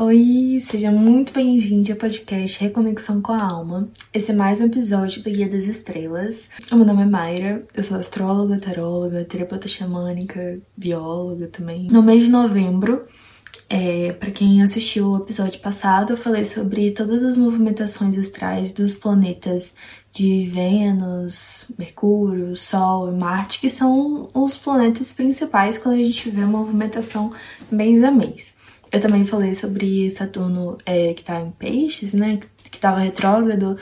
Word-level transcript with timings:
Oi, 0.00 0.60
seja 0.60 0.92
muito 0.92 1.32
bem-vindo 1.32 1.90
ao 1.90 1.98
podcast 1.98 2.60
Reconexão 2.60 3.20
com 3.20 3.32
a 3.32 3.42
Alma. 3.42 3.88
Esse 4.14 4.30
é 4.30 4.34
mais 4.34 4.60
um 4.60 4.66
episódio 4.66 5.24
do 5.24 5.28
Guia 5.28 5.48
das 5.48 5.64
Estrelas. 5.64 6.44
O 6.70 6.76
meu 6.76 6.86
nome 6.86 7.02
é 7.02 7.04
Mayra, 7.04 7.66
eu 7.74 7.82
sou 7.82 7.98
astróloga, 7.98 8.60
taróloga, 8.60 9.24
terapeuta 9.24 9.66
xamânica, 9.66 10.60
bióloga 10.76 11.48
também. 11.48 11.88
No 11.90 12.00
mês 12.00 12.22
de 12.22 12.30
novembro, 12.30 13.08
é, 13.68 14.12
para 14.12 14.30
quem 14.30 14.62
assistiu 14.62 15.08
o 15.08 15.16
episódio 15.16 15.58
passado, 15.58 16.12
eu 16.12 16.16
falei 16.16 16.44
sobre 16.44 16.92
todas 16.92 17.24
as 17.24 17.36
movimentações 17.36 18.16
astrais 18.16 18.70
dos 18.70 18.94
planetas 18.94 19.74
de 20.12 20.46
Vênus, 20.46 21.72
Mercúrio, 21.76 22.54
Sol 22.54 23.12
e 23.12 23.18
Marte, 23.18 23.58
que 23.58 23.68
são 23.68 24.30
os 24.32 24.56
planetas 24.58 25.12
principais 25.12 25.76
quando 25.76 25.96
a 25.96 26.04
gente 26.04 26.30
vê 26.30 26.42
a 26.42 26.46
movimentação 26.46 27.32
mês 27.68 28.04
a 28.04 28.12
mês. 28.12 28.57
Eu 28.90 29.00
também 29.00 29.26
falei 29.26 29.54
sobre 29.54 30.10
Saturno 30.10 30.78
é, 30.86 31.12
que 31.14 31.24
tá 31.24 31.40
em 31.40 31.50
peixes, 31.50 32.14
né? 32.14 32.40
Que 32.70 32.78
tava 32.78 33.00
retrógrado 33.00 33.76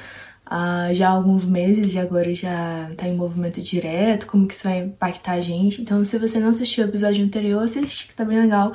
há 0.45 0.93
já 0.93 1.09
alguns 1.09 1.45
meses 1.45 1.93
e 1.93 1.99
agora 1.99 2.35
já 2.35 2.91
tá 2.97 3.09
em 3.09 3.17
movimento 3.17 3.61
direto, 3.61 4.27
como 4.27 4.47
que 4.47 4.55
isso 4.55 4.65
vai 4.65 4.79
impactar 4.85 5.33
a 5.33 5.41
gente. 5.41 5.83
Então, 5.83 6.05
se 6.05 6.19
você 6.19 6.39
não 6.39 6.51
assistiu 6.51 6.85
o 6.85 6.89
episódio 6.89 7.25
anterior, 7.25 7.63
assiste, 7.63 8.09
que 8.09 8.15
tá 8.15 8.25
bem 8.25 8.41
legal. 8.41 8.73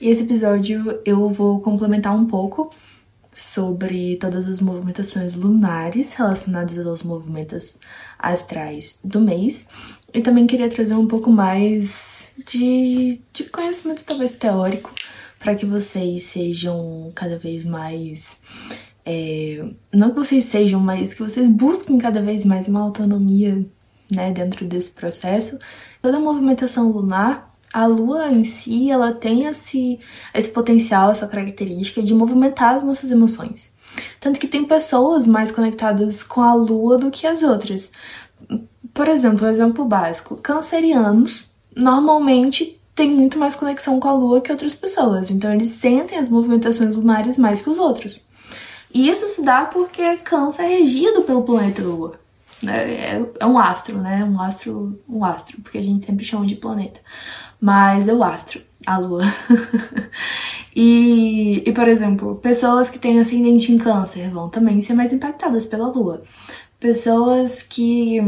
E 0.00 0.08
esse 0.08 0.22
episódio 0.22 1.00
eu 1.04 1.28
vou 1.30 1.60
complementar 1.60 2.14
um 2.14 2.26
pouco 2.26 2.70
sobre 3.34 4.16
todas 4.16 4.46
as 4.46 4.60
movimentações 4.60 5.34
lunares 5.34 6.14
relacionadas 6.14 6.86
aos 6.86 7.02
movimentos 7.02 7.80
astrais 8.18 9.00
do 9.02 9.20
mês. 9.20 9.68
E 10.12 10.22
também 10.22 10.46
queria 10.46 10.70
trazer 10.70 10.94
um 10.94 11.08
pouco 11.08 11.30
mais 11.30 12.32
de, 12.46 13.20
de 13.32 13.44
conhecimento, 13.44 14.04
talvez 14.04 14.36
teórico, 14.36 14.92
para 15.44 15.54
que 15.54 15.66
vocês 15.66 16.22
sejam 16.22 17.12
cada 17.14 17.38
vez 17.38 17.66
mais. 17.66 18.40
É, 19.04 19.62
não 19.92 20.08
que 20.08 20.16
vocês 20.16 20.44
sejam, 20.46 20.80
mas 20.80 21.12
que 21.12 21.22
vocês 21.22 21.50
busquem 21.50 21.98
cada 21.98 22.22
vez 22.22 22.46
mais 22.46 22.66
uma 22.66 22.80
autonomia 22.80 23.62
né, 24.10 24.32
dentro 24.32 24.64
desse 24.64 24.92
processo. 24.92 25.58
Toda 26.00 26.18
movimentação 26.18 26.90
lunar, 26.90 27.52
a 27.74 27.84
lua 27.84 28.32
em 28.32 28.42
si, 28.42 28.90
ela 28.90 29.12
tem 29.12 29.44
esse, 29.44 30.00
esse 30.32 30.50
potencial, 30.50 31.10
essa 31.10 31.28
característica 31.28 32.02
de 32.02 32.14
movimentar 32.14 32.76
as 32.76 32.82
nossas 32.82 33.10
emoções. 33.10 33.76
Tanto 34.18 34.40
que 34.40 34.48
tem 34.48 34.64
pessoas 34.64 35.26
mais 35.26 35.50
conectadas 35.50 36.22
com 36.22 36.40
a 36.40 36.54
lua 36.54 36.96
do 36.96 37.10
que 37.10 37.26
as 37.26 37.42
outras. 37.42 37.92
Por 38.94 39.08
exemplo, 39.08 39.46
um 39.46 39.50
exemplo 39.50 39.84
básico: 39.84 40.38
cancerianos 40.38 41.54
normalmente 41.76 42.80
tem 42.94 43.10
muito 43.10 43.38
mais 43.38 43.56
conexão 43.56 43.98
com 43.98 44.08
a 44.08 44.12
Lua 44.12 44.40
que 44.40 44.52
outras 44.52 44.74
pessoas. 44.74 45.30
Então 45.30 45.52
eles 45.52 45.74
sentem 45.74 46.18
as 46.18 46.28
movimentações 46.28 46.96
lunares 46.96 47.36
mais 47.36 47.62
que 47.62 47.70
os 47.70 47.78
outros. 47.78 48.24
E 48.92 49.08
isso 49.08 49.26
se 49.28 49.44
dá 49.44 49.64
porque 49.64 50.16
Câncer 50.18 50.62
é 50.62 50.78
regido 50.78 51.22
pelo 51.22 51.42
planeta 51.42 51.82
Lua. 51.82 52.20
É, 52.66 53.20
é 53.40 53.46
um 53.46 53.58
astro, 53.58 53.98
né? 53.98 54.24
Um 54.24 54.40
astro, 54.40 54.98
um 55.08 55.24
astro, 55.24 55.60
porque 55.60 55.78
a 55.78 55.82
gente 55.82 56.06
sempre 56.06 56.24
chama 56.24 56.46
de 56.46 56.54
planeta. 56.54 57.00
Mas 57.60 58.06
é 58.08 58.14
o 58.14 58.22
astro, 58.22 58.62
a 58.86 58.96
Lua. 58.98 59.24
e, 60.74 61.62
e, 61.66 61.72
por 61.72 61.88
exemplo, 61.88 62.36
pessoas 62.36 62.88
que 62.88 62.98
têm 62.98 63.18
ascendente 63.18 63.72
em 63.72 63.78
Câncer 63.78 64.30
vão 64.30 64.48
também 64.48 64.80
ser 64.80 64.94
mais 64.94 65.12
impactadas 65.12 65.66
pela 65.66 65.88
Lua. 65.88 66.22
Pessoas 66.78 67.62
que 67.62 68.20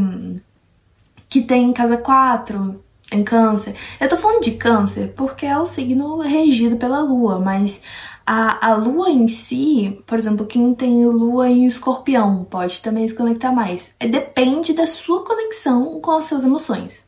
que 1.28 1.42
têm 1.42 1.72
casa 1.72 1.96
4, 1.96 2.80
em 3.12 3.22
câncer. 3.22 3.74
Eu 4.00 4.08
tô 4.08 4.16
falando 4.16 4.42
de 4.42 4.52
câncer 4.52 5.12
porque 5.16 5.46
é 5.46 5.58
o 5.58 5.66
signo 5.66 6.18
regido 6.20 6.76
pela 6.76 7.00
lua, 7.00 7.38
mas 7.38 7.80
a, 8.26 8.70
a 8.72 8.74
lua 8.74 9.10
em 9.10 9.28
si, 9.28 10.02
por 10.06 10.18
exemplo, 10.18 10.46
quem 10.46 10.74
tem 10.74 11.06
lua 11.06 11.48
em 11.48 11.66
escorpião 11.66 12.44
pode 12.44 12.82
também 12.82 13.08
se 13.08 13.14
conectar 13.14 13.52
mais. 13.52 13.94
É, 14.00 14.08
depende 14.08 14.72
da 14.72 14.86
sua 14.86 15.24
conexão 15.24 16.00
com 16.00 16.10
as 16.12 16.24
suas 16.24 16.42
emoções. 16.42 17.06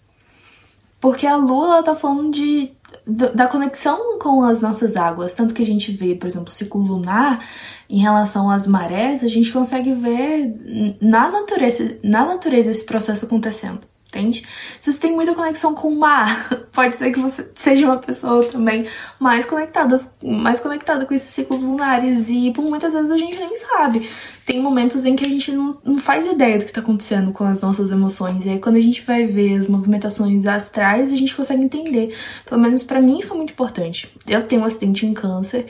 Porque 1.00 1.26
a 1.26 1.36
lua, 1.36 1.66
ela 1.66 1.82
tá 1.82 1.94
falando 1.94 2.32
de, 2.32 2.72
da 3.06 3.46
conexão 3.46 4.18
com 4.18 4.42
as 4.42 4.60
nossas 4.60 4.96
águas. 4.96 5.32
Tanto 5.32 5.54
que 5.54 5.62
a 5.62 5.66
gente 5.66 5.92
vê, 5.92 6.14
por 6.14 6.26
exemplo, 6.26 6.48
o 6.48 6.52
ciclo 6.52 6.80
lunar 6.80 7.44
em 7.88 8.00
relação 8.00 8.50
às 8.50 8.66
marés, 8.66 9.22
a 9.22 9.28
gente 9.28 9.52
consegue 9.52 9.94
ver 9.94 10.98
na 11.00 11.30
natureza, 11.30 11.98
na 12.02 12.26
natureza 12.26 12.70
esse 12.70 12.84
processo 12.84 13.26
acontecendo 13.26 13.80
entende? 14.08 14.44
Se 14.80 14.92
você 14.92 14.98
tem 14.98 15.14
muita 15.14 15.34
conexão 15.34 15.74
com 15.74 15.88
o 15.88 15.98
mar, 15.98 16.48
pode 16.72 16.96
ser 16.96 17.12
que 17.12 17.20
você 17.20 17.48
seja 17.56 17.86
uma 17.86 17.98
pessoa 17.98 18.44
também 18.46 18.88
mais 19.20 19.44
conectada, 19.44 20.00
mais 20.22 20.60
conectada 20.60 21.04
com 21.04 21.14
esses 21.14 21.30
ciclos 21.30 21.62
lunares 21.62 22.26
e 22.28 22.50
por 22.52 22.64
muitas 22.64 22.92
vezes 22.92 23.10
a 23.10 23.18
gente 23.18 23.36
nem 23.36 23.56
sabe. 23.56 24.08
Tem 24.46 24.62
momentos 24.62 25.04
em 25.04 25.14
que 25.14 25.24
a 25.24 25.28
gente 25.28 25.52
não, 25.52 25.78
não 25.84 25.98
faz 25.98 26.24
ideia 26.24 26.58
do 26.58 26.64
que 26.64 26.70
está 26.70 26.80
acontecendo 26.80 27.32
com 27.32 27.44
as 27.44 27.60
nossas 27.60 27.90
emoções. 27.90 28.46
E 28.46 28.50
aí 28.50 28.58
quando 28.58 28.76
a 28.76 28.80
gente 28.80 29.02
vai 29.02 29.26
ver 29.26 29.58
as 29.58 29.68
movimentações 29.68 30.46
astrais, 30.46 31.12
a 31.12 31.16
gente 31.16 31.36
consegue 31.36 31.62
entender. 31.62 32.16
Pelo 32.46 32.60
menos 32.60 32.82
para 32.82 33.00
mim 33.00 33.20
foi 33.20 33.36
muito 33.36 33.52
importante. 33.52 34.08
Eu 34.26 34.42
tenho 34.42 34.62
um 34.62 34.64
acidente 34.64 35.04
em 35.04 35.12
câncer 35.12 35.66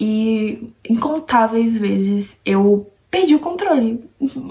e 0.00 0.70
incontáveis 0.88 1.76
vezes 1.76 2.40
eu 2.44 2.90
perdi 3.10 3.34
o 3.34 3.40
controle. 3.40 4.02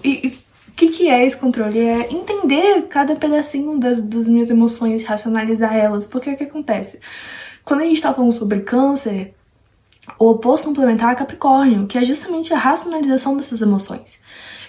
E, 0.03 0.37
o 0.73 0.75
que, 0.75 0.89
que 0.89 1.07
é 1.07 1.23
esse 1.23 1.37
controle? 1.37 1.79
É 1.79 2.11
entender 2.11 2.87
cada 2.87 3.15
pedacinho 3.15 3.77
das, 3.77 4.01
das 4.01 4.27
minhas 4.27 4.49
emoções, 4.49 5.05
racionalizar 5.05 5.75
elas. 5.75 6.07
Porque 6.07 6.31
o 6.31 6.35
que 6.35 6.45
acontece? 6.45 6.99
Quando 7.63 7.81
a 7.81 7.83
gente 7.83 7.97
está 7.97 8.11
falando 8.11 8.31
sobre 8.31 8.61
câncer, 8.61 9.35
o 10.17 10.31
oposto 10.31 10.65
complementar 10.65 11.11
é 11.11 11.15
Capricórnio, 11.15 11.85
que 11.85 11.95
é 11.95 12.03
justamente 12.03 12.51
a 12.55 12.57
racionalização 12.57 13.37
dessas 13.37 13.61
emoções. 13.61 14.19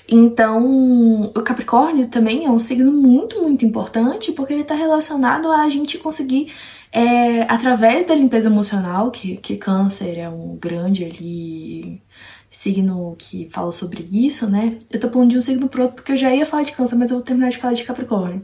Então, 0.07 1.33
o 1.35 1.43
Capricórnio 1.43 2.09
também 2.09 2.45
é 2.45 2.51
um 2.51 2.59
signo 2.59 2.93
muito, 2.93 3.43
muito 3.43 3.65
importante, 3.65 4.31
porque 4.33 4.53
ele 4.53 4.61
está 4.61 4.75
relacionado 4.75 5.51
a 5.51 5.67
gente 5.71 5.97
conseguir, 5.97 6.53
é, 6.93 7.45
através 7.51 8.07
da 8.07 8.15
limpeza 8.15 8.51
emocional, 8.51 9.11
que, 9.11 9.39
que 9.39 9.57
câncer 9.57 10.19
é 10.19 10.29
um 10.29 10.55
grande 10.61 11.03
ali 11.03 12.03
signo 12.65 13.15
que 13.19 13.49
fala 13.51 13.71
sobre 13.73 14.09
isso, 14.11 14.49
né? 14.49 14.79
Eu 14.91 14.99
tô 14.99 15.11
falando 15.11 15.31
de 15.31 15.39
um 15.39 15.43
signo 15.43 15.69
pro 15.69 15.83
outro 15.83 15.97
porque 15.97 16.13
eu 16.13 16.17
já 16.17 16.35
ia 16.35 16.47
falar 16.47 16.63
de 16.63 16.73
câncer, 16.73 16.97
mas 16.97 17.11
eu 17.11 17.17
vou 17.17 17.25
terminar 17.25 17.51
de 17.51 17.59
falar 17.59 17.75
de 17.75 17.85
Capricórnio. 17.85 18.43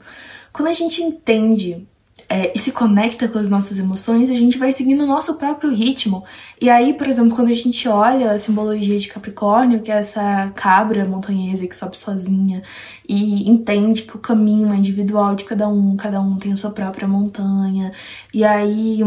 Quando 0.53 0.69
a 0.69 0.73
gente 0.75 1.03
entende 1.03 1.87
é, 2.29 2.53
e 2.55 2.59
se 2.59 2.71
conecta 2.71 3.27
com 3.29 3.39
as 3.39 3.49
nossas 3.49 3.79
emoções, 3.79 4.31
a 4.31 4.35
gente 4.35 4.59
vai 4.59 4.73
seguindo 4.73 5.03
o 5.03 5.07
nosso 5.07 5.35
próprio 5.35 5.75
ritmo. 5.75 6.23
E 6.61 6.69
aí, 6.69 6.93
por 6.93 7.09
exemplo, 7.09 7.35
quando 7.35 7.49
a 7.49 7.55
gente 7.55 7.89
olha 7.89 8.33
a 8.33 8.39
simbologia 8.39 8.99
de 8.99 9.09
Capricórnio, 9.09 9.81
que 9.81 9.91
é 9.91 9.97
essa 9.97 10.53
cabra 10.55 11.05
montanhesa 11.05 11.67
que 11.67 11.75
sobe 11.75 11.97
sozinha 11.97 12.63
e 13.09 13.51
entende 13.51 14.03
que 14.03 14.17
o 14.17 14.21
caminho 14.21 14.73
é 14.73 14.77
individual 14.77 15.35
de 15.35 15.45
cada 15.45 15.67
um, 15.69 15.97
cada 15.97 16.21
um 16.21 16.37
tem 16.37 16.53
a 16.53 16.57
sua 16.57 16.71
própria 16.71 17.09
montanha. 17.09 17.93
E 18.35 18.45
aí 18.45 19.03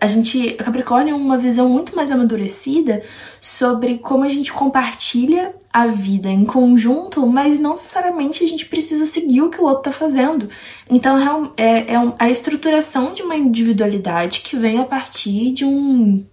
a 0.00 0.06
gente, 0.06 0.54
Capricórnio 0.54 1.12
é 1.12 1.16
uma 1.16 1.38
visão 1.38 1.68
muito 1.68 1.94
mais 1.94 2.10
amadurecida 2.10 3.02
sobre 3.40 3.98
como 3.98 4.24
a 4.24 4.28
gente 4.28 4.52
compartilha 4.52 5.54
a 5.72 5.86
vida 5.86 6.28
em 6.28 6.44
conjunto, 6.44 7.26
mas 7.26 7.60
não 7.60 7.72
necessariamente 7.72 8.44
a 8.44 8.48
gente 8.48 8.66
precisa 8.66 9.06
seguir 9.06 9.42
o 9.42 9.50
que 9.50 9.60
o 9.60 9.64
outro 9.64 9.84
tá 9.84 9.92
fazendo. 9.92 10.48
Então 10.88 11.52
é, 11.56 11.94
é 11.94 12.12
a 12.18 12.30
estruturação 12.30 13.14
de 13.14 13.22
uma 13.22 13.36
individualidade 13.36 14.40
que 14.40 14.56
vem 14.56 14.78
a 14.78 14.84
partir 14.84 15.52
de 15.52 15.64
um 15.64 16.24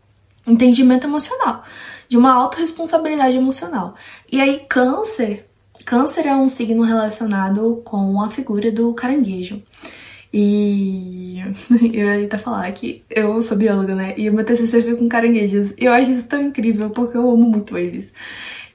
entendimento 0.48 1.08
emocional, 1.08 1.64
de 2.08 2.18
uma 2.18 2.34
autorresponsabilidade 2.34 3.36
emocional. 3.36 3.96
E 4.32 4.40
aí, 4.40 4.62
câncer, 4.70 5.48
câncer 5.86 6.28
é 6.28 6.36
um 6.36 6.50
signo 6.50 6.84
relacionado 6.84 7.82
com 7.84 8.22
a 8.22 8.30
figura 8.30 8.72
do 8.72 8.94
caranguejo. 8.94 9.62
E 10.34 11.42
eu 11.94 12.20
ia 12.20 12.26
até 12.26 12.38
falar 12.38 12.72
que 12.72 13.04
eu 13.10 13.42
sou 13.42 13.58
bióloga, 13.58 13.96
né? 13.96 14.14
E 14.18 14.30
o 14.30 14.34
meu 14.34 14.46
TCC 14.46 14.82
foi 14.82 14.96
com 14.96 15.08
caranguejos. 15.08 15.74
E 15.78 15.86
eu 15.86 15.94
acho 15.94 16.12
isso 16.12 16.28
tão 16.28 16.42
incrível 16.42 16.90
porque 16.90 17.18
eu 17.18 17.30
amo 17.30 17.50
muito 17.50 17.78
eles. 17.78 18.12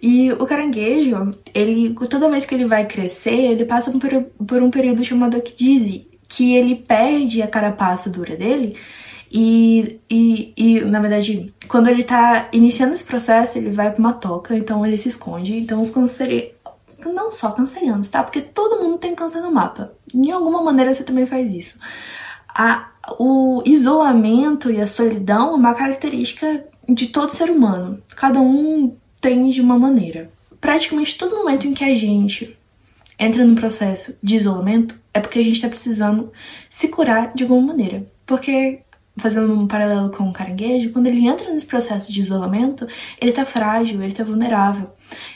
E 0.03 0.33
o 0.33 0.47
caranguejo, 0.47 1.31
ele, 1.55 1.95
toda 2.09 2.31
vez 2.31 2.47
que 2.47 2.55
ele 2.55 2.65
vai 2.65 2.87
crescer, 2.87 3.53
ele 3.53 3.67
passa 3.67 3.91
por, 3.91 4.11
por 4.47 4.63
um 4.63 4.71
período 4.71 5.05
chamado 5.05 5.37
ecdise, 5.37 6.09
que 6.27 6.55
ele 6.55 6.75
perde 6.75 7.43
a 7.43 7.47
carapaça 7.47 8.09
dura 8.09 8.35
dele. 8.35 8.77
E, 9.31 10.01
e, 10.11 10.53
e, 10.57 10.81
na 10.81 11.01
verdade, 11.01 11.55
quando 11.69 11.89
ele 11.89 12.03
tá 12.03 12.49
iniciando 12.53 12.95
esse 12.95 13.05
processo, 13.05 13.59
ele 13.59 13.71
vai 13.71 13.91
pra 13.91 14.01
uma 14.01 14.13
toca, 14.15 14.57
então 14.57 14.85
ele 14.85 14.97
se 14.97 15.11
esconde. 15.11 15.57
Então 15.57 15.83
os 15.83 15.93
não 17.09 17.33
só 17.33 17.51
cancerianos, 17.51 18.11
tá? 18.11 18.23
Porque 18.23 18.41
todo 18.41 18.83
mundo 18.83 18.99
tem 18.99 19.15
câncer 19.15 19.41
no 19.41 19.51
mapa. 19.51 19.93
De 20.13 20.31
alguma 20.31 20.63
maneira 20.63 20.93
você 20.93 21.03
também 21.03 21.27
faz 21.27 21.55
isso. 21.55 21.79
A, 22.49 22.91
o 23.19 23.63
isolamento 23.65 24.71
e 24.71 24.81
a 24.81 24.87
solidão 24.87 25.53
é 25.53 25.57
uma 25.57 25.75
característica 25.75 26.65
de 26.89 27.09
todo 27.09 27.35
ser 27.35 27.51
humano. 27.51 28.03
Cada 28.17 28.41
um 28.41 28.97
tem 29.21 29.49
de 29.51 29.61
uma 29.61 29.79
maneira. 29.79 30.31
Praticamente 30.61 31.17
todo 31.17 31.37
momento 31.37 31.67
em 31.67 31.75
que 31.75 31.85
a 31.85 31.95
gente 31.95 32.57
entra 33.19 33.45
num 33.45 33.55
processo 33.55 34.19
de 34.23 34.37
isolamento 34.37 34.95
é 35.13 35.21
porque 35.21 35.39
a 35.39 35.43
gente 35.43 35.57
está 35.57 35.69
precisando 35.69 36.33
se 36.69 36.89
curar 36.89 37.33
de 37.35 37.45
alguma 37.45 37.69
maneira. 37.69 38.07
Porque 38.27 38.81
fazendo 39.17 39.53
um 39.53 39.67
paralelo 39.67 40.11
com 40.11 40.29
o 40.29 40.33
caranguejo, 40.33 40.93
quando 40.93 41.07
ele 41.07 41.27
entra 41.27 41.53
nesse 41.53 41.67
processo 41.67 42.13
de 42.13 42.21
isolamento, 42.21 42.87
ele 43.21 43.33
tá 43.33 43.45
frágil, 43.45 44.03
ele 44.03 44.15
tá 44.15 44.25
vulnerável. 44.25 44.87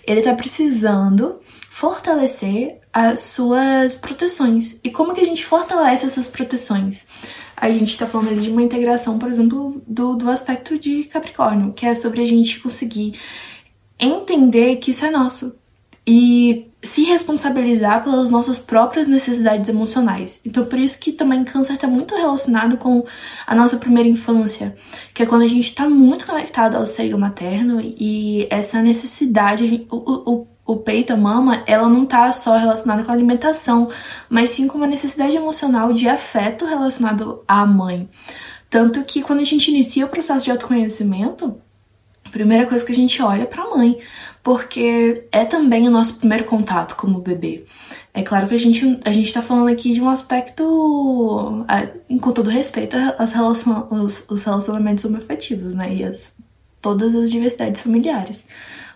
Ele 0.07 0.23
tá 0.23 0.35
precisando 0.35 1.41
fortalecer 1.75 2.79
as 2.93 3.19
suas 3.19 3.97
proteções. 3.97 4.79
E 4.85 4.93
como 4.93 5.13
que 5.13 5.21
a 5.21 5.25
gente 5.25 5.45
fortalece 5.45 6.07
essas 6.07 6.29
proteções? 6.29 7.09
A 7.57 7.69
gente 7.69 7.91
está 7.91 8.07
falando 8.07 8.29
ali 8.29 8.43
de 8.43 8.51
uma 8.51 8.63
integração, 8.63 9.19
por 9.19 9.29
exemplo, 9.29 9.83
do, 9.85 10.15
do 10.15 10.31
aspecto 10.31 10.79
de 10.79 11.03
Capricórnio, 11.03 11.73
que 11.73 11.85
é 11.85 11.93
sobre 11.97 12.23
a 12.23 12.27
gente 12.27 12.61
conseguir 12.61 13.19
entender 13.99 14.77
que 14.77 14.93
isso 14.93 15.05
é 15.05 15.11
nosso 15.11 15.59
e 16.07 16.71
se 16.81 17.03
responsabilizar 17.03 18.05
pelas 18.05 18.31
nossas 18.31 18.57
próprias 18.57 19.09
necessidades 19.09 19.69
emocionais. 19.69 20.43
Então, 20.47 20.67
por 20.67 20.79
isso 20.79 21.01
que 21.01 21.11
também 21.11 21.43
câncer 21.43 21.73
está 21.73 21.89
muito 21.89 22.15
relacionado 22.15 22.77
com 22.77 23.05
a 23.45 23.55
nossa 23.55 23.79
primeira 23.79 24.09
infância, 24.09 24.77
que 25.13 25.25
é 25.25 25.27
quando 25.27 25.43
a 25.43 25.49
gente 25.49 25.67
está 25.67 25.89
muito 25.89 26.25
conectado 26.25 26.77
ao 26.77 26.87
seio 26.87 27.19
materno 27.19 27.81
e 27.81 28.47
essa 28.49 28.81
necessidade, 28.81 29.89
o, 29.91 29.97
o, 29.97 30.54
o 30.67 30.77
peito, 30.77 31.13
a 31.13 31.17
mama, 31.17 31.63
ela 31.67 31.89
não 31.89 32.07
tá 32.07 32.33
só 32.33 32.57
relacionada 32.57 33.05
com 33.05 33.11
a 33.11 33.15
alimentação, 33.15 33.91
mas 34.29 34.51
sim 34.51 34.67
com 34.67 34.79
uma 34.79 34.87
necessidade 34.87 35.37
emocional 35.37 35.93
de 35.93 36.09
afeto 36.09 36.65
relacionado 36.65 37.43
à 37.47 37.67
mãe. 37.67 38.09
Tanto 38.71 39.05
que 39.05 39.23
quando 39.23 39.41
a 39.41 39.45
gente 39.45 39.71
inicia 39.71 40.07
o 40.07 40.09
processo 40.09 40.45
de 40.45 40.51
autoconhecimento, 40.51 41.61
a 42.25 42.31
primeira 42.31 42.67
coisa 42.67 42.85
que 42.85 42.93
a 42.93 42.97
gente 42.97 43.23
olha 43.23 43.43
é 43.43 43.47
para 43.47 43.63
a 43.63 43.77
mãe, 43.77 43.99
porque 44.43 45.27
é 45.31 45.45
também 45.45 45.87
o 45.87 45.91
nosso 45.91 46.19
primeiro 46.19 46.45
contato 46.45 46.97
como 46.97 47.21
bebê. 47.21 47.67
É 48.13 48.23
claro 48.23 48.49
que 48.49 48.55
a 48.55 48.59
gente 48.59 49.01
a 49.05 49.13
gente 49.13 49.27
está 49.27 49.43
falando 49.43 49.69
aqui 49.69 49.93
de 49.93 50.01
um 50.01 50.09
aspecto, 50.09 51.65
com 52.21 52.33
todo 52.33 52.49
respeito, 52.49 52.97
as 53.19 53.33
relacion, 53.33 53.87
os, 53.91 54.25
os 54.31 54.45
relacionamentos 54.45 55.05
homoafetivos, 55.05 55.75
né, 55.75 55.95
e 55.95 56.05
as, 56.05 56.37
todas 56.81 57.15
as 57.15 57.31
diversidades 57.31 57.81
familiares. 57.81 58.47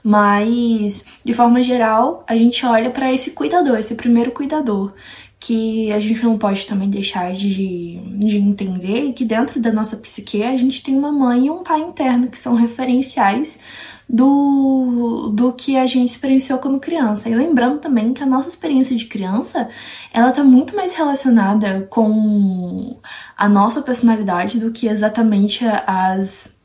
Mas, 0.09 1.05
de 1.23 1.35
forma 1.35 1.63
geral, 1.63 2.25
a 2.27 2.35
gente 2.35 2.65
olha 2.65 2.89
para 2.89 3.13
esse 3.13 3.33
cuidador, 3.33 3.79
esse 3.79 3.95
primeiro 3.95 4.31
cuidador, 4.31 4.95
que 5.39 5.93
a 5.93 6.01
gente 6.01 6.25
não 6.25 6.39
pode 6.39 6.67
também 6.67 6.89
deixar 6.89 7.35
de, 7.35 8.01
de 8.17 8.39
entender 8.39 9.13
que 9.13 9.23
dentro 9.23 9.61
da 9.61 9.71
nossa 9.71 9.99
psique 9.99 10.43
a 10.43 10.57
gente 10.57 10.83
tem 10.83 10.97
uma 10.97 11.13
mãe 11.13 11.45
e 11.45 11.51
um 11.51 11.63
pai 11.63 11.81
interno 11.83 12.29
que 12.29 12.39
são 12.39 12.55
referenciais 12.55 13.61
do, 14.09 15.31
do 15.35 15.53
que 15.53 15.77
a 15.77 15.85
gente 15.85 16.13
experienciou 16.13 16.59
quando 16.59 16.81
criança. 16.81 17.29
E 17.29 17.35
lembrando 17.35 17.79
também 17.79 18.15
que 18.15 18.23
a 18.23 18.27
nossa 18.27 18.49
experiência 18.49 18.97
de 18.97 19.05
criança, 19.05 19.69
ela 20.11 20.33
tá 20.33 20.43
muito 20.43 20.75
mais 20.75 20.95
relacionada 20.95 21.87
com 21.91 22.99
a 23.37 23.47
nossa 23.47 23.83
personalidade 23.83 24.59
do 24.59 24.73
que 24.73 24.89
exatamente 24.89 25.67
as 25.87 26.58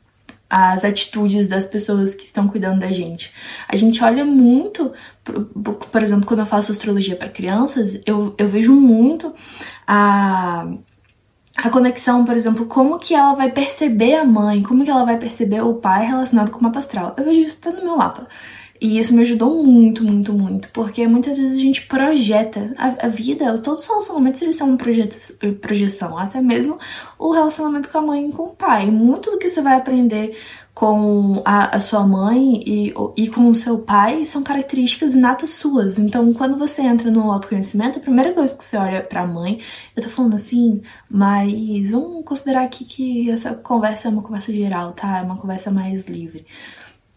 as 0.56 0.84
atitudes 0.84 1.48
das 1.48 1.66
pessoas 1.66 2.14
que 2.14 2.24
estão 2.24 2.46
cuidando 2.46 2.78
da 2.78 2.92
gente. 2.92 3.32
A 3.66 3.74
gente 3.74 4.04
olha 4.04 4.24
muito, 4.24 4.92
por, 5.90 6.00
exemplo, 6.00 6.24
quando 6.26 6.40
eu 6.40 6.46
faço 6.46 6.70
astrologia 6.70 7.16
para 7.16 7.28
crianças, 7.28 8.00
eu, 8.06 8.32
eu 8.38 8.48
vejo 8.48 8.72
muito 8.72 9.34
a 9.84 10.68
a 11.56 11.70
conexão, 11.70 12.24
por 12.24 12.36
exemplo, 12.36 12.66
como 12.66 12.98
que 12.98 13.14
ela 13.14 13.32
vai 13.34 13.48
perceber 13.48 14.16
a 14.16 14.24
mãe, 14.24 14.60
como 14.60 14.82
que 14.84 14.90
ela 14.90 15.04
vai 15.04 15.16
perceber 15.16 15.62
o 15.62 15.74
pai 15.74 16.04
relacionado 16.04 16.50
com 16.50 16.58
o 16.58 16.62
mapa 16.64 16.80
astral. 16.80 17.14
Eu 17.16 17.24
vejo 17.24 17.42
isso 17.42 17.58
até 17.60 17.78
no 17.78 17.84
meu 17.84 17.96
mapa. 17.96 18.26
E 18.84 18.98
isso 18.98 19.14
me 19.14 19.22
ajudou 19.22 19.64
muito, 19.64 20.04
muito, 20.04 20.30
muito, 20.34 20.68
porque 20.68 21.08
muitas 21.08 21.38
vezes 21.38 21.56
a 21.56 21.60
gente 21.60 21.86
projeta 21.86 22.74
a, 22.76 23.06
a 23.06 23.08
vida, 23.08 23.56
todos 23.56 23.80
os 23.80 23.86
relacionamentos 23.86 24.42
eles 24.42 24.56
são 24.56 24.68
uma 24.68 24.76
projeção, 25.58 26.18
até 26.18 26.38
mesmo 26.42 26.78
o 27.18 27.32
relacionamento 27.32 27.88
com 27.88 27.96
a 27.96 28.02
mãe 28.02 28.28
e 28.28 28.32
com 28.32 28.42
o 28.42 28.54
pai. 28.54 28.90
Muito 28.90 29.30
do 29.30 29.38
que 29.38 29.48
você 29.48 29.62
vai 29.62 29.76
aprender 29.76 30.36
com 30.74 31.40
a, 31.46 31.74
a, 31.76 31.80
sua 31.80 32.06
mãe 32.06 32.62
e, 32.66 32.94
e 33.16 33.28
com 33.28 33.48
o 33.48 33.54
seu 33.54 33.78
pai 33.78 34.26
são 34.26 34.42
características 34.42 35.14
inatas 35.14 35.54
suas. 35.54 35.98
Então, 35.98 36.34
quando 36.34 36.58
você 36.58 36.82
entra 36.82 37.10
no 37.10 37.32
autoconhecimento, 37.32 37.98
a 37.98 38.02
primeira 38.02 38.34
coisa 38.34 38.54
que 38.54 38.64
você 38.64 38.76
olha 38.76 39.00
para 39.00 39.22
a 39.22 39.26
mãe, 39.26 39.60
eu 39.96 40.02
tô 40.02 40.10
falando 40.10 40.36
assim, 40.36 40.82
mas 41.08 41.90
vamos 41.90 42.22
considerar 42.26 42.64
aqui 42.64 42.84
que 42.84 43.30
essa 43.30 43.54
conversa 43.54 44.08
é 44.08 44.10
uma 44.10 44.22
conversa 44.22 44.52
geral, 44.52 44.92
tá? 44.92 45.20
É 45.20 45.22
uma 45.22 45.38
conversa 45.38 45.70
mais 45.70 46.04
livre. 46.04 46.44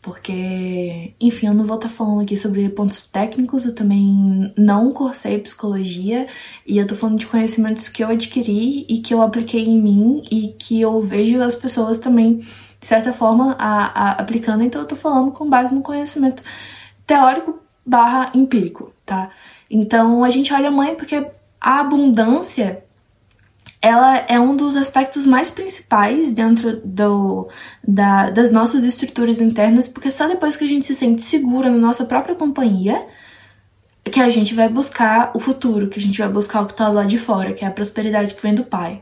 Porque, 0.08 1.14
enfim, 1.20 1.48
eu 1.48 1.54
não 1.54 1.66
vou 1.66 1.76
estar 1.76 1.90
tá 1.90 1.94
falando 1.94 2.22
aqui 2.22 2.38
sobre 2.38 2.70
pontos 2.70 3.06
técnicos, 3.08 3.66
eu 3.66 3.76
também 3.76 4.54
não 4.58 4.94
cursei 4.94 5.38
psicologia 5.38 6.28
e 6.66 6.78
eu 6.78 6.88
tô 6.88 6.96
falando 6.96 7.20
de 7.20 7.26
conhecimentos 7.28 7.90
que 7.90 8.02
eu 8.02 8.08
adquiri 8.08 8.86
e 8.88 9.02
que 9.02 9.14
eu 9.14 9.22
apliquei 9.22 9.66
em 9.66 9.78
mim 9.78 10.24
e 10.32 10.56
que 10.58 10.80
eu 10.80 11.02
vejo 11.02 11.42
as 11.42 11.56
pessoas 11.56 12.00
também 12.00 12.42
de 12.80 12.88
certa 12.88 13.12
forma, 13.12 13.54
a, 13.60 14.12
a, 14.12 14.12
aplicando. 14.14 14.64
Então, 14.64 14.80
eu 14.80 14.88
tô 14.88 14.96
falando 14.96 15.34
com 15.34 15.50
base 15.50 15.76
no 15.76 15.82
conhecimento 15.82 16.42
teórico 17.06 17.60
barra 17.86 18.32
empírico, 18.34 18.94
tá? 19.06 19.32
Então, 19.70 20.24
a 20.24 20.30
gente 20.30 20.54
olha 20.54 20.70
a 20.70 20.72
mãe 20.72 20.96
porque 20.96 21.16
a 21.60 21.82
abundância 21.82 22.82
ela 23.82 24.18
é 24.28 24.40
um 24.40 24.56
dos 24.56 24.76
aspectos 24.76 25.26
mais 25.26 25.52
principais 25.52 26.34
dentro 26.34 26.82
do, 26.84 27.48
da, 27.88 28.30
das 28.30 28.52
nossas 28.52 28.84
estruturas 28.84 29.40
internas, 29.40 29.88
porque 29.88 30.10
só 30.10 30.28
depois 30.28 30.56
que 30.56 30.64
a 30.64 30.68
gente 30.68 30.86
se 30.88 30.96
sente 30.96 31.22
segura 31.22 31.70
na 31.70 31.78
nossa 31.78 32.06
própria 32.06 32.36
companhia 32.36 33.06
que 34.10 34.20
a 34.20 34.30
gente 34.30 34.56
vai 34.56 34.70
buscar 34.70 35.32
o 35.36 35.40
futuro, 35.40 35.90
que 35.90 36.00
a 36.00 36.02
gente 36.02 36.20
vai 36.20 36.30
buscar 36.30 36.62
o 36.62 36.66
que 36.66 36.72
está 36.72 36.88
lá 36.88 37.04
de 37.04 37.18
fora, 37.18 37.54
que 37.54 37.64
é 37.64 37.68
a 37.68 37.72
prosperidade 37.72 38.36
que 38.36 38.42
vem 38.42 38.56
do 38.56 38.64
pai. 38.64 39.02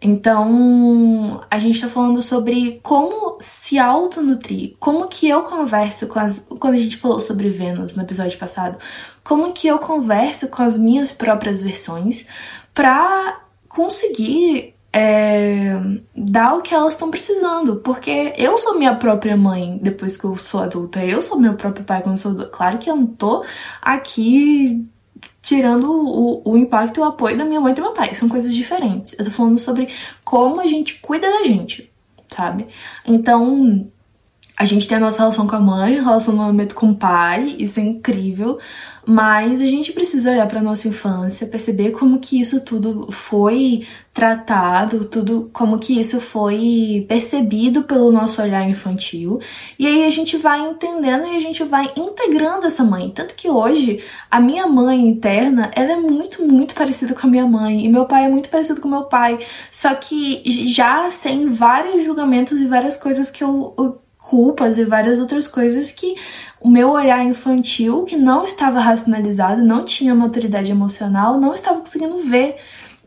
Então, 0.00 1.40
a 1.50 1.58
gente 1.58 1.76
está 1.76 1.88
falando 1.88 2.20
sobre 2.20 2.80
como 2.82 3.38
se 3.40 3.78
autonutrir, 3.78 4.74
como 4.78 5.08
que 5.08 5.28
eu 5.28 5.42
converso 5.42 6.06
com 6.06 6.18
as. 6.18 6.46
Quando 6.60 6.74
a 6.74 6.78
gente 6.78 6.96
falou 6.96 7.20
sobre 7.20 7.48
Vênus 7.48 7.96
no 7.96 8.02
episódio 8.02 8.38
passado, 8.38 8.78
como 9.24 9.52
que 9.52 9.66
eu 9.66 9.78
converso 9.78 10.48
com 10.48 10.62
as 10.62 10.76
minhas 10.76 11.12
próprias 11.12 11.62
versões 11.62 12.28
para 12.74 13.40
conseguir 13.76 14.74
é, 14.90 15.74
dar 16.16 16.54
o 16.56 16.62
que 16.62 16.74
elas 16.74 16.94
estão 16.94 17.10
precisando. 17.10 17.76
Porque 17.76 18.32
eu 18.38 18.56
sou 18.56 18.78
minha 18.78 18.96
própria 18.96 19.36
mãe 19.36 19.78
depois 19.82 20.16
que 20.16 20.24
eu 20.24 20.36
sou 20.38 20.60
adulta, 20.60 21.04
eu 21.04 21.20
sou 21.20 21.38
meu 21.38 21.54
próprio 21.54 21.84
pai 21.84 22.02
quando 22.02 22.16
sou 22.16 22.32
adulta. 22.32 22.50
Claro 22.50 22.78
que 22.78 22.88
eu 22.88 22.96
não 22.96 23.06
tô 23.06 23.44
aqui 23.82 24.88
tirando 25.42 25.90
o, 25.92 26.42
o 26.52 26.56
impacto 26.56 26.98
e 26.98 27.00
o 27.00 27.04
apoio 27.04 27.36
da 27.36 27.44
minha 27.44 27.60
mãe 27.60 27.72
e 27.72 27.74
do 27.74 27.82
meu 27.82 27.92
pai. 27.92 28.14
São 28.14 28.30
coisas 28.30 28.54
diferentes. 28.54 29.14
Eu 29.18 29.26
tô 29.26 29.30
falando 29.30 29.58
sobre 29.58 29.90
como 30.24 30.58
a 30.58 30.66
gente 30.66 30.98
cuida 31.00 31.30
da 31.30 31.44
gente, 31.44 31.92
sabe? 32.28 32.66
Então, 33.04 33.86
a 34.58 34.64
gente 34.64 34.88
tem 34.88 34.96
a 34.96 35.00
nossa 35.00 35.18
relação 35.18 35.46
com 35.46 35.54
a 35.54 35.60
mãe, 35.60 36.02
relacionamento 36.02 36.74
com 36.74 36.90
o 36.90 36.96
pai, 36.96 37.56
isso 37.58 37.78
é 37.78 37.82
incrível. 37.82 38.58
Mas 39.08 39.60
a 39.60 39.66
gente 39.66 39.92
precisa 39.92 40.32
olhar 40.32 40.48
para 40.48 40.60
nossa 40.60 40.88
infância, 40.88 41.46
perceber 41.46 41.92
como 41.92 42.18
que 42.18 42.40
isso 42.40 42.60
tudo 42.60 43.06
foi 43.12 43.86
tratado, 44.12 45.04
tudo 45.04 45.48
como 45.52 45.78
que 45.78 46.00
isso 46.00 46.20
foi 46.20 47.04
percebido 47.06 47.84
pelo 47.84 48.10
nosso 48.10 48.42
olhar 48.42 48.68
infantil. 48.68 49.38
E 49.78 49.86
aí 49.86 50.04
a 50.04 50.10
gente 50.10 50.36
vai 50.38 50.58
entendendo 50.60 51.26
e 51.26 51.36
a 51.36 51.40
gente 51.40 51.62
vai 51.62 51.92
integrando 51.94 52.66
essa 52.66 52.82
mãe. 52.82 53.10
Tanto 53.10 53.36
que 53.36 53.48
hoje 53.48 54.02
a 54.28 54.40
minha 54.40 54.66
mãe 54.66 54.98
interna, 55.06 55.70
ela 55.76 55.92
é 55.92 55.96
muito, 55.96 56.42
muito 56.42 56.74
parecida 56.74 57.14
com 57.14 57.28
a 57.28 57.30
minha 57.30 57.46
mãe 57.46 57.84
e 57.84 57.88
meu 57.88 58.06
pai 58.06 58.24
é 58.24 58.28
muito 58.28 58.48
parecido 58.48 58.80
com 58.80 58.88
meu 58.88 59.04
pai, 59.04 59.36
só 59.70 59.94
que 59.94 60.42
já 60.74 61.08
sem 61.10 61.46
vários 61.46 62.02
julgamentos 62.02 62.60
e 62.60 62.66
várias 62.66 62.96
coisas 62.96 63.30
que 63.30 63.44
eu, 63.44 63.74
eu 63.78 64.05
culpas 64.28 64.76
e 64.76 64.84
várias 64.84 65.20
outras 65.20 65.46
coisas 65.46 65.92
que 65.92 66.16
o 66.60 66.68
meu 66.68 66.90
olhar 66.90 67.24
infantil, 67.24 68.02
que 68.04 68.16
não 68.16 68.44
estava 68.44 68.80
racionalizado, 68.80 69.62
não 69.62 69.84
tinha 69.84 70.14
maturidade 70.14 70.70
emocional, 70.70 71.38
não 71.38 71.54
estava 71.54 71.78
conseguindo 71.78 72.18
ver. 72.18 72.56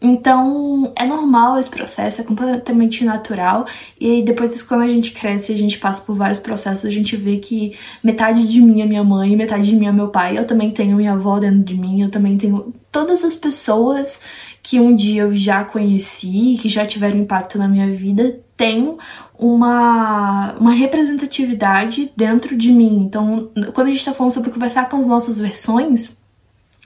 Então, 0.02 0.94
é 0.96 1.06
normal 1.06 1.60
esse 1.60 1.70
processo, 1.70 2.22
é 2.22 2.24
completamente 2.24 3.04
natural. 3.04 3.66
E 4.00 4.24
depois 4.24 4.62
quando 4.64 4.84
a 4.84 4.88
gente 4.88 5.12
cresce, 5.12 5.52
a 5.52 5.58
gente 5.58 5.78
passa 5.78 6.02
por 6.02 6.16
vários 6.16 6.40
processos, 6.40 6.86
a 6.86 6.92
gente 6.92 7.18
vê 7.18 7.38
que 7.38 7.78
metade 8.02 8.48
de 8.48 8.62
mim 8.62 8.82
é 8.82 8.86
minha 8.86 9.04
mãe, 9.04 9.36
metade 9.36 9.68
de 9.68 9.76
mim 9.76 9.88
é 9.88 9.92
meu 9.92 10.08
pai. 10.08 10.38
Eu 10.38 10.48
também 10.48 10.72
tenho 10.72 10.96
minha 10.96 11.12
avó 11.12 11.38
dentro 11.38 11.64
de 11.64 11.76
mim, 11.76 12.02
eu 12.02 12.10
também 12.10 12.38
tenho 12.38 12.74
todas 12.90 13.26
as 13.26 13.36
pessoas 13.36 14.22
que 14.62 14.80
um 14.80 14.96
dia 14.96 15.24
eu 15.24 15.36
já 15.36 15.64
conheci, 15.64 16.58
que 16.62 16.70
já 16.70 16.86
tiveram 16.86 17.18
impacto 17.18 17.58
na 17.58 17.68
minha 17.68 17.90
vida, 17.90 18.40
tenho 18.56 18.98
uma, 19.38 20.54
uma 20.60 20.72
representatividade 20.72 22.12
dentro 22.16 22.58
de 22.58 22.72
mim. 22.72 23.04
Então, 23.04 23.50
quando 23.74 23.88
a 23.88 23.90
gente 23.90 24.00
está 24.00 24.14
falando 24.14 24.34
sobre 24.34 24.52
conversar 24.52 24.90
com 24.90 24.98
as 24.98 25.08
nossas 25.08 25.40
versões, 25.40 26.20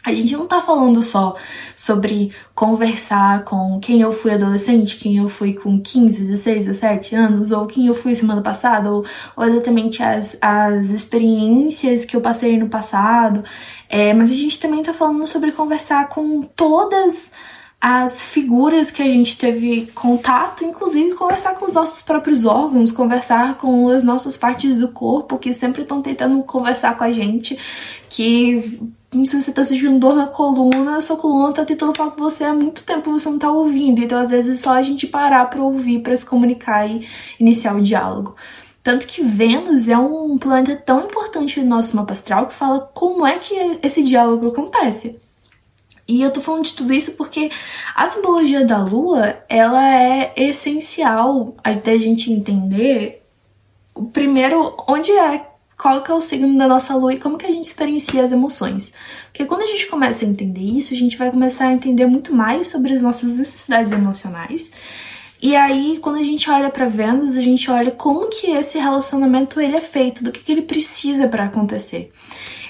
a 0.04 0.14
gente 0.14 0.34
não 0.34 0.46
tá 0.48 0.62
falando 0.62 1.02
só 1.02 1.38
sobre 1.78 2.34
conversar 2.54 3.46
com 3.46 3.80
quem 3.80 4.02
eu 4.02 4.12
fui 4.12 4.34
adolescente, 4.34 4.98
quem 4.98 5.18
eu 5.18 5.30
fui 5.30 5.54
com 5.54 5.80
15, 5.80 6.20
16, 6.20 6.66
17 6.66 7.16
anos, 7.16 7.52
ou 7.54 7.66
quem 7.66 7.88
eu 7.88 7.96
fui 7.96 8.14
semana 8.14 8.42
passada, 8.42 8.92
ou, 8.92 9.06
ou 9.36 9.46
exatamente 9.46 10.04
as, 10.04 10.38
as 10.42 10.90
experiências 10.90 12.04
que 12.04 12.18
eu 12.18 12.22
passei 12.22 12.58
no 12.58 12.68
passado. 12.68 13.46
É, 13.88 14.14
mas 14.14 14.30
a 14.30 14.36
gente 14.36 14.60
também 14.60 14.84
tá 14.84 14.94
falando 14.94 15.26
sobre 15.26 15.54
conversar 15.54 16.10
com 16.10 16.42
todas 16.42 17.32
as 17.86 18.22
figuras 18.22 18.92
que 18.92 19.02
a 19.02 19.06
gente 19.06 19.38
teve 19.38 19.88
contato, 19.88 20.64
inclusive 20.64 21.16
conversar 21.16 21.56
com 21.56 21.66
os 21.66 21.74
nossos 21.74 22.02
próprios 22.02 22.46
órgãos, 22.46 22.92
conversar 22.92 23.58
com 23.58 23.90
as 23.90 24.06
nossas 24.06 24.38
partes 24.38 24.80
do 24.80 24.88
corpo 24.88 25.38
que 25.38 25.52
sempre 25.52 25.82
estão 25.82 26.02
tentando 26.02 26.42
conversar 26.44 26.98
com 26.98 27.04
a 27.04 27.12
gente, 27.12 27.60
que 28.10 28.80
se 29.26 29.42
você 29.42 29.52
tá 29.52 29.66
sentindo 29.66 30.00
dor 30.00 30.16
na 30.16 30.28
coluna, 30.28 31.02
sua 31.02 31.18
coluna 31.18 31.52
tá 31.52 31.66
tentando 31.66 31.94
falar 31.94 32.12
com 32.12 32.22
você 32.22 32.46
há 32.46 32.54
muito 32.54 32.86
tempo, 32.86 33.12
você 33.12 33.30
não 33.30 33.38
tá 33.38 33.52
ouvindo. 33.52 34.02
Então, 34.02 34.18
às 34.18 34.30
vezes, 34.30 34.60
é 34.60 34.64
só 34.64 34.76
a 34.76 34.82
gente 34.82 35.06
parar 35.06 35.50
pra 35.50 35.62
ouvir, 35.62 36.00
para 36.00 36.16
se 36.16 36.26
comunicar 36.26 36.90
e 36.90 37.06
iniciar 37.38 37.76
o 37.76 37.84
diálogo. 37.84 38.34
Tanto 38.82 39.06
que 39.06 39.22
Vênus 39.22 39.90
é 39.90 39.98
um 39.98 40.38
planeta 40.38 40.82
tão 40.86 41.02
importante 41.02 41.60
no 41.60 41.68
nosso 41.68 41.98
mapa 41.98 42.14
astral 42.14 42.48
que 42.48 42.54
fala 42.54 42.80
como 42.94 43.28
é 43.28 43.40
que 43.40 43.54
esse 43.84 44.02
diálogo 44.04 44.48
acontece. 44.48 45.22
E 46.08 46.22
eu 46.22 46.32
tô 46.32 46.42
falando 46.42 46.66
de 46.66 46.74
tudo 46.74 46.94
isso 46.94 47.14
porque 47.14 47.50
a 47.96 48.08
simbologia 48.08 48.66
da 48.66 48.84
lua, 48.84 49.38
ela 49.48 49.84
é 49.90 50.34
essencial 50.36 51.56
da 51.84 51.98
gente 51.98 52.32
entender, 52.32 53.24
primeiro, 54.12 54.76
onde 54.88 55.12
é, 55.12 55.46
qual 55.78 56.02
que 56.02 56.12
é 56.12 56.14
o 56.14 56.22
signo 56.22 56.58
da 56.58 56.68
nossa 56.68 56.96
lua 56.96 57.14
e 57.14 57.20
como 57.20 57.38
que 57.38 57.46
a 57.46 57.52
gente 57.52 57.66
experiencia 57.66 58.24
as 58.24 58.32
emoções. 58.32 58.94
Porque 59.28 59.46
quando 59.46 59.62
a 59.62 59.68
gente 59.68 59.88
começa 59.88 60.26
a 60.26 60.28
entender 60.28 60.62
isso, 60.62 60.94
a 60.94 60.98
gente 60.98 61.18
vai 61.18 61.32
começar 61.32 61.68
a 61.68 61.74
entender 61.74 62.06
muito 62.06 62.36
mais 62.36 62.68
sobre 62.68 62.94
as 62.94 63.02
nossas 63.02 63.38
necessidades 63.38 63.92
emocionais. 63.92 64.72
E 65.42 65.56
aí, 65.56 66.00
quando 66.02 66.20
a 66.20 66.24
gente 66.24 66.50
olha 66.50 66.70
para 66.70 66.88
Vênus, 66.88 67.36
a 67.36 67.42
gente 67.42 67.70
olha 67.70 67.92
como 67.92 68.30
que 68.30 68.52
esse 68.52 68.78
relacionamento 68.78 69.60
ele 69.60 69.76
é 69.76 69.82
feito, 69.82 70.24
do 70.24 70.32
que, 70.32 70.42
que 70.42 70.52
ele 70.52 70.62
precisa 70.62 71.28
para 71.28 71.46
acontecer. 71.46 72.14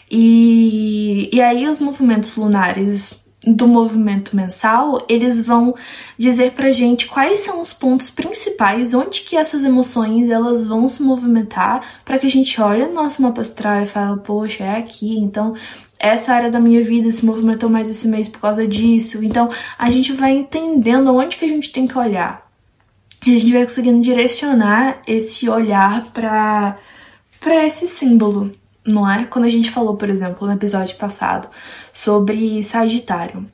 E, 0.10 1.30
e 1.34 1.42
aí 1.42 1.68
os 1.68 1.80
movimentos 1.80 2.36
lunares 2.36 3.23
do 3.46 3.68
movimento 3.68 4.36
mensal, 4.36 5.06
eles 5.10 5.46
vão 5.46 5.76
dizer 6.18 6.54
pra 6.54 6.72
gente 6.72 7.08
quais 7.08 7.40
são 7.40 7.62
os 7.62 7.74
pontos 7.74 8.10
principais, 8.10 8.94
onde 8.94 9.22
que 9.22 9.36
essas 9.36 9.64
emoções 9.64 10.30
elas 10.30 10.68
vão 10.68 10.88
se 10.88 11.04
movimentar, 11.04 12.02
para 12.06 12.18
que 12.18 12.28
a 12.28 12.32
gente 12.32 12.60
olhe 12.62 12.86
no 12.86 12.94
nosso 12.94 13.22
mapa 13.22 13.42
astral 13.42 13.84
e 13.84 13.86
fale, 13.86 14.20
poxa, 14.22 14.64
é 14.64 14.78
aqui, 14.78 15.18
então 15.18 15.54
essa 16.00 16.34
área 16.34 16.52
da 16.52 16.60
minha 16.60 16.82
vida 16.84 17.12
se 17.12 17.26
movimentou 17.26 17.70
mais 17.70 17.90
esse 17.90 18.08
mês 18.08 18.28
por 18.28 18.40
causa 18.40 18.68
disso. 18.68 19.24
Então 19.24 19.50
a 19.78 19.90
gente 19.90 20.12
vai 20.12 20.32
entendendo 20.32 21.14
onde 21.16 21.38
que 21.38 21.46
a 21.46 21.48
gente 21.48 21.72
tem 21.72 21.88
que 21.88 21.98
olhar. 21.98 22.44
E 23.26 23.38
a 23.38 23.40
gente 23.40 23.54
vai 23.54 23.64
conseguindo 23.64 24.02
direcionar 24.02 25.02
esse 25.08 25.50
olhar 25.50 26.06
para 26.12 26.78
para 27.40 27.66
esse 27.66 27.88
símbolo 27.88 28.52
não 28.86 29.10
é? 29.10 29.26
Quando 29.26 29.46
a 29.46 29.50
gente 29.50 29.72
falou, 29.72 29.96
por 29.96 30.10
exemplo, 30.10 30.48
no 30.48 30.54
episódio 30.54 30.96
passado 30.98 31.48
sobre 31.92 32.62
Sagitário 32.64 33.46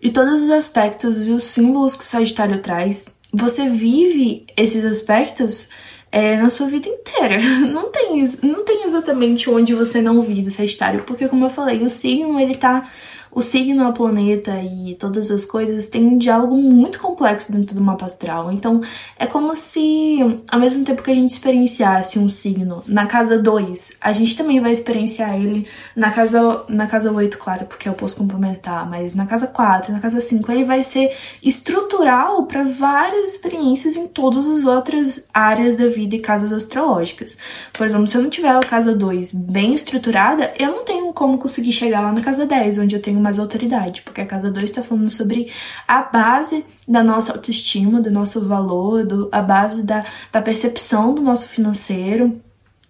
e 0.00 0.10
todos 0.10 0.42
os 0.42 0.50
aspectos 0.50 1.26
e 1.26 1.30
os 1.30 1.44
símbolos 1.44 1.94
que 1.94 2.04
Sagitário 2.04 2.60
traz, 2.60 3.06
você 3.32 3.68
vive 3.68 4.46
esses 4.56 4.84
aspectos 4.84 5.68
é, 6.10 6.36
na 6.36 6.50
sua 6.50 6.66
vida 6.66 6.88
inteira. 6.88 7.38
Não 7.66 7.90
tem, 7.90 8.28
não 8.42 8.64
tem 8.64 8.84
exatamente 8.86 9.48
onde 9.48 9.74
você 9.74 10.02
não 10.02 10.20
vive 10.20 10.50
Sagitário, 10.50 11.04
porque 11.04 11.28
como 11.28 11.46
eu 11.46 11.50
falei, 11.50 11.82
o 11.82 11.88
signo 11.88 12.38
ele 12.38 12.54
tá 12.54 12.90
o 13.34 13.40
signo, 13.40 13.86
a 13.86 13.92
planeta 13.92 14.52
e 14.60 14.94
todas 14.94 15.30
as 15.30 15.44
coisas 15.44 15.88
têm 15.88 16.04
um 16.06 16.18
diálogo 16.18 16.54
muito 16.54 17.00
complexo 17.00 17.50
dentro 17.50 17.74
do 17.74 17.80
mapa 17.80 18.04
astral. 18.04 18.52
Então, 18.52 18.82
é 19.18 19.26
como 19.26 19.56
se, 19.56 20.18
ao 20.48 20.60
mesmo 20.60 20.84
tempo 20.84 21.02
que 21.02 21.10
a 21.10 21.14
gente 21.14 21.32
experienciasse 21.32 22.18
um 22.18 22.28
signo 22.28 22.82
na 22.86 23.06
casa 23.06 23.38
2, 23.38 23.92
a 24.00 24.12
gente 24.12 24.36
também 24.36 24.60
vai 24.60 24.72
experienciar 24.72 25.34
ele 25.34 25.66
na 25.96 26.10
casa, 26.10 26.64
na 26.68 26.86
casa 26.86 27.10
8, 27.10 27.38
claro, 27.38 27.64
porque 27.64 27.88
eu 27.88 27.94
posso 27.94 28.18
complementar, 28.18 28.88
mas 28.88 29.14
na 29.14 29.24
casa 29.24 29.46
4, 29.46 29.92
na 29.92 30.00
casa 30.00 30.20
5, 30.20 30.52
ele 30.52 30.64
vai 30.64 30.82
ser 30.82 31.16
estrutural 31.42 32.44
para 32.44 32.64
várias 32.64 33.28
experiências 33.28 33.96
em 33.96 34.08
todas 34.08 34.46
as 34.46 34.66
outras 34.66 35.26
áreas 35.32 35.78
da 35.78 35.86
vida 35.86 36.16
e 36.16 36.20
casas 36.20 36.52
astrológicas. 36.52 37.38
Por 37.72 37.86
exemplo, 37.86 38.06
se 38.08 38.16
eu 38.16 38.22
não 38.22 38.28
tiver 38.28 38.50
a 38.50 38.60
casa 38.60 38.94
2 38.94 39.32
bem 39.32 39.72
estruturada, 39.72 40.52
eu 40.58 40.70
não 40.70 40.84
tenho 40.84 41.10
como 41.14 41.38
conseguir 41.38 41.72
chegar 41.72 42.02
lá 42.02 42.12
na 42.12 42.20
casa 42.20 42.44
10, 42.44 42.78
onde 42.78 42.94
eu 42.94 43.00
tenho 43.00 43.21
mais 43.22 43.38
autoridade, 43.38 44.02
porque 44.02 44.20
a 44.20 44.26
casa 44.26 44.50
2 44.50 44.64
está 44.64 44.82
falando 44.82 45.10
sobre 45.10 45.50
a 45.86 46.02
base 46.02 46.64
da 46.86 47.02
nossa 47.02 47.32
autoestima, 47.32 48.00
do 48.00 48.10
nosso 48.10 48.40
valor, 48.46 49.06
do, 49.06 49.28
a 49.32 49.40
base 49.40 49.82
da, 49.82 50.04
da 50.30 50.42
percepção 50.42 51.14
do 51.14 51.22
nosso 51.22 51.46
financeiro, 51.48 52.40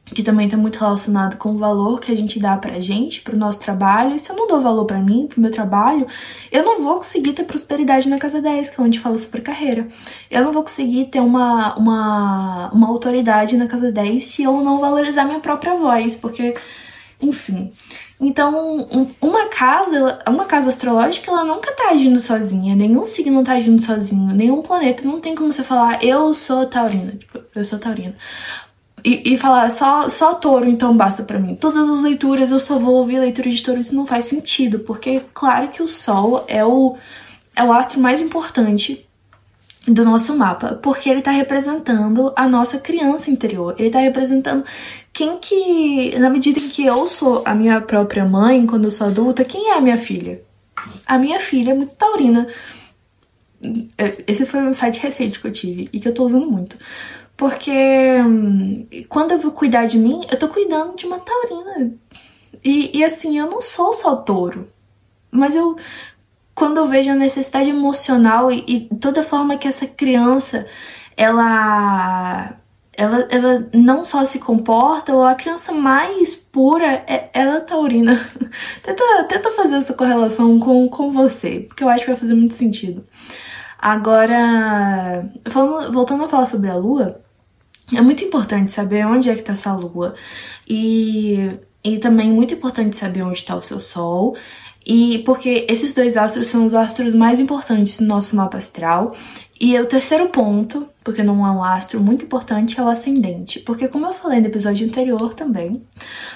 que 0.07 0.23
também 0.23 0.47
está 0.47 0.57
muito 0.57 0.79
relacionado 0.79 1.37
com 1.37 1.53
o 1.53 1.59
valor 1.59 2.01
que 2.01 2.13
a 2.13 2.17
gente 2.17 2.39
dá 2.39 2.57
pra 2.57 2.81
gente, 2.81 3.23
pro 3.23 3.37
nosso 3.37 3.61
trabalho. 3.61 4.15
E 4.15 4.19
se 4.19 4.31
eu 4.31 4.37
não 4.37 4.47
dou 4.47 4.61
valor 4.61 4.85
para 4.85 4.99
mim, 4.99 5.27
pro 5.27 5.41
meu 5.41 5.51
trabalho, 5.51 6.07
eu 6.51 6.65
não 6.65 6.83
vou 6.83 6.97
conseguir 6.97 7.33
ter 7.33 7.45
prosperidade 7.45 8.09
na 8.09 8.19
casa 8.19 8.43
10, 8.43 8.71
que 8.71 8.81
é 8.81 8.85
onde 8.85 9.01
fala 9.01 9.19
sobre 9.19 9.41
carreira. 9.41 9.87
Eu 10.31 10.45
não 10.45 10.53
vou 10.53 10.63
conseguir 10.63 11.07
ter 11.07 11.21
uma, 11.21 11.75
uma, 11.77 12.71
uma 12.73 12.89
autoridade 12.89 13.57
na 13.57 13.67
casa 13.67 13.91
10 13.91 14.27
se 14.27 14.43
eu 14.43 14.63
não 14.63 14.81
valorizar 14.81 15.25
minha 15.25 15.41
própria 15.41 15.75
voz, 15.75 16.17
porque, 16.17 16.55
enfim. 17.21 17.73
Então, 18.23 18.89
uma 19.21 19.49
casa, 19.49 20.21
uma 20.29 20.45
casa 20.45 20.71
astrológica, 20.71 21.29
ela 21.29 21.45
nunca 21.45 21.73
tá 21.73 21.89
agindo 21.89 22.21
sozinha, 22.21 22.77
nenhum 22.77 23.05
signo 23.05 23.43
tá 23.43 23.55
agindo 23.55 23.83
sozinho, 23.83 24.33
nenhum 24.33 24.63
planeta, 24.63 25.03
não 25.03 25.21
tem 25.21 25.35
como 25.35 25.53
você 25.53 25.65
falar, 25.65 26.05
eu 26.05 26.33
sou 26.33 26.65
taurina, 26.67 27.11
tipo, 27.13 27.41
eu 27.53 27.65
sou 27.65 27.81
taurina. 27.81 28.15
E, 29.05 29.35
e, 29.35 29.37
falar 29.37 29.69
só, 29.73 30.09
só 30.09 30.35
touro, 30.35 30.69
então 30.69 30.97
basta 30.97 31.25
para 31.25 31.41
mim. 31.41 31.57
Todas 31.57 31.89
as 31.89 32.03
leituras 32.03 32.53
eu 32.53 32.61
só 32.61 32.79
vou 32.79 32.95
ouvir 32.95 33.19
leitura 33.19 33.51
de 33.51 33.61
touro, 33.61 33.81
isso 33.81 33.97
não 33.97 34.07
faz 34.07 34.27
sentido, 34.27 34.79
porque 34.79 35.21
claro 35.35 35.71
que 35.71 35.83
o 35.83 35.89
sol 35.89 36.45
é 36.47 36.65
o, 36.65 36.97
é 37.57 37.65
o 37.65 37.73
astro 37.73 38.01
mais 38.01 38.21
importante 38.21 39.05
do 39.89 40.05
nosso 40.05 40.37
mapa, 40.37 40.79
porque 40.81 41.11
ele 41.11 41.19
está 41.19 41.33
representando 41.33 42.33
a 42.37 42.47
nossa 42.47 42.79
criança 42.79 43.33
interior, 43.33 43.75
ele 43.79 43.89
está 43.89 43.99
representando 43.99 44.65
quem 45.13 45.39
que, 45.39 46.19
na 46.19 46.31
medida 46.31 46.59
em 46.59 46.69
que 46.69 46.87
eu 46.87 47.07
sou 47.11 47.43
a 47.45 47.55
minha 47.55 47.81
própria 47.81 48.25
mãe, 48.25 48.67
quando 48.67 48.85
eu 48.85 48.91
sou 48.91 49.07
adulta, 49.07 49.45
quem 49.45 49.71
é 49.71 49.75
a 49.75 49.81
minha 49.81 49.99
filha? 49.99 50.43
A 51.07 51.19
minha 51.19 51.39
filha 51.39 51.73
é 51.73 51.75
muito 51.75 51.95
taurina. 51.97 52.49
É, 53.99 54.25
esse 54.27 54.47
foi 54.47 54.61
um 54.63 54.73
site 54.73 55.03
recente 55.03 55.39
que 55.39 55.47
eu 55.47 55.53
tive 55.53 55.89
e 55.93 56.01
que 56.01 56.09
eu 56.09 56.15
tô 56.15 56.25
usando 56.25 56.51
muito. 56.51 56.77
Porque 57.37 57.71
hum, 57.71 58.87
quando 59.09 59.33
eu 59.33 59.39
vou 59.39 59.53
cuidar 59.53 59.87
de 59.87 59.99
mim, 59.99 60.23
eu 60.31 60.39
tô 60.39 60.49
cuidando 60.49 60.97
de 60.97 61.07
uma 61.07 61.21
taurina. 61.21 61.93
E, 62.65 62.99
e 62.99 63.05
assim, 63.05 63.39
eu 63.39 63.51
não 63.51 63.61
sou 63.61 63.93
só 63.93 64.17
touro. 64.17 64.69
Mas 65.31 65.55
eu, 65.55 65.77
quando 66.55 66.79
eu 66.79 66.89
vejo 66.89 67.11
a 67.11 67.15
necessidade 67.15 67.69
emocional 67.69 68.51
e, 68.51 68.65
e 68.67 68.97
toda 68.97 69.23
forma 69.23 69.59
que 69.59 69.69
essa 69.69 69.87
criança, 69.87 70.67
ela 71.17 72.57
ela, 73.03 73.27
ela 73.31 73.69
não 73.75 74.05
só 74.05 74.25
se 74.25 74.39
comporta, 74.39 75.13
ou 75.13 75.25
a 75.25 75.35
criança 75.35 75.73
mais 75.73 76.37
pura, 76.37 76.87
é, 76.87 77.31
ela 77.33 77.57
é 77.57 77.61
taurina. 77.61 78.15
tenta, 78.83 79.25
tenta 79.29 79.51
fazer 79.51 79.75
essa 79.77 79.93
correlação 79.93 80.61
com, 80.61 80.89
com 80.89 81.11
você, 81.11 81.61
porque 81.61 81.83
eu 81.83 81.89
acho 81.89 82.05
que 82.05 82.11
vai 82.13 82.21
fazer 82.21 82.35
muito 82.35 82.55
sentido. 82.55 83.05
Agora, 83.77 85.29
falando, 85.51 85.93
voltando 85.93 86.25
a 86.25 86.29
falar 86.29 86.47
sobre 86.47 86.71
a 86.71 86.77
lua, 86.77 87.21
é 87.93 88.01
muito 88.01 88.23
importante 88.23 88.71
saber 88.71 89.05
onde 89.05 89.29
é 89.29 89.35
que 89.35 89.41
está 89.41 89.57
sua 89.57 89.75
lua. 89.75 90.15
E, 90.69 91.59
e 91.83 91.99
também 91.99 92.31
muito 92.31 92.55
importante 92.55 92.97
saber 92.97 93.23
onde 93.23 93.41
está 93.41 93.57
o 93.57 93.63
seu 93.63 93.81
sol. 93.81 94.37
E 94.87 95.19
porque 95.25 95.67
esses 95.69 95.93
dois 95.93 96.17
astros 96.17 96.47
são 96.47 96.67
os 96.67 96.75
astros 96.75 97.15
mais 97.15 97.41
importantes 97.41 97.99
no 97.99 98.07
nosso 98.07 98.37
mapa 98.37 98.59
astral. 98.59 99.17
E 99.65 99.79
o 99.79 99.87
terceiro 99.87 100.29
ponto, 100.29 100.89
porque 101.05 101.23
não 101.23 101.47
é 101.47 101.51
um 101.53 101.63
astro 101.63 102.01
muito 102.01 102.25
importante, 102.25 102.81
é 102.81 102.83
o 102.83 102.89
ascendente. 102.89 103.61
Porque 103.61 103.87
como 103.87 104.07
eu 104.07 104.13
falei 104.13 104.41
no 104.41 104.49
episódio 104.49 104.85
anterior 104.85 105.35
também, 105.35 105.81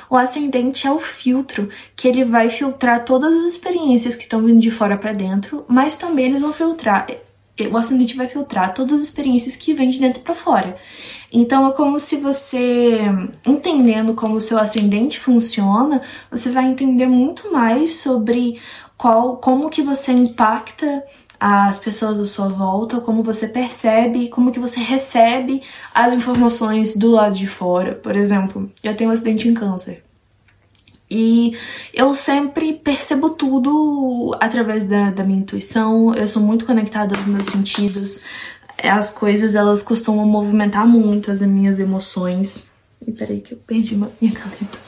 o 0.09 0.17
ascendente 0.17 0.87
é 0.87 0.93
o 0.93 1.01
filtro 1.01 1.69
que 1.97 2.07
ele 2.07 2.25
vai 2.25 2.51
filtrar 2.51 3.05
todas 3.05 3.35
as 3.35 3.53
experiências 3.53 4.15
que 4.15 4.23
estão 4.23 4.41
vindo 4.45 4.61
de 4.61 4.71
fora 4.71 4.97
para 4.97 5.13
dentro, 5.13 5.65
mas 5.67 5.97
também 5.97 6.27
eles 6.27 6.41
vão 6.41 6.53
filtrar 6.53 7.05
o 7.73 7.77
ascendente 7.79 8.15
vai 8.15 8.29
filtrar 8.29 8.75
todas 8.75 9.01
as 9.01 9.07
experiências 9.07 9.57
que 9.57 9.73
vêm 9.73 9.89
de 9.89 9.99
dentro 9.99 10.21
para 10.21 10.35
fora. 10.35 10.77
Então 11.33 11.67
é 11.67 11.73
como 11.73 11.99
se 11.99 12.19
você, 12.19 13.01
entendendo 13.47 14.13
como 14.13 14.37
o 14.37 14.41
seu 14.43 14.59
ascendente 14.59 15.19
funciona, 15.19 16.03
você 16.31 16.51
vai 16.51 16.67
entender 16.67 17.07
muito 17.07 17.51
mais 17.51 17.97
sobre 17.97 18.61
qual, 18.97 19.37
como 19.39 19.71
que 19.71 19.83
você 19.83 20.13
impacta 20.13 21.03
as 21.39 21.79
pessoas 21.79 22.19
à 22.21 22.27
sua 22.27 22.49
volta, 22.49 23.01
como 23.01 23.23
você 23.23 23.47
percebe, 23.47 24.29
como 24.29 24.53
que 24.53 24.59
você 24.59 24.81
recebe 24.81 25.63
as 25.95 26.13
informações 26.13 26.97
do 26.97 27.11
lado 27.11 27.37
de 27.37 27.47
fora. 27.47 27.95
Por 27.95 28.17
exemplo, 28.17 28.71
eu 28.83 28.97
tenho 28.97 29.11
um 29.11 29.13
acidente 29.13 29.49
em 29.49 29.55
câncer. 29.55 30.03
E 31.09 31.57
eu 31.95 32.15
sempre 32.15 32.73
percebo 32.73 33.31
tudo 33.31 34.37
através 34.41 34.89
da, 34.89 35.11
da 35.11 35.23
minha 35.23 35.39
intuição, 35.39 36.13
eu 36.15 36.29
sou 36.29 36.43
muito 36.43 36.67
conectada 36.67 37.17
aos 37.17 37.27
meus 37.27 37.47
sentidos. 37.47 38.21
As 38.83 39.11
coisas, 39.11 39.55
elas 39.55 39.83
costumam 39.83 40.27
movimentar 40.27 40.87
muito 40.87 41.31
as 41.31 41.41
minhas 41.43 41.79
emoções. 41.79 42.69
E 43.07 43.13
peraí 43.13 43.41
que 43.41 43.55
eu 43.55 43.59
perdi 43.59 43.95
minha 43.95 44.33
caneta. 44.33 44.79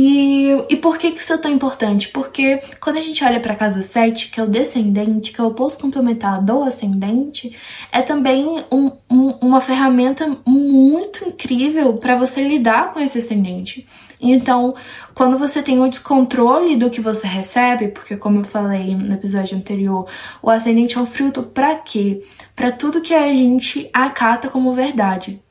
E, 0.00 0.52
e 0.68 0.76
por 0.76 0.96
que, 0.96 1.08
isso 1.08 1.32
é 1.32 1.38
tão 1.38 1.50
importante? 1.50 2.08
Porque 2.10 2.62
quando 2.78 2.98
a 2.98 3.00
gente 3.00 3.24
olha 3.24 3.40
para 3.40 3.54
a 3.54 3.56
casa 3.56 3.82
7, 3.82 4.30
que 4.30 4.38
é 4.38 4.44
o 4.44 4.46
descendente, 4.46 5.32
que 5.32 5.40
é 5.40 5.42
o 5.42 5.48
oposto 5.48 5.82
complementar 5.82 6.40
do 6.40 6.62
ascendente, 6.62 7.56
é 7.90 8.00
também 8.00 8.46
um, 8.70 8.92
um, 9.10 9.30
uma 9.40 9.60
ferramenta 9.60 10.38
muito 10.46 11.28
incrível 11.28 11.94
para 11.94 12.14
você 12.14 12.46
lidar 12.46 12.92
com 12.92 13.00
esse 13.00 13.18
ascendente. 13.18 13.88
Então, 14.20 14.76
quando 15.16 15.36
você 15.36 15.60
tem 15.64 15.80
o 15.80 15.88
descontrole 15.88 16.76
do 16.76 16.90
que 16.90 17.00
você 17.00 17.26
recebe, 17.26 17.88
porque 17.88 18.16
como 18.16 18.38
eu 18.38 18.44
falei 18.44 18.94
no 18.94 19.14
episódio 19.14 19.58
anterior, 19.58 20.06
o 20.40 20.48
ascendente 20.48 20.96
é 20.96 21.00
um 21.00 21.06
fruto 21.06 21.42
para 21.42 21.74
quê? 21.74 22.22
Para 22.54 22.70
tudo 22.70 23.00
que 23.00 23.14
a 23.14 23.32
gente 23.32 23.90
acata 23.92 24.48
como 24.48 24.74
verdade 24.74 25.42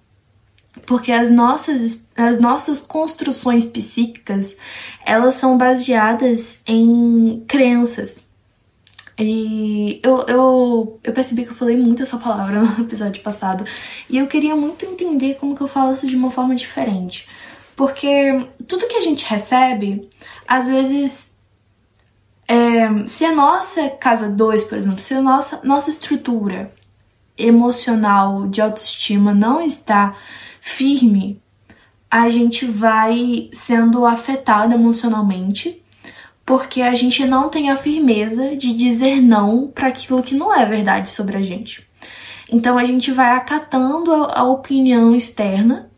porque 0.86 1.12
as 1.12 1.32
nossas, 1.32 2.10
as 2.16 2.40
nossas 2.40 2.82
construções 2.82 3.66
psíquicas, 3.66 4.58
elas 5.06 5.36
são 5.36 5.58
baseadas 5.58 6.62
em 6.66 7.44
crenças. 7.48 8.18
E 9.20 10.00
eu, 10.04 10.22
eu, 10.28 11.00
eu 11.04 11.14
percebi 11.14 11.44
que 11.44 11.52
eu 11.52 11.56
falei 11.56 11.76
muito 11.76 12.04
essa 12.04 12.18
palavra 12.18 12.62
no 12.78 12.84
episódio 12.84 13.22
passado, 13.24 13.66
e 14.10 14.18
eu 14.18 14.28
queria 14.28 14.56
muito 14.56 14.86
entender 14.86 15.36
como 15.40 15.56
que 15.56 15.62
eu 15.62 15.68
falo 15.68 15.94
isso 15.94 16.08
de 16.08 16.16
uma 16.16 16.32
forma 16.32 16.56
diferente. 16.56 17.28
Porque 17.76 18.48
tudo 18.68 18.88
que 18.88 18.98
a 18.98 19.02
gente 19.02 19.26
recebe, 19.26 20.10
às 20.48 20.68
vezes, 20.68 21.38
é, 22.48 23.06
se 23.06 23.26
a 23.26 23.36
nossa 23.36 23.90
casa 23.90 24.30
2, 24.30 24.64
por 24.64 24.78
exemplo, 24.78 25.00
se 25.00 25.14
a 25.14 25.22
nossa, 25.22 25.62
nossa 25.64 25.90
estrutura 25.90 26.72
emocional 27.38 28.48
de 28.48 28.62
autoestima 28.62 29.34
não 29.34 29.62
está 29.62 30.18
firme, 30.68 31.42
a 32.10 32.30
gente 32.30 32.66
vai 32.66 33.50
sendo 33.54 34.06
afetado 34.06 34.74
emocionalmente 34.74 35.82
porque 36.46 36.82
a 36.82 36.94
gente 36.94 37.26
não 37.26 37.50
tem 37.50 37.70
a 37.70 37.76
firmeza 37.76 38.56
de 38.56 38.74
dizer 38.74 39.22
não 39.22 39.68
para 39.68 39.90
aquilo 39.90 40.24
que 40.24 40.34
não 40.34 40.56
é 40.56 40.66
verdade 40.66 41.10
sobre 41.10 41.36
a 41.36 41.42
gente. 41.42 41.86
Então 42.50 42.78
a 42.78 42.86
gente 42.86 43.12
vai 43.12 43.32
acatando 43.32 44.14
a, 44.14 44.44
opinião 44.44 45.14
externa. 45.14 45.90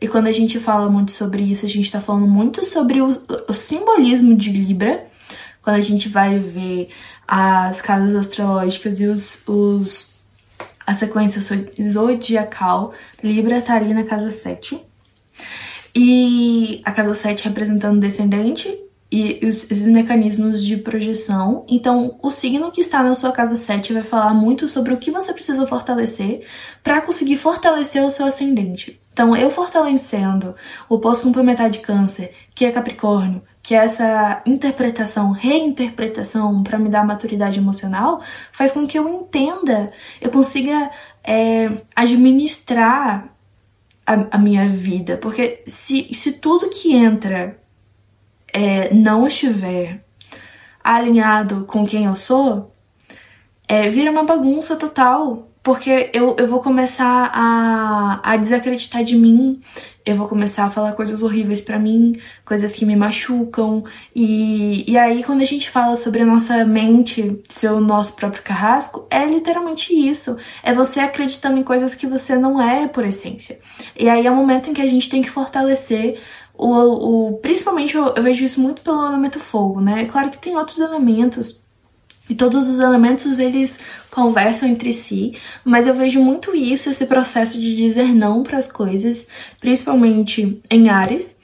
E 0.00 0.06
quando 0.06 0.28
a 0.28 0.32
gente 0.32 0.60
fala 0.60 0.88
muito 0.88 1.10
sobre 1.10 1.42
isso, 1.42 1.66
a 1.66 1.68
gente 1.68 1.86
está 1.86 2.00
falando 2.00 2.28
muito 2.28 2.64
sobre 2.64 3.00
o, 3.00 3.20
o, 3.48 3.52
simbolismo 3.52 4.36
de 4.36 4.52
Libra. 4.52 5.06
Quando 5.60 5.74
a 5.74 5.80
gente 5.80 6.08
vai 6.08 6.38
ver 6.38 6.90
as 7.26 7.82
casas 7.82 8.14
astrológicas 8.14 9.00
e 9.00 9.06
os, 9.06 9.42
os 9.48 10.15
a 10.86 10.94
sequência 10.94 11.42
zodiacal, 11.82 12.94
Libra 13.22 13.60
tá 13.60 13.74
ali 13.74 13.92
na 13.92 14.04
casa 14.04 14.30
7. 14.30 14.80
E 15.94 16.80
a 16.84 16.92
casa 16.92 17.14
7 17.14 17.44
representando 17.48 17.98
descendente 17.98 18.78
e 19.10 19.38
esses 19.42 19.82
mecanismos 19.82 20.62
de 20.62 20.76
projeção. 20.76 21.64
Então, 21.68 22.18
o 22.22 22.30
signo 22.30 22.70
que 22.70 22.80
está 22.80 23.02
na 23.02 23.14
sua 23.14 23.32
casa 23.32 23.56
7 23.56 23.92
vai 23.92 24.02
falar 24.02 24.34
muito 24.34 24.68
sobre 24.68 24.92
o 24.92 24.98
que 24.98 25.10
você 25.10 25.32
precisa 25.32 25.66
fortalecer 25.66 26.46
para 26.82 27.00
conseguir 27.00 27.38
fortalecer 27.38 28.04
o 28.04 28.10
seu 28.10 28.26
ascendente. 28.26 29.00
Então, 29.12 29.34
eu 29.34 29.50
fortalecendo 29.50 30.54
o 30.88 30.98
posto 30.98 31.24
complementar 31.24 31.70
de 31.70 31.78
câncer, 31.78 32.34
que 32.56 32.64
é 32.64 32.72
Capricórnio, 32.72 33.42
que 33.62 33.74
é 33.74 33.84
essa 33.84 34.42
interpretação, 34.46 35.30
reinterpretação 35.30 36.62
para 36.62 36.78
me 36.78 36.88
dar 36.88 37.04
maturidade 37.04 37.58
emocional, 37.58 38.22
faz 38.50 38.72
com 38.72 38.86
que 38.86 38.98
eu 38.98 39.06
entenda, 39.06 39.92
eu 40.22 40.30
consiga 40.30 40.90
é, 41.22 41.68
administrar 41.94 43.28
a, 44.06 44.36
a, 44.36 44.38
minha 44.38 44.70
vida. 44.70 45.18
Porque 45.18 45.62
se, 45.66 46.14
se 46.14 46.40
tudo 46.40 46.70
que 46.70 46.96
entra 46.96 47.60
é, 48.50 48.92
não 48.94 49.26
estiver 49.26 50.02
alinhado 50.82 51.66
com 51.66 51.86
quem 51.86 52.06
eu 52.06 52.14
sou, 52.14 52.74
é, 53.68 53.90
vira 53.90 54.10
uma 54.10 54.24
bagunça 54.24 54.76
total. 54.76 55.50
Porque 55.66 56.10
eu, 56.12 56.36
eu 56.38 56.46
vou 56.46 56.62
começar 56.62 57.28
a, 57.34 58.20
a 58.22 58.36
desacreditar 58.36 59.02
de 59.02 59.16
mim, 59.16 59.60
eu 60.04 60.14
vou 60.14 60.28
começar 60.28 60.64
a 60.64 60.70
falar 60.70 60.92
coisas 60.92 61.24
horríveis 61.24 61.60
para 61.60 61.76
mim, 61.76 62.20
coisas 62.44 62.70
que 62.70 62.86
me 62.86 62.94
machucam. 62.94 63.82
E, 64.14 64.88
e 64.88 64.96
aí, 64.96 65.24
quando 65.24 65.40
a 65.40 65.44
gente 65.44 65.68
fala 65.68 65.96
sobre 65.96 66.22
a 66.22 66.24
nossa 66.24 66.64
mente 66.64 67.42
ser 67.48 67.72
o 67.72 67.80
nosso 67.80 68.14
próprio 68.14 68.44
carrasco, 68.44 69.08
é 69.10 69.26
literalmente 69.26 69.92
isso. 69.92 70.36
É 70.62 70.72
você 70.72 71.00
acreditando 71.00 71.58
em 71.58 71.64
coisas 71.64 71.96
que 71.96 72.06
você 72.06 72.38
não 72.38 72.62
é 72.62 72.86
por 72.86 73.04
essência. 73.04 73.58
E 73.98 74.08
aí 74.08 74.24
é 74.24 74.30
o 74.30 74.36
momento 74.36 74.70
em 74.70 74.72
que 74.72 74.82
a 74.82 74.88
gente 74.88 75.10
tem 75.10 75.20
que 75.20 75.30
fortalecer 75.30 76.22
o. 76.54 77.30
o 77.30 77.38
principalmente 77.38 77.96
eu, 77.96 78.14
eu 78.14 78.22
vejo 78.22 78.44
isso 78.44 78.60
muito 78.60 78.82
pelo 78.82 79.04
elemento 79.04 79.40
fogo, 79.40 79.80
né? 79.80 80.02
É 80.02 80.06
claro 80.06 80.30
que 80.30 80.38
tem 80.38 80.56
outros 80.56 80.78
elementos 80.78 81.65
e 82.28 82.34
todos 82.34 82.68
os 82.68 82.80
elementos 82.80 83.38
eles 83.38 83.80
conversam 84.10 84.68
entre 84.68 84.92
si, 84.92 85.36
mas 85.64 85.86
eu 85.86 85.94
vejo 85.94 86.22
muito 86.22 86.54
isso, 86.54 86.90
esse 86.90 87.06
processo 87.06 87.60
de 87.60 87.76
dizer 87.76 88.14
não 88.14 88.42
para 88.42 88.58
as 88.58 88.70
coisas, 88.70 89.28
principalmente 89.60 90.60
em 90.70 90.88
Ares 90.88 91.38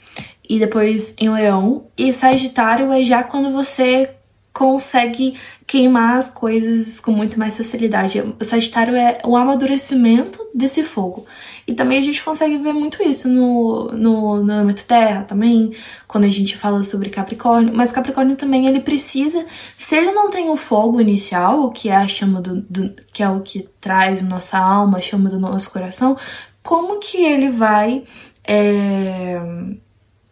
e 0.48 0.58
depois 0.58 1.14
em 1.18 1.30
Leão. 1.30 1.86
E 1.96 2.12
Sagitário 2.12 2.92
é 2.92 3.04
já 3.04 3.22
quando 3.22 3.52
você 3.52 4.10
consegue 4.52 5.38
queimar 5.66 6.18
as 6.18 6.30
coisas 6.30 7.00
com 7.00 7.10
muito 7.10 7.38
mais 7.38 7.56
facilidade. 7.56 8.22
O 8.38 8.44
Sagitário 8.44 8.94
é 8.94 9.18
o 9.24 9.36
amadurecimento 9.36 10.38
desse 10.54 10.82
fogo. 10.82 11.26
E 11.66 11.74
também 11.74 11.98
a 11.98 12.02
gente 12.02 12.22
consegue 12.22 12.58
ver 12.58 12.72
muito 12.72 13.02
isso 13.02 13.28
no, 13.28 13.88
no, 13.92 14.42
no 14.42 14.74
terra 14.74 15.22
também, 15.22 15.72
quando 16.08 16.24
a 16.24 16.28
gente 16.28 16.56
fala 16.56 16.82
sobre 16.82 17.10
Capricórnio. 17.10 17.74
Mas 17.74 17.92
Capricórnio 17.92 18.36
também 18.36 18.66
ele 18.66 18.80
precisa, 18.80 19.46
se 19.78 19.96
ele 19.96 20.12
não 20.12 20.30
tem 20.30 20.50
o 20.50 20.56
fogo 20.56 21.00
inicial, 21.00 21.70
que 21.70 21.88
é 21.88 21.96
a 21.96 22.08
chama 22.08 22.40
do, 22.40 22.60
do 22.62 22.94
que 23.12 23.22
é 23.22 23.28
o 23.28 23.40
que 23.40 23.68
traz 23.80 24.22
nossa 24.22 24.58
alma, 24.58 24.98
a 24.98 25.02
chama 25.02 25.30
do 25.30 25.38
nosso 25.38 25.70
coração, 25.70 26.16
como 26.62 26.98
que 26.98 27.18
ele 27.18 27.50
vai 27.50 28.04
é, 28.44 29.40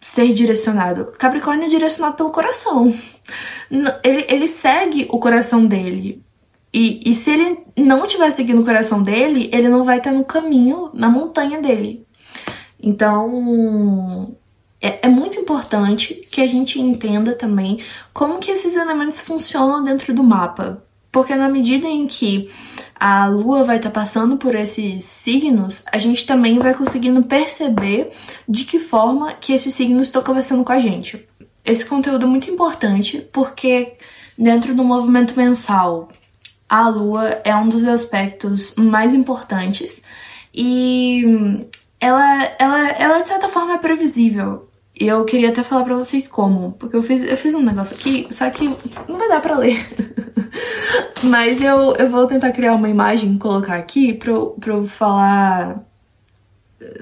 ser 0.01 0.33
direcionado? 0.35 1.13
Capricórnio 1.19 1.67
é 1.67 1.69
direcionado 1.69 2.17
pelo 2.17 2.31
coração. 2.31 2.93
Ele, 4.03 4.27
ele 4.29 4.49
segue 4.49 5.07
o 5.11 5.19
coração 5.21 5.65
dele. 5.65 6.23
E, 6.73 7.01
e 7.05 7.15
se 7.15 7.31
ele 7.31 7.59
não 7.77 8.05
estiver 8.07 8.31
seguindo 8.31 8.63
o 8.63 8.65
coração 8.65 9.03
dele, 9.03 9.51
ele 9.53 9.69
não 9.69 9.85
vai 9.85 9.99
estar 9.99 10.13
no 10.13 10.25
caminho, 10.25 10.91
na 10.95 11.09
montanha 11.09 11.61
dele. 11.61 12.07
Então, 12.83 14.35
é, 14.81 15.07
é, 15.07 15.09
muito 15.09 15.39
importante 15.39 16.15
que 16.31 16.41
a 16.41 16.47
gente 16.47 16.81
entenda 16.81 17.35
também 17.35 17.81
como 18.13 18.39
que 18.39 18.51
esses 18.51 18.75
elementos 18.75 19.21
funcionam 19.21 19.85
dentro 19.85 20.15
do 20.15 20.23
mapa. 20.23 20.83
Porque 21.13 21.35
na 21.35 21.49
medida 21.49 21.89
em 21.89 22.07
que 22.07 22.49
a 22.95 23.27
lua 23.27 23.65
vai 23.65 23.79
estar 23.79 23.91
passando 23.91 24.37
por 24.37 24.55
esses 24.55 25.03
signos, 25.05 25.85
a 25.93 25.99
gente 25.99 26.25
também 26.25 26.59
vai 26.61 26.73
conseguindo 26.73 27.25
perceber 27.25 28.13
de 28.49 28.65
que 28.65 28.79
forma 28.79 29.33
que 29.33 29.53
esses 29.53 29.75
signos 29.75 30.07
estão 30.07 30.23
conversando 30.23 30.63
com 30.63 30.73
a 30.73 30.79
gente. 30.79 31.27
Esse 31.65 31.85
conteúdo 31.85 32.25
é 32.25 32.29
muito 32.29 32.49
importante 32.49 33.27
porque 33.33 33.95
dentro 34.39 34.73
do 34.73 34.85
movimento 34.85 35.37
mensal 35.37 36.09
a 36.71 36.89
lua 36.89 37.41
é 37.43 37.55
um 37.57 37.69
dos 37.69 37.87
aspectos 37.87 38.77
mais 38.77 39.13
importantes 39.13 40.01
e 40.55 41.67
ela, 41.99 42.45
ela, 42.61 42.89
ela 42.91 43.23
de 43.23 43.29
certa 43.29 43.49
forma 43.49 43.75
é 43.75 43.79
previsível. 43.79 44.69
E 44.99 45.09
eu 45.09 45.25
queria 45.25 45.49
até 45.49 45.65
falar 45.65 45.85
pra 45.85 45.97
vocês 45.97 46.29
como, 46.29 46.73
porque 46.73 46.95
eu 46.95 47.03
fiz, 47.03 47.29
eu 47.29 47.37
fiz 47.37 47.55
um 47.55 47.63
negócio 47.63 47.97
aqui, 47.97 48.29
só 48.31 48.49
que 48.51 48.69
não 49.09 49.19
vai 49.19 49.29
dar 49.29 49.41
pra 49.41 49.59
ler. 49.59 49.79
Mas 51.25 51.61
eu, 51.61 51.95
eu 51.97 52.09
vou 52.09 52.27
tentar 52.27 52.53
criar 52.53 52.75
uma 52.75 52.89
imagem, 52.89 53.39
colocar 53.39 53.77
aqui 53.77 54.15
pra, 54.15 54.31
eu, 54.31 54.51
pra 54.61 54.75
eu 54.75 54.87
falar, 54.87 55.83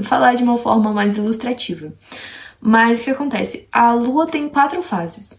falar 0.03 0.35
de 0.35 0.43
uma 0.45 0.57
forma 0.57 0.93
mais 0.93 1.17
ilustrativa. 1.17 1.93
Mas 2.61 3.01
o 3.01 3.05
que 3.05 3.11
acontece? 3.11 3.69
A 3.71 3.93
lua 3.93 4.27
tem 4.27 4.49
quatro 4.49 4.81
fases. 4.83 5.39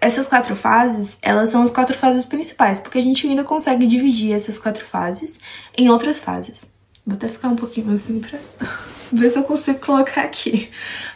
Essas 0.00 0.26
quatro 0.26 0.56
fases, 0.56 1.16
elas 1.22 1.50
são 1.50 1.62
as 1.62 1.70
quatro 1.70 1.96
fases 1.96 2.24
principais, 2.24 2.80
porque 2.80 2.98
a 2.98 3.02
gente 3.02 3.26
ainda 3.26 3.44
consegue 3.44 3.86
dividir 3.86 4.32
essas 4.32 4.58
quatro 4.58 4.84
fases 4.84 5.38
em 5.76 5.88
outras 5.88 6.18
fases. 6.18 6.70
Vou 7.06 7.14
até 7.14 7.28
ficar 7.28 7.48
um 7.48 7.56
pouquinho 7.56 7.92
assim 7.94 8.20
pra 8.20 8.38
ver 9.12 9.30
se 9.30 9.38
eu 9.38 9.44
consigo 9.44 9.78
colocar 9.78 10.22
aqui. 10.22 10.70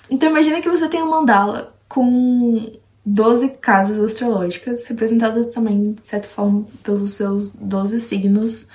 Então 0.09 0.31
imagina 0.31 0.61
que 0.61 0.69
você 0.69 0.89
tem 0.89 1.03
uma 1.03 1.19
mandala 1.19 1.75
com 1.89 2.73
12 3.05 3.49
casas 3.61 3.99
astrológicas, 3.99 4.85
representadas 4.85 5.49
também, 5.49 5.93
de 5.93 6.07
certa 6.07 6.29
forma, 6.29 6.67
pelos 6.83 7.15
seus 7.15 7.55
12 7.55 8.01
signos 8.01 8.69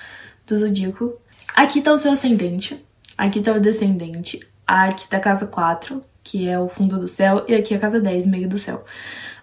do 0.45 0.57
zodíaco. 0.57 1.13
Aqui 1.55 1.81
tá 1.81 1.93
o 1.93 1.97
seu 1.97 2.11
ascendente, 2.11 2.85
aqui 3.17 3.41
tá 3.41 3.53
o 3.53 3.61
descendente, 3.61 4.45
aqui 4.67 5.07
tá 5.07 5.17
a 5.17 5.21
casa 5.21 5.47
4, 5.47 6.01
que 6.21 6.49
é 6.49 6.59
o 6.59 6.67
fundo 6.67 6.99
do 6.99 7.07
céu, 7.07 7.45
e 7.47 7.55
aqui 7.55 7.73
a 7.73 7.79
casa 7.79 7.99
10, 8.01 8.27
meio 8.27 8.49
do 8.49 8.57
céu. 8.57 8.83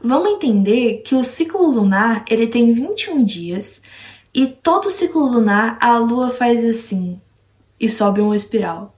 Vamos 0.02 0.32
entender 0.32 1.02
que 1.02 1.14
o 1.14 1.22
ciclo 1.22 1.70
lunar 1.70 2.24
ele 2.28 2.48
tem 2.48 2.72
21 2.72 3.22
dias 3.22 3.80
e 4.34 4.46
todo 4.46 4.90
ciclo 4.90 5.24
lunar 5.24 5.78
a 5.80 5.96
lua 5.98 6.30
faz 6.30 6.64
assim 6.64 7.20
e 7.78 7.88
sobe 7.88 8.20
uma 8.20 8.34
espiral. 8.34 8.96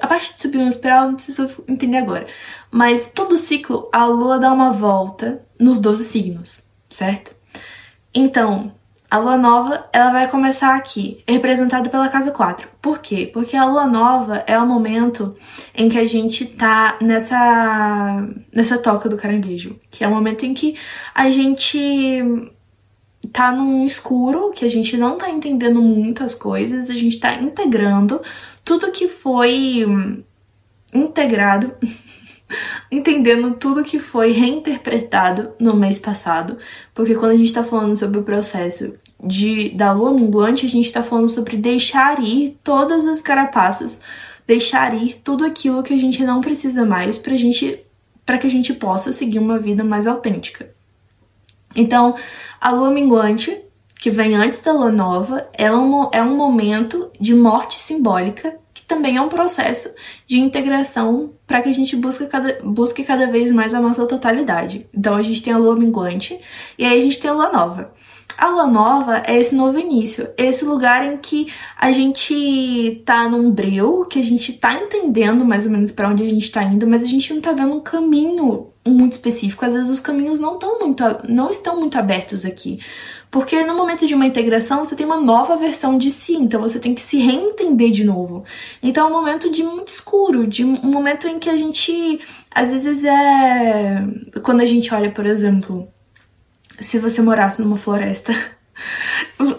A 0.00 0.06
parte 0.06 0.34
de 0.34 0.42
subir 0.42 0.58
uma 0.58 0.68
espiral 0.68 1.06
não 1.06 1.14
precisa 1.14 1.48
entender 1.68 1.98
agora. 1.98 2.26
Mas 2.70 3.10
todo 3.10 3.36
ciclo, 3.36 3.88
a 3.92 4.04
lua 4.06 4.38
dá 4.38 4.52
uma 4.52 4.72
volta 4.72 5.46
nos 5.58 5.78
12 5.78 6.04
signos, 6.04 6.68
certo? 6.90 7.34
Então, 8.12 8.72
a 9.10 9.18
lua 9.18 9.38
nova, 9.38 9.88
ela 9.92 10.10
vai 10.12 10.28
começar 10.28 10.76
aqui, 10.76 11.22
representada 11.26 11.88
pela 11.88 12.08
casa 12.10 12.30
4. 12.30 12.68
Por 12.80 12.98
quê? 12.98 13.30
Porque 13.32 13.56
a 13.56 13.64
lua 13.64 13.86
nova 13.86 14.44
é 14.46 14.58
o 14.58 14.66
momento 14.66 15.34
em 15.74 15.88
que 15.88 15.98
a 15.98 16.04
gente 16.04 16.44
tá 16.44 16.98
nessa 17.00 18.28
nessa 18.54 18.76
toca 18.76 19.08
do 19.08 19.16
caranguejo, 19.16 19.78
que 19.90 20.04
é 20.04 20.08
o 20.08 20.10
momento 20.10 20.44
em 20.44 20.52
que 20.52 20.76
a 21.14 21.30
gente 21.30 22.52
tá 23.32 23.50
num 23.50 23.86
escuro, 23.86 24.52
que 24.52 24.64
a 24.64 24.70
gente 24.70 24.96
não 24.96 25.16
tá 25.16 25.30
entendendo 25.30 25.80
muitas 25.80 26.34
coisas, 26.34 26.90
a 26.90 26.94
gente 26.94 27.18
tá 27.18 27.34
integrando 27.34 28.20
tudo 28.62 28.92
que 28.92 29.08
foi 29.08 29.86
integrado, 30.92 31.72
entendendo 32.90 33.54
tudo 33.54 33.84
que 33.84 33.98
foi 33.98 34.32
reinterpretado 34.32 35.50
no 35.58 35.74
mês 35.74 35.98
passado, 35.98 36.58
porque 36.94 37.14
quando 37.14 37.32
a 37.32 37.36
gente 37.36 37.52
tá 37.52 37.62
falando 37.62 37.96
sobre 37.96 38.18
o 38.18 38.24
processo 38.24 38.98
de 39.22 39.70
da 39.70 39.92
lua 39.92 40.12
minguante, 40.12 40.66
a 40.66 40.68
gente 40.68 40.92
tá 40.92 41.02
falando 41.02 41.28
sobre 41.28 41.56
deixar 41.56 42.22
ir 42.22 42.58
todas 42.62 43.06
as 43.06 43.20
carapaças, 43.20 44.00
deixar 44.46 44.94
ir 44.94 45.20
tudo 45.22 45.44
aquilo 45.44 45.82
que 45.82 45.92
a 45.92 45.98
gente 45.98 46.24
não 46.24 46.40
precisa 46.40 46.86
mais 46.86 47.18
pra 47.18 47.36
gente 47.36 47.84
para 48.24 48.38
que 48.38 48.46
a 48.46 48.50
gente 48.50 48.74
possa 48.74 49.10
seguir 49.12 49.38
uma 49.38 49.58
vida 49.58 49.82
mais 49.82 50.06
autêntica. 50.06 50.70
Então, 51.74 52.14
a 52.60 52.70
lua 52.70 52.90
minguante, 52.90 53.58
que 53.98 54.10
vem 54.10 54.34
antes 54.34 54.60
da 54.60 54.72
lua 54.72 54.90
nova, 54.90 55.48
ela 55.52 55.78
é 56.12 56.22
um 56.22 56.36
momento 56.36 57.10
de 57.18 57.34
morte 57.34 57.80
simbólica, 57.80 58.58
também 58.88 59.18
é 59.18 59.20
um 59.20 59.28
processo 59.28 59.94
de 60.26 60.40
integração 60.40 61.34
para 61.46 61.62
que 61.62 61.68
a 61.68 61.72
gente 61.72 61.94
busque 61.94 62.26
cada, 62.26 62.58
busque 62.64 63.04
cada 63.04 63.26
vez 63.26 63.50
mais 63.50 63.74
a 63.74 63.80
nossa 63.80 64.06
totalidade. 64.06 64.88
Então, 64.92 65.14
a 65.14 65.22
gente 65.22 65.42
tem 65.42 65.52
a 65.52 65.58
lua 65.58 65.76
minguante 65.76 66.40
e 66.76 66.84
aí 66.84 66.98
a 66.98 67.02
gente 67.02 67.20
tem 67.20 67.30
a 67.30 67.34
lua 67.34 67.52
nova. 67.52 67.92
A 68.36 68.48
lua 68.48 68.66
nova 68.66 69.22
é 69.26 69.36
esse 69.38 69.54
novo 69.54 69.78
início, 69.78 70.28
esse 70.36 70.64
lugar 70.64 71.04
em 71.04 71.16
que 71.16 71.52
a 71.76 71.90
gente 71.90 73.02
tá 73.04 73.28
num 73.28 73.50
breu, 73.50 74.04
que 74.04 74.18
a 74.18 74.22
gente 74.22 74.52
tá 74.52 74.74
entendendo 74.74 75.44
mais 75.44 75.66
ou 75.66 75.72
menos 75.72 75.90
para 75.90 76.08
onde 76.08 76.22
a 76.22 76.28
gente 76.28 76.50
tá 76.50 76.62
indo, 76.62 76.86
mas 76.86 77.02
a 77.02 77.08
gente 77.08 77.34
não 77.34 77.40
tá 77.40 77.52
vendo 77.52 77.74
um 77.74 77.80
caminho 77.80 78.68
muito 78.86 79.14
específico. 79.14 79.64
Às 79.64 79.72
vezes 79.72 79.90
os 79.90 80.00
caminhos 80.00 80.38
não 80.38 80.54
estão 80.54 80.78
muito, 80.78 81.02
não 81.28 81.50
estão 81.50 81.78
muito 81.78 81.98
abertos 81.98 82.44
aqui. 82.44 82.78
Porque 83.30 83.62
no 83.64 83.76
momento 83.76 84.06
de 84.06 84.14
uma 84.14 84.26
integração 84.26 84.84
você 84.84 84.96
tem 84.96 85.04
uma 85.04 85.20
nova 85.20 85.56
versão 85.56 85.98
de 85.98 86.10
si, 86.10 86.34
então 86.34 86.62
você 86.62 86.80
tem 86.80 86.94
que 86.94 87.02
se 87.02 87.18
reentender 87.18 87.90
de 87.90 88.04
novo. 88.04 88.44
Então 88.82 89.06
é 89.06 89.10
um 89.10 89.12
momento 89.12 89.50
de 89.50 89.62
muito 89.62 89.88
escuro, 89.88 90.46
de 90.46 90.64
um 90.64 90.76
momento 90.84 91.28
em 91.28 91.38
que 91.38 91.50
a 91.50 91.56
gente 91.56 92.20
às 92.50 92.68
vezes 92.68 93.04
é 93.04 94.02
quando 94.42 94.60
a 94.60 94.66
gente 94.66 94.92
olha, 94.94 95.10
por 95.10 95.26
exemplo, 95.26 95.88
se 96.80 96.98
você 96.98 97.20
morasse 97.20 97.60
numa 97.60 97.76
floresta. 97.76 98.32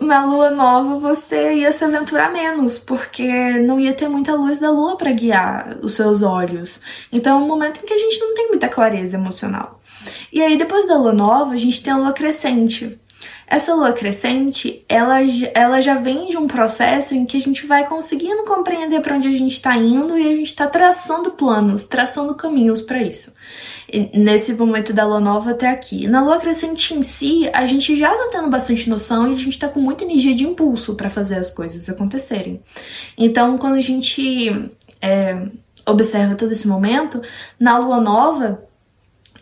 Na 0.01 0.25
lua 0.25 0.49
nova 0.49 0.97
você 0.97 1.55
ia 1.55 1.71
se 1.71 1.83
aventurar 1.83 2.31
menos, 2.31 2.79
porque 2.79 3.27
não 3.59 3.79
ia 3.79 3.93
ter 3.93 4.07
muita 4.07 4.33
luz 4.33 4.59
da 4.59 4.71
lua 4.71 4.97
para 4.97 5.11
guiar 5.11 5.77
os 5.83 5.93
seus 5.93 6.21
olhos. 6.21 6.81
Então 7.11 7.39
é 7.39 7.43
um 7.43 7.47
momento 7.47 7.81
em 7.81 7.85
que 7.85 7.93
a 7.93 7.97
gente 7.97 8.19
não 8.19 8.33
tem 8.33 8.47
muita 8.47 8.67
clareza 8.67 9.17
emocional. 9.17 9.79
E 10.33 10.41
aí 10.41 10.57
depois 10.57 10.87
da 10.87 10.97
lua 10.97 11.13
nova, 11.13 11.53
a 11.53 11.57
gente 11.57 11.83
tem 11.83 11.93
a 11.93 11.97
lua 11.97 12.13
crescente. 12.13 12.97
Essa 13.49 13.73
lua 13.73 13.93
crescente, 13.93 14.85
ela, 14.87 15.19
ela 15.55 15.81
já 15.81 15.95
vem 15.95 16.29
de 16.29 16.37
um 16.37 16.47
processo 16.47 17.15
em 17.15 17.25
que 17.25 17.37
a 17.37 17.41
gente 17.41 17.65
vai 17.65 17.87
conseguindo 17.87 18.45
compreender 18.45 19.01
para 19.01 19.15
onde 19.15 19.27
a 19.27 19.31
gente 19.31 19.53
está 19.53 19.75
indo 19.75 20.17
e 20.17 20.21
a 20.21 20.35
gente 20.35 20.47
está 20.47 20.67
traçando 20.67 21.31
planos, 21.31 21.83
traçando 21.85 22.35
caminhos 22.35 22.81
para 22.81 23.01
isso 23.01 23.33
nesse 24.13 24.53
momento 24.53 24.93
da 24.93 25.05
lua 25.05 25.19
nova 25.19 25.51
até 25.51 25.67
aqui. 25.67 26.07
Na 26.07 26.23
lua 26.23 26.37
crescente 26.37 26.93
em 26.93 27.01
si, 27.01 27.49
a 27.53 27.65
gente 27.65 27.95
já 27.97 28.09
tá 28.09 28.29
tendo 28.31 28.49
bastante 28.49 28.89
noção 28.89 29.27
e 29.27 29.33
a 29.33 29.37
gente 29.37 29.57
tá 29.57 29.67
com 29.67 29.79
muita 29.79 30.03
energia 30.03 30.35
de 30.35 30.43
impulso 30.43 30.95
para 30.95 31.09
fazer 31.09 31.37
as 31.37 31.49
coisas 31.49 31.89
acontecerem. 31.89 32.61
Então, 33.17 33.57
quando 33.57 33.75
a 33.75 33.81
gente 33.81 34.71
é, 35.01 35.47
observa 35.87 36.35
todo 36.35 36.51
esse 36.51 36.67
momento, 36.67 37.21
na 37.59 37.77
lua 37.77 37.99
nova, 37.99 38.63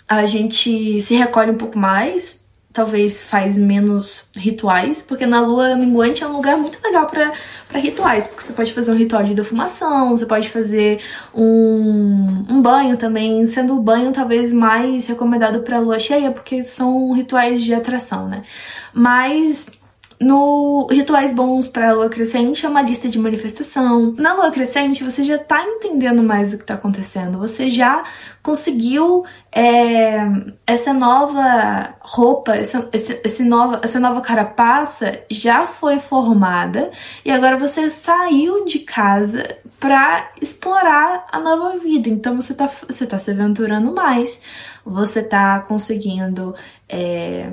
a 0.08 0.26
gente 0.26 1.02
se 1.02 1.16
recolhe 1.16 1.52
um 1.52 1.58
pouco 1.58 1.78
mais, 1.78 2.46
talvez 2.78 3.24
faz 3.24 3.58
menos 3.58 4.30
rituais, 4.36 5.02
porque 5.02 5.26
na 5.26 5.42
lua 5.42 5.76
minguante 5.76 6.24
é 6.24 6.28
um 6.28 6.34
lugar 6.34 6.56
muito 6.56 6.78
legal 6.84 7.08
para 7.08 7.34
rituais, 7.80 8.28
porque 8.28 8.44
você 8.44 8.54
pode 8.54 8.72
fazer 8.72 8.92
um 8.92 8.96
ritual 8.96 9.24
de 9.24 9.34
defumação, 9.34 10.16
você 10.16 10.28
pode 10.28 10.48
fazer 10.48 11.02
um, 11.34 12.46
um 12.48 12.62
banho 12.62 12.96
também, 12.96 13.48
sendo 13.48 13.76
o 13.76 13.82
banho 13.82 14.12
talvez 14.12 14.54
mais 14.54 15.08
recomendado 15.08 15.62
para 15.62 15.80
lua 15.80 15.98
cheia, 15.98 16.30
porque 16.30 16.62
são 16.62 17.14
rituais 17.14 17.64
de 17.64 17.74
atração, 17.74 18.28
né? 18.28 18.44
Mas 18.94 19.77
no 20.20 20.88
Rituais 20.90 21.32
Bons 21.32 21.68
para 21.68 21.92
a 21.92 21.94
Lua 21.94 22.10
Crescente 22.10 22.66
é 22.66 22.70
uma 22.70 22.82
lista 22.82 23.08
de 23.08 23.20
manifestação. 23.20 24.14
Na 24.18 24.34
Lua 24.34 24.50
Crescente 24.50 25.04
você 25.04 25.24
já 25.24 25.36
está 25.36 25.64
entendendo 25.64 26.24
mais 26.24 26.54
o 26.54 26.58
que 26.58 26.64
está 26.64 26.74
acontecendo, 26.74 27.38
você 27.38 27.70
já 27.70 28.04
conseguiu 28.42 29.24
é, 29.52 30.18
essa 30.66 30.92
nova 30.92 31.96
roupa, 32.00 32.56
essa, 32.56 32.90
esse, 32.92 33.22
esse 33.24 33.44
nova, 33.44 33.80
essa 33.84 34.00
nova 34.00 34.22
carapaça 34.22 35.20
já 35.30 35.68
foi 35.68 36.00
formada 36.00 36.92
e 37.24 37.32
agora 37.32 37.58
você 37.58 37.90
saiu 37.92 38.66
de 38.66 38.80
casa 38.80 39.58
para 39.80 40.32
explorar 40.42 41.28
a 41.32 41.40
nova 41.40 41.78
vida. 41.78 42.10
Então 42.10 42.36
você 42.36 42.54
está 42.54 42.68
você 42.88 43.06
tá 43.06 43.20
se 43.20 43.30
aventurando 43.30 43.94
mais, 43.94 44.42
você 44.84 45.20
está 45.20 45.60
conseguindo. 45.60 46.56
É, 46.90 47.52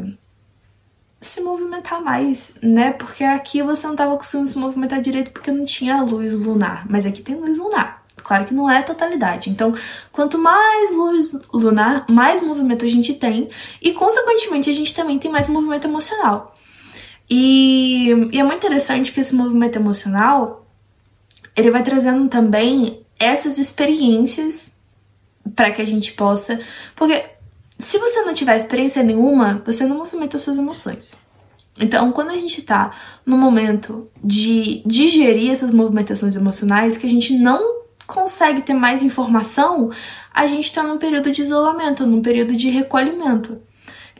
se 1.24 1.40
movimentar 1.40 2.02
mais, 2.02 2.54
né? 2.62 2.92
Porque 2.92 3.24
aqui 3.24 3.62
você 3.62 3.86
não 3.86 3.94
estava 3.94 4.16
conseguindo 4.16 4.50
se 4.50 4.58
movimentar 4.58 5.00
direito 5.00 5.30
porque 5.30 5.50
não 5.50 5.64
tinha 5.64 6.02
luz 6.02 6.32
lunar, 6.32 6.86
mas 6.88 7.06
aqui 7.06 7.22
tem 7.22 7.36
luz 7.36 7.58
lunar. 7.58 8.04
Claro 8.16 8.46
que 8.46 8.54
não 8.54 8.70
é 8.70 8.82
totalidade. 8.82 9.50
Então, 9.50 9.74
quanto 10.10 10.38
mais 10.38 10.92
luz 10.92 11.36
lunar, 11.52 12.06
mais 12.08 12.40
movimento 12.42 12.84
a 12.84 12.88
gente 12.88 13.14
tem 13.14 13.50
e, 13.82 13.92
consequentemente, 13.92 14.70
a 14.70 14.72
gente 14.72 14.94
também 14.94 15.18
tem 15.18 15.30
mais 15.30 15.48
movimento 15.48 15.86
emocional. 15.86 16.54
E, 17.28 18.10
e 18.32 18.38
é 18.38 18.42
muito 18.42 18.58
interessante 18.58 19.12
que 19.12 19.20
esse 19.20 19.34
movimento 19.34 19.76
emocional 19.76 20.66
ele 21.56 21.70
vai 21.70 21.82
trazendo 21.82 22.28
também 22.28 23.04
essas 23.18 23.58
experiências 23.58 24.72
para 25.54 25.70
que 25.70 25.80
a 25.80 25.84
gente 25.84 26.12
possa, 26.12 26.60
porque 26.96 27.24
se 27.78 27.98
você 27.98 28.22
não 28.22 28.34
tiver 28.34 28.56
experiência 28.56 29.02
nenhuma, 29.02 29.62
você 29.64 29.84
não 29.84 29.98
movimenta 29.98 30.38
suas 30.38 30.58
emoções. 30.58 31.14
Então, 31.78 32.12
quando 32.12 32.30
a 32.30 32.34
gente 32.34 32.62
tá 32.62 32.92
no 33.26 33.36
momento 33.36 34.08
de 34.22 34.82
digerir 34.86 35.50
essas 35.50 35.72
movimentações 35.72 36.36
emocionais, 36.36 36.96
que 36.96 37.06
a 37.06 37.10
gente 37.10 37.36
não 37.36 37.82
consegue 38.06 38.62
ter 38.62 38.74
mais 38.74 39.02
informação, 39.02 39.90
a 40.32 40.46
gente 40.46 40.72
tá 40.72 40.82
num 40.82 40.98
período 40.98 41.32
de 41.32 41.42
isolamento, 41.42 42.06
num 42.06 42.22
período 42.22 42.54
de 42.54 42.70
recolhimento. 42.70 43.60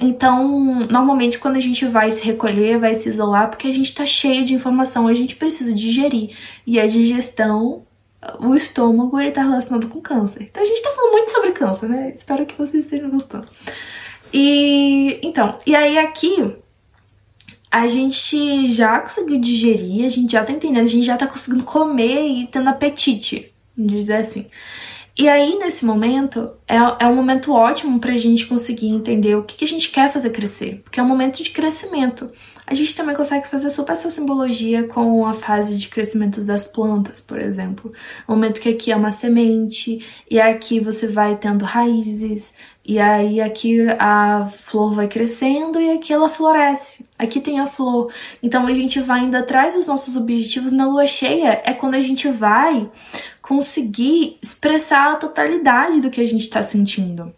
Então, 0.01 0.81
normalmente 0.91 1.39
quando 1.39 1.57
a 1.57 1.61
gente 1.61 1.87
vai 1.87 2.11
se 2.11 2.25
recolher, 2.25 2.79
vai 2.79 2.95
se 2.97 3.09
isolar, 3.09 3.49
porque 3.49 3.69
a 3.69 3.73
gente 3.73 3.95
tá 3.95 4.05
cheio 4.05 4.45
de 4.45 4.53
informação, 4.53 5.07
a 5.07 5.15
gente 5.15 5.37
precisa 5.37 5.73
digerir. 5.73 6.37
E 6.67 6.81
a 6.81 6.87
digestão 6.87 7.87
o 8.41 8.55
estômago 8.55 9.19
ele 9.19 9.31
tá 9.31 9.43
relacionado 9.43 9.89
com 9.89 10.01
câncer. 10.01 10.45
Então 10.45 10.63
a 10.63 10.67
gente 10.67 10.83
tá 10.83 10.91
falando 10.91 11.13
muito 11.13 11.31
sobre 11.31 11.53
câncer, 11.53 11.89
né? 11.89 12.13
Espero 12.15 12.47
que 12.47 12.57
vocês 12.57 12.85
estejam 12.85 13.11
gostando. 13.11 13.49
E 14.33 15.19
então, 15.23 15.59
e 15.67 15.75
aí 15.75 15.99
aqui 15.99 16.57
a 17.71 17.87
gente 17.87 18.69
já 18.69 19.01
conseguiu 19.01 19.41
digerir, 19.41 20.05
a 20.05 20.09
gente 20.09 20.33
já 20.33 20.45
tá 20.45 20.53
entendendo, 20.53 20.85
a 20.85 20.87
gente 20.87 21.05
já 21.05 21.17
tá 21.17 21.27
conseguindo 21.27 21.65
comer 21.65 22.29
e 22.29 22.47
tendo 22.47 22.69
apetite, 22.69 23.53
vamos 23.77 23.93
dizer 23.93 24.17
assim. 24.17 24.47
E 25.17 25.29
aí, 25.29 25.57
nesse 25.59 25.85
momento, 25.85 26.53
é, 26.67 26.75
é 26.75 27.07
um 27.07 27.15
momento 27.15 27.53
ótimo 27.53 28.01
pra 28.01 28.19
gente 28.19 28.47
conseguir 28.47 28.89
entender 28.89 29.37
o 29.37 29.45
que, 29.45 29.57
que 29.57 29.65
a 29.65 29.69
gente 29.69 29.91
quer 29.91 30.11
fazer 30.13 30.31
crescer, 30.31 30.81
porque 30.83 30.99
é 30.99 31.03
um 31.03 31.07
momento 31.07 31.41
de 31.41 31.51
crescimento. 31.51 32.33
A 32.67 32.75
gente 32.75 32.97
também 32.97 33.15
consegue 33.15 33.47
fazer 33.47 33.71
super 33.71 33.93
essa 33.93 34.11
simbologia 34.11 34.89
com 34.89 35.25
a 35.25 35.33
fase 35.33 35.77
de 35.77 35.87
crescimento 35.87 36.43
das 36.45 36.65
plantas, 36.65 37.21
por 37.21 37.39
exemplo. 37.39 37.93
O 38.27 38.33
momento 38.33 38.61
que 38.61 38.71
aqui 38.71 38.91
é 38.91 38.97
uma 38.97 39.13
semente, 39.13 40.05
e 40.29 40.41
aqui 40.41 40.81
você 40.81 41.07
vai 41.07 41.37
tendo 41.37 41.65
raízes, 41.65 42.55
e 42.87 42.99
aí 42.99 43.41
aqui 43.41 43.79
a 43.99 44.47
flor 44.47 44.93
vai 44.93 45.09
crescendo 45.09 45.81
e 45.81 45.93
aqui 45.93 46.13
ela 46.13 46.29
floresce. 46.29 47.07
Aqui 47.19 47.41
tem 47.41 47.59
a 47.59 47.67
flor. 47.67 48.13
Então 48.43 48.67
a 48.67 48.75
gente 48.75 49.01
vai 49.01 49.21
indo 49.21 49.37
atrás 49.37 49.73
dos 49.73 49.87
nossos 49.87 50.17
objetivos 50.17 50.71
na 50.71 50.87
lua 50.87 51.07
cheia. 51.07 51.63
É 51.65 51.73
quando 51.73 51.95
a 51.95 52.01
gente 52.01 52.29
vai 52.29 52.91
conseguir 53.41 54.39
expressar 54.43 55.13
a 55.13 55.17
totalidade 55.17 56.03
do 56.03 56.11
que 56.11 56.21
a 56.21 56.27
gente 56.27 56.43
está 56.43 56.63
sentindo. 56.63 57.35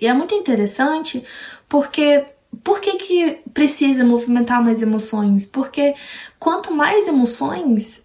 E 0.00 0.06
é 0.06 0.14
muito 0.14 0.34
interessante 0.34 1.22
porque 1.68 2.24
por 2.64 2.80
que, 2.80 2.96
que 2.96 3.40
precisa 3.52 4.04
movimentar 4.04 4.64
mais 4.64 4.80
emoções? 4.80 5.44
Porque 5.44 5.94
quanto 6.38 6.72
mais 6.72 7.06
emoções, 7.06 8.02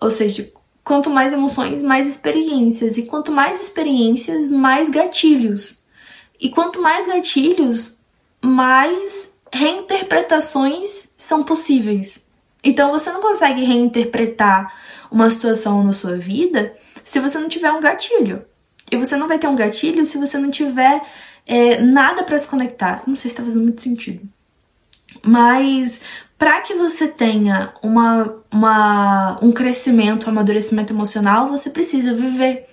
ou 0.00 0.10
seja, 0.10 0.48
Quanto 0.88 1.10
mais 1.10 1.34
emoções, 1.34 1.82
mais 1.82 2.08
experiências. 2.08 2.96
E 2.96 3.04
quanto 3.04 3.30
mais 3.30 3.60
experiências, 3.60 4.48
mais 4.48 4.88
gatilhos. 4.88 5.77
E 6.40 6.50
quanto 6.50 6.80
mais 6.80 7.06
gatilhos, 7.06 8.00
mais 8.42 9.32
reinterpretações 9.52 11.14
são 11.16 11.42
possíveis. 11.42 12.26
Então 12.62 12.90
você 12.90 13.10
não 13.10 13.20
consegue 13.20 13.64
reinterpretar 13.64 14.74
uma 15.10 15.30
situação 15.30 15.82
na 15.82 15.92
sua 15.92 16.16
vida 16.16 16.74
se 17.04 17.18
você 17.18 17.38
não 17.38 17.48
tiver 17.48 17.72
um 17.72 17.80
gatilho. 17.80 18.44
E 18.90 18.96
você 18.96 19.16
não 19.16 19.28
vai 19.28 19.38
ter 19.38 19.48
um 19.48 19.56
gatilho 19.56 20.04
se 20.04 20.18
você 20.18 20.38
não 20.38 20.50
tiver 20.50 21.02
é, 21.46 21.80
nada 21.80 22.22
para 22.22 22.38
se 22.38 22.46
conectar. 22.46 23.02
Não 23.06 23.14
sei 23.14 23.22
se 23.22 23.34
está 23.34 23.42
fazendo 23.42 23.64
muito 23.64 23.82
sentido. 23.82 24.26
Mas 25.24 26.02
para 26.38 26.60
que 26.60 26.74
você 26.74 27.08
tenha 27.08 27.74
uma, 27.82 28.36
uma, 28.52 29.38
um 29.42 29.50
crescimento, 29.50 30.26
um 30.26 30.30
amadurecimento 30.30 30.92
emocional, 30.92 31.48
você 31.48 31.68
precisa 31.68 32.14
viver. 32.14 32.68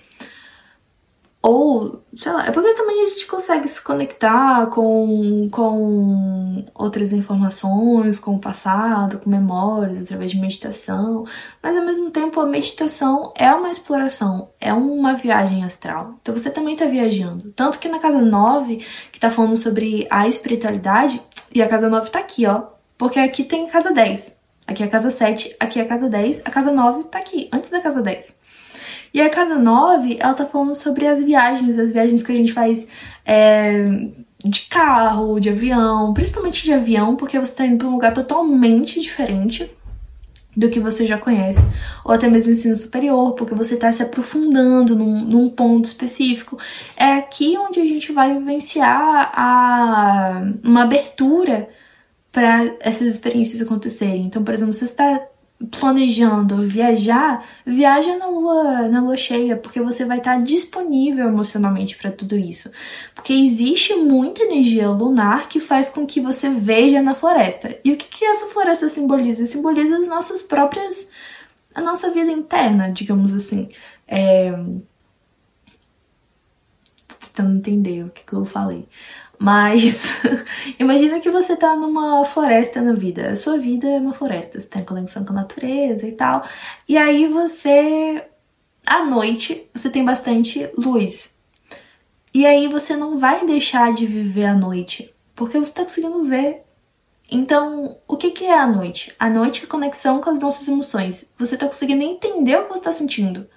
Ou, 1.48 2.02
sei 2.12 2.32
lá, 2.32 2.44
é 2.44 2.50
porque 2.50 2.74
também 2.74 3.04
a 3.04 3.06
gente 3.06 3.24
consegue 3.24 3.68
se 3.68 3.80
conectar 3.80 4.66
com, 4.66 5.48
com 5.52 6.66
outras 6.74 7.12
informações, 7.12 8.18
com 8.18 8.34
o 8.34 8.40
passado, 8.40 9.20
com 9.20 9.30
memórias, 9.30 10.00
através 10.00 10.32
de 10.32 10.40
meditação, 10.40 11.24
mas 11.62 11.76
ao 11.76 11.84
mesmo 11.84 12.10
tempo 12.10 12.40
a 12.40 12.46
meditação 12.46 13.32
é 13.36 13.48
uma 13.54 13.70
exploração, 13.70 14.50
é 14.60 14.72
uma 14.72 15.14
viagem 15.14 15.62
astral. 15.62 16.16
Então 16.20 16.36
você 16.36 16.50
também 16.50 16.74
está 16.74 16.86
viajando. 16.86 17.52
Tanto 17.52 17.78
que 17.78 17.88
na 17.88 18.00
casa 18.00 18.20
9, 18.20 18.78
que 19.12 19.18
está 19.18 19.30
falando 19.30 19.56
sobre 19.56 20.04
a 20.10 20.26
espiritualidade, 20.26 21.22
e 21.54 21.62
a 21.62 21.68
casa 21.68 21.88
9 21.88 22.06
está 22.06 22.18
aqui, 22.18 22.44
ó. 22.44 22.64
Porque 22.98 23.20
aqui 23.20 23.44
tem 23.44 23.68
casa 23.68 23.92
10. 23.92 24.36
Aqui 24.66 24.82
é 24.82 24.86
a 24.86 24.90
casa 24.90 25.12
7, 25.12 25.54
aqui 25.60 25.78
é 25.78 25.82
a 25.82 25.86
casa 25.86 26.08
10, 26.08 26.40
a 26.44 26.50
casa 26.50 26.72
9 26.72 27.04
tá 27.04 27.20
aqui, 27.20 27.48
antes 27.52 27.70
da 27.70 27.80
casa 27.80 28.02
10. 28.02 28.36
E 29.16 29.20
a 29.22 29.30
casa 29.30 29.54
9, 29.54 30.18
ela 30.20 30.34
tá 30.34 30.44
falando 30.44 30.74
sobre 30.74 31.06
as 31.06 31.24
viagens, 31.24 31.78
as 31.78 31.90
viagens 31.90 32.22
que 32.22 32.30
a 32.30 32.36
gente 32.36 32.52
faz 32.52 32.86
é, 33.24 34.10
de 34.44 34.66
carro, 34.68 35.40
de 35.40 35.48
avião, 35.48 36.12
principalmente 36.12 36.62
de 36.62 36.74
avião, 36.74 37.16
porque 37.16 37.38
você 37.38 37.54
tá 37.54 37.66
indo 37.66 37.78
pra 37.78 37.88
um 37.88 37.92
lugar 37.92 38.12
totalmente 38.12 39.00
diferente 39.00 39.74
do 40.54 40.68
que 40.68 40.78
você 40.78 41.06
já 41.06 41.16
conhece, 41.16 41.66
ou 42.04 42.12
até 42.12 42.28
mesmo 42.28 42.52
ensino 42.52 42.76
superior, 42.76 43.32
porque 43.32 43.54
você 43.54 43.72
está 43.72 43.90
se 43.90 44.02
aprofundando 44.02 44.94
num, 44.94 45.24
num, 45.24 45.48
ponto 45.48 45.86
específico. 45.86 46.58
É 46.94 47.14
aqui 47.14 47.56
onde 47.56 47.80
a 47.80 47.86
gente 47.86 48.12
vai 48.12 48.34
vivenciar 48.34 49.32
a, 49.34 50.42
uma 50.62 50.82
abertura 50.82 51.70
para 52.30 52.70
essas 52.80 53.08
experiências 53.08 53.62
acontecerem. 53.62 54.26
Então, 54.26 54.44
por 54.44 54.52
exemplo, 54.52 54.74
se 54.74 54.80
você 54.80 54.84
está 54.84 55.26
planejando 55.70 56.62
viajar, 56.62 57.44
viaja 57.64 58.16
na 58.16 58.26
lua, 58.26 58.88
na 58.88 59.00
lua 59.00 59.16
cheia, 59.16 59.56
porque 59.56 59.80
você 59.80 60.04
vai 60.04 60.18
estar 60.18 60.42
disponível 60.42 61.26
emocionalmente 61.28 61.96
para 61.96 62.10
tudo 62.10 62.36
isso. 62.36 62.70
Porque 63.14 63.32
existe 63.32 63.94
muita 63.94 64.42
energia 64.42 64.88
lunar 64.90 65.48
que 65.48 65.58
faz 65.58 65.88
com 65.88 66.06
que 66.06 66.20
você 66.20 66.50
veja 66.50 67.02
na 67.02 67.14
floresta. 67.14 67.78
E 67.84 67.92
o 67.92 67.96
que, 67.96 68.06
que 68.06 68.24
essa 68.24 68.46
floresta 68.48 68.88
simboliza? 68.88 69.46
Simboliza 69.46 69.96
as 69.96 70.08
nossas 70.08 70.42
próprias. 70.42 71.10
a 71.74 71.80
nossa 71.80 72.10
vida 72.10 72.30
interna, 72.30 72.90
digamos 72.90 73.32
assim. 73.32 73.70
É... 74.06 74.52
Tentando 77.34 77.58
entender 77.58 78.04
o 78.04 78.10
que, 78.10 78.24
que 78.24 78.32
eu 78.32 78.44
falei. 78.44 78.88
Mas 79.38 80.00
imagina 80.78 81.20
que 81.20 81.30
você 81.30 81.56
tá 81.56 81.76
numa 81.76 82.24
floresta 82.24 82.80
na 82.80 82.92
vida. 82.92 83.28
A 83.28 83.36
sua 83.36 83.58
vida 83.58 83.86
é 83.86 83.98
uma 83.98 84.12
floresta, 84.12 84.60
você 84.60 84.66
tem 84.66 84.84
conexão 84.84 85.24
com 85.24 85.32
a 85.32 85.36
natureza 85.36 86.06
e 86.06 86.12
tal. 86.12 86.46
E 86.88 86.96
aí 86.96 87.26
você 87.26 88.24
à 88.86 89.04
noite 89.04 89.68
você 89.74 89.90
tem 89.90 90.04
bastante 90.04 90.68
luz. 90.78 91.34
E 92.32 92.44
aí 92.46 92.68
você 92.68 92.96
não 92.96 93.16
vai 93.16 93.46
deixar 93.46 93.94
de 93.94 94.06
viver 94.06 94.44
a 94.44 94.54
noite, 94.54 95.14
porque 95.34 95.58
você 95.58 95.72
tá 95.72 95.82
conseguindo 95.82 96.22
ver. 96.24 96.62
Então, 97.30 97.98
o 98.06 98.16
que, 98.16 98.30
que 98.30 98.44
é 98.44 98.56
a 98.56 98.66
noite? 98.66 99.14
A 99.18 99.28
noite 99.28 99.64
é 99.64 99.66
conexão 99.66 100.20
com 100.20 100.30
as 100.30 100.38
nossas 100.38 100.68
emoções. 100.68 101.28
Você 101.38 101.56
tá 101.56 101.66
conseguindo 101.66 102.02
entender 102.02 102.56
o 102.56 102.64
que 102.64 102.74
você 102.74 102.84
tá 102.84 102.92
sentindo. 102.92 103.48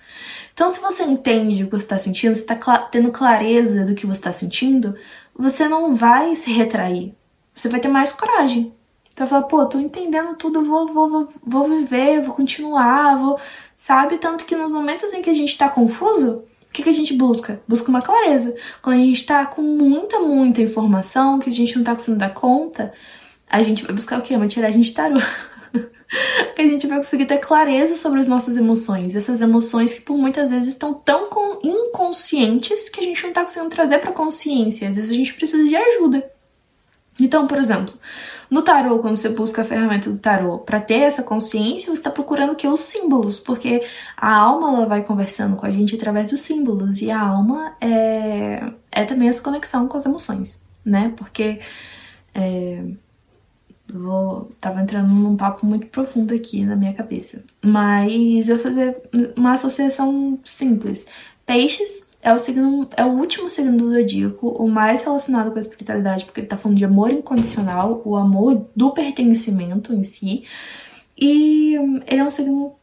Então, 0.53 0.71
se 0.71 0.79
você 0.79 1.03
entende 1.03 1.63
o 1.63 1.67
que 1.67 1.77
você 1.77 1.83
está 1.83 1.97
sentindo, 1.97 2.35
você 2.35 2.41
está 2.41 2.79
tendo 2.89 3.11
clareza 3.11 3.85
do 3.85 3.93
que 3.93 4.07
você 4.07 4.19
está 4.19 4.33
sentindo, 4.33 4.95
você 5.39 5.69
não 5.69 5.95
vai 5.95 6.35
se 6.35 6.51
retrair. 6.51 7.15
Você 7.55 7.69
vai 7.69 7.79
ter 7.79 7.87
mais 7.87 8.11
coragem. 8.11 8.73
Então, 9.13 9.25
vai 9.25 9.39
falar, 9.39 9.43
pô, 9.43 9.65
tô 9.65 9.79
entendendo 9.79 10.35
tudo, 10.35 10.61
vou, 10.63 10.87
vou, 10.87 11.09
vou, 11.09 11.29
vou 11.41 11.67
viver, 11.67 12.21
vou 12.21 12.35
continuar, 12.35 13.17
vou. 13.17 13.39
Sabe? 13.77 14.17
Tanto 14.17 14.43
que 14.43 14.55
nos 14.55 14.69
momentos 14.69 15.13
em 15.13 15.21
que 15.21 15.29
a 15.29 15.33
gente 15.33 15.57
tá 15.57 15.69
confuso, 15.69 16.43
o 16.69 16.71
que, 16.73 16.83
que 16.83 16.89
a 16.89 16.93
gente 16.93 17.13
busca? 17.13 17.61
Busca 17.65 17.89
uma 17.89 18.01
clareza. 18.01 18.53
Quando 18.81 18.97
a 18.97 18.99
gente 18.99 19.25
tá 19.25 19.45
com 19.45 19.61
muita, 19.61 20.19
muita 20.19 20.61
informação 20.61 21.39
que 21.39 21.49
a 21.49 21.53
gente 21.53 21.77
não 21.77 21.85
tá 21.85 21.93
conseguindo 21.93 22.19
dar 22.19 22.33
conta, 22.33 22.93
a 23.49 23.63
gente 23.63 23.83
vai 23.83 23.95
buscar 23.95 24.19
o 24.19 24.21
quê? 24.21 24.35
Uma 24.35 24.47
tiragem 24.47 24.81
de 24.81 24.93
tarô. 24.93 25.19
que 26.55 26.61
a 26.61 26.67
gente 26.67 26.87
vai 26.87 26.97
conseguir 26.97 27.25
ter 27.25 27.37
clareza 27.37 27.95
sobre 27.95 28.19
as 28.19 28.27
nossas 28.27 28.57
emoções. 28.57 29.15
Essas 29.15 29.41
emoções 29.41 29.93
que 29.93 30.01
por 30.01 30.17
muitas 30.17 30.49
vezes 30.49 30.69
estão 30.69 30.93
tão 30.93 31.29
inconscientes 31.63 32.89
que 32.89 32.99
a 32.99 33.03
gente 33.03 33.23
não 33.23 33.33
tá 33.33 33.41
conseguindo 33.43 33.69
trazer 33.69 33.99
pra 33.99 34.11
consciência. 34.11 34.89
Às 34.89 34.95
vezes 34.95 35.11
a 35.11 35.15
gente 35.15 35.33
precisa 35.33 35.63
de 35.67 35.75
ajuda. 35.75 36.31
Então, 37.19 37.47
por 37.47 37.57
exemplo, 37.57 37.93
no 38.49 38.61
tarô, 38.61 38.99
quando 38.99 39.17
você 39.17 39.29
busca 39.29 39.61
a 39.61 39.65
ferramenta 39.65 40.09
do 40.09 40.17
tarô 40.17 40.59
para 40.59 40.79
ter 40.79 41.01
essa 41.01 41.21
consciência, 41.21 41.87
você 41.87 41.99
está 41.99 42.09
procurando 42.09 42.55
que 42.55 42.67
os 42.67 42.79
símbolos, 42.79 43.39
porque 43.39 43.85
a 44.15 44.33
alma 44.33 44.69
ela 44.69 44.85
vai 44.85 45.03
conversando 45.03 45.57
com 45.57 45.65
a 45.65 45.71
gente 45.71 45.95
através 45.95 46.29
dos 46.29 46.41
símbolos 46.41 47.01
e 47.01 47.11
a 47.11 47.19
alma 47.19 47.75
é, 47.81 48.71
é 48.91 49.03
também 49.03 49.27
essa 49.27 49.41
conexão 49.41 49.87
com 49.87 49.97
as 49.97 50.05
emoções, 50.05 50.63
né? 50.83 51.13
Porque 51.17 51.59
é, 52.33 52.83
Vou, 53.91 54.51
tava 54.59 54.81
entrando 54.81 55.09
num 55.09 55.35
papo 55.35 55.65
muito 55.65 55.87
profundo 55.87 56.33
aqui 56.33 56.63
na 56.63 56.75
minha 56.75 56.93
cabeça. 56.93 57.43
Mas 57.63 58.49
eu 58.49 58.55
vou 58.57 58.63
fazer 58.63 59.01
uma 59.35 59.53
associação 59.53 60.39
simples. 60.43 61.07
Peixes 61.45 62.07
é 62.21 62.33
o 62.33 62.39
signo, 62.39 62.87
é 62.95 63.05
o 63.05 63.09
último 63.09 63.49
signo 63.49 63.77
do 63.77 63.91
zodíaco, 63.91 64.49
o 64.49 64.67
mais 64.67 65.03
relacionado 65.03 65.51
com 65.51 65.57
a 65.57 65.61
espiritualidade, 65.61 66.25
porque 66.25 66.41
ele 66.41 66.47
tá 66.47 66.57
falando 66.57 66.77
de 66.77 66.85
amor 66.85 67.11
incondicional, 67.11 68.01
o 68.05 68.15
amor 68.15 68.67
do 68.75 68.91
pertencimento 68.91 69.93
em 69.93 70.03
si. 70.03 70.43
E 71.17 71.75
ele 72.07 72.21
é 72.21 72.23
um 72.23 72.29
signo 72.29 72.75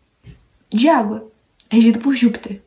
de 0.70 0.88
água, 0.88 1.30
regido 1.70 1.98
por 2.00 2.14
Júpiter. 2.14 2.62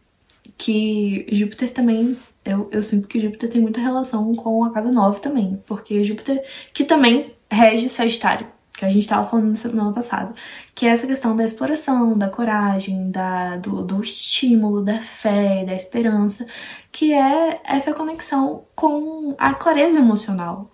Que 0.57 1.25
Júpiter 1.31 1.71
também 1.71 2.17
eu, 2.43 2.67
eu, 2.71 2.81
sinto 2.81 3.07
que 3.07 3.19
Júpiter 3.19 3.49
tem 3.49 3.61
muita 3.61 3.79
relação 3.79 4.33
com 4.33 4.63
a 4.63 4.71
casa 4.71 4.91
9 4.91 5.21
também, 5.21 5.61
porque 5.67 6.03
Júpiter, 6.03 6.43
que 6.73 6.83
também 6.83 7.33
rege 7.51 7.89
Sagitário, 7.89 8.47
que 8.77 8.85
a 8.85 8.89
gente 8.89 8.99
estava 8.99 9.27
falando 9.27 9.49
na 9.49 9.55
semana 9.55 9.91
passada, 9.91 10.33
que 10.73 10.85
é 10.85 10.89
essa 10.89 11.07
questão 11.07 11.35
da 11.35 11.43
exploração, 11.43 12.17
da 12.17 12.29
coragem, 12.29 13.11
da, 13.11 13.57
do, 13.57 13.83
do 13.83 14.01
estímulo, 14.01 14.83
da 14.83 14.99
fé, 14.99 15.65
da 15.65 15.73
esperança, 15.73 16.45
que 16.91 17.13
é 17.13 17.59
essa 17.65 17.93
conexão 17.93 18.63
com 18.75 19.35
a 19.37 19.53
clareza 19.53 19.99
emocional. 19.99 20.71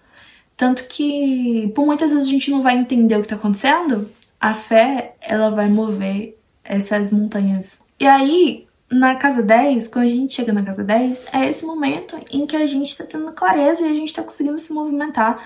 Tanto 0.56 0.86
que, 0.86 1.72
por 1.76 1.86
muitas 1.86 2.12
vezes 2.12 2.28
a 2.28 2.32
gente 2.32 2.52
não 2.52 2.62
vai 2.62 2.78
entender 2.78 3.16
o 3.16 3.20
que 3.20 3.26
está 3.26 3.36
acontecendo, 3.36 4.10
a 4.40 4.54
fé, 4.54 5.16
ela 5.20 5.50
vai 5.50 5.68
mover 5.68 6.38
essas 6.64 7.12
montanhas. 7.12 7.84
E 8.00 8.06
aí, 8.06 8.68
na 8.90 9.16
casa 9.16 9.42
10, 9.42 9.88
quando 9.88 10.06
a 10.06 10.10
gente 10.10 10.34
chega 10.36 10.54
na 10.54 10.64
casa 10.64 10.84
10, 10.84 11.26
é 11.34 11.50
esse 11.50 11.66
momento 11.66 12.16
em 12.32 12.46
que 12.46 12.56
a 12.56 12.66
gente 12.66 12.90
está 12.90 13.04
tendo 13.04 13.32
clareza 13.34 13.82
e 13.82 13.90
a 13.92 13.94
gente 13.96 14.10
está 14.10 14.22
conseguindo 14.22 14.58
se 14.60 14.72
movimentar 14.72 15.44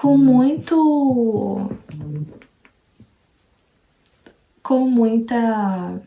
com 0.00 0.16
muito. 0.16 1.70
com 4.62 4.88
muita. 4.88 6.00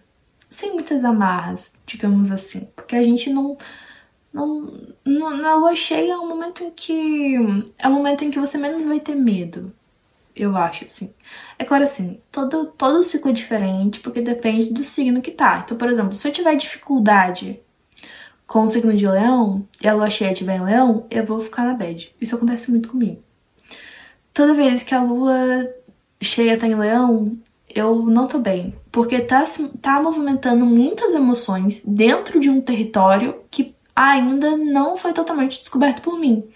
sem 0.50 0.74
muitas 0.74 1.04
amarras, 1.04 1.76
digamos 1.86 2.32
assim. 2.32 2.68
Porque 2.76 2.96
a 2.96 3.04
gente 3.04 3.30
não. 3.30 3.56
não, 4.34 5.38
na 5.38 5.56
lua 5.58 5.76
cheia 5.76 6.14
é 6.14 6.18
um 6.18 6.28
momento 6.28 6.64
em 6.64 6.72
que. 6.72 7.36
é 7.78 7.88
o 7.88 7.92
um 7.92 7.94
momento 7.94 8.24
em 8.24 8.32
que 8.32 8.40
você 8.40 8.58
menos 8.58 8.84
vai 8.86 9.00
ter 9.00 9.14
medo. 9.14 9.72
Eu 10.36 10.58
acho, 10.58 10.86
assim. 10.86 11.14
É 11.60 11.64
claro, 11.64 11.84
assim, 11.84 12.20
todo, 12.32 12.66
todo 12.66 13.04
ciclo 13.04 13.30
é 13.30 13.34
diferente, 13.34 14.00
porque 14.00 14.22
depende 14.22 14.74
do 14.74 14.84
signo 14.84 15.22
que 15.22 15.30
tá. 15.30 15.62
Então, 15.64 15.78
por 15.78 15.88
exemplo, 15.88 16.16
se 16.16 16.28
eu 16.28 16.32
tiver 16.32 16.56
dificuldade 16.56 17.60
com 18.48 18.64
o 18.64 18.68
signo 18.68 18.96
de 18.96 19.08
leão 19.08 19.68
e 19.80 19.88
a 19.88 19.94
lua 19.94 20.10
cheia 20.10 20.32
estiver 20.32 20.58
em 20.58 20.64
leão, 20.64 21.06
eu 21.12 21.24
vou 21.24 21.40
ficar 21.40 21.64
na 21.64 21.76
bad. 21.76 22.12
Isso 22.20 22.36
acontece 22.36 22.72
muito 22.72 22.90
comigo 22.90 23.22
toda 24.34 24.54
vez 24.54 24.84
que 24.84 24.96
a 24.96 25.02
lua 25.02 25.70
cheia 26.22 26.58
tá 26.58 26.68
em 26.68 26.76
leão, 26.76 27.38
eu 27.70 28.04
não 28.04 28.28
tô 28.28 28.40
bem. 28.40 28.76
Porque 28.92 29.20
tá, 29.22 29.44
tá 29.82 30.02
movimentando 30.02 30.66
muitas 30.66 31.14
emoções 31.14 31.84
dentro 31.86 32.40
de 32.40 32.50
um 32.50 32.62
território 32.62 33.42
que 33.50 33.76
ainda 33.96 34.58
não 34.58 34.98
foi 34.98 35.14
totalmente 35.14 35.60
descoberto 35.60 36.02
por 36.02 36.18
mim. 36.18 36.48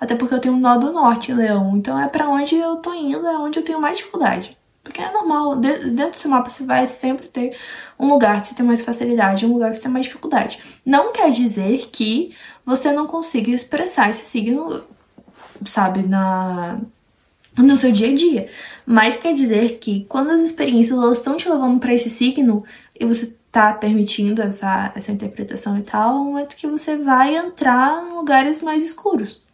Até 0.00 0.14
porque 0.14 0.34
eu 0.34 0.40
tenho 0.40 0.54
um 0.54 0.60
nó 0.60 0.78
do 0.78 0.92
norte, 0.92 1.32
leão. 1.32 1.76
Então 1.76 1.98
é 1.98 2.08
para 2.08 2.28
onde 2.28 2.56
eu 2.56 2.76
tô 2.76 2.94
indo, 2.94 3.26
é 3.26 3.38
onde 3.38 3.58
eu 3.58 3.64
tenho 3.64 3.80
mais 3.80 3.98
dificuldade. 3.98 4.56
Porque 4.82 5.02
é 5.02 5.12
normal, 5.12 5.56
dentro 5.56 6.12
do 6.12 6.18
seu 6.18 6.30
mapa 6.30 6.48
você 6.48 6.64
vai 6.64 6.86
sempre 6.86 7.26
ter 7.26 7.56
um 7.98 8.08
lugar 8.08 8.40
que 8.40 8.48
você 8.48 8.54
tem 8.54 8.64
mais 8.64 8.84
facilidade, 8.84 9.44
um 9.44 9.52
lugar 9.52 9.72
que 9.72 9.78
você 9.78 9.82
tem 9.82 9.90
mais 9.90 10.06
dificuldade. 10.06 10.62
Não 10.84 11.12
quer 11.12 11.30
dizer 11.30 11.88
que 11.90 12.34
você 12.64 12.92
não 12.92 13.06
consiga 13.06 13.50
expressar 13.50 14.10
esse 14.10 14.24
signo, 14.26 14.84
sabe, 15.64 16.04
na, 16.04 16.78
no 17.56 17.76
seu 17.76 17.92
dia 17.92 18.10
a 18.10 18.14
dia. 18.14 18.48
Mas 18.84 19.16
quer 19.16 19.34
dizer 19.34 19.78
que 19.78 20.04
quando 20.08 20.30
as 20.30 20.42
experiências 20.42 20.98
elas 20.98 21.18
estão 21.18 21.36
te 21.36 21.48
levando 21.48 21.80
para 21.80 21.94
esse 21.94 22.10
signo 22.10 22.64
e 22.98 23.04
você 23.04 23.36
tá 23.50 23.72
permitindo 23.72 24.42
essa, 24.42 24.92
essa 24.94 25.10
interpretação 25.10 25.78
e 25.78 25.82
tal, 25.82 26.16
é 26.16 26.20
um 26.20 26.24
momento 26.26 26.56
que 26.56 26.66
você 26.66 26.96
vai 26.96 27.36
entrar 27.36 28.06
em 28.06 28.12
lugares 28.12 28.62
mais 28.62 28.84
escuros. 28.84 29.44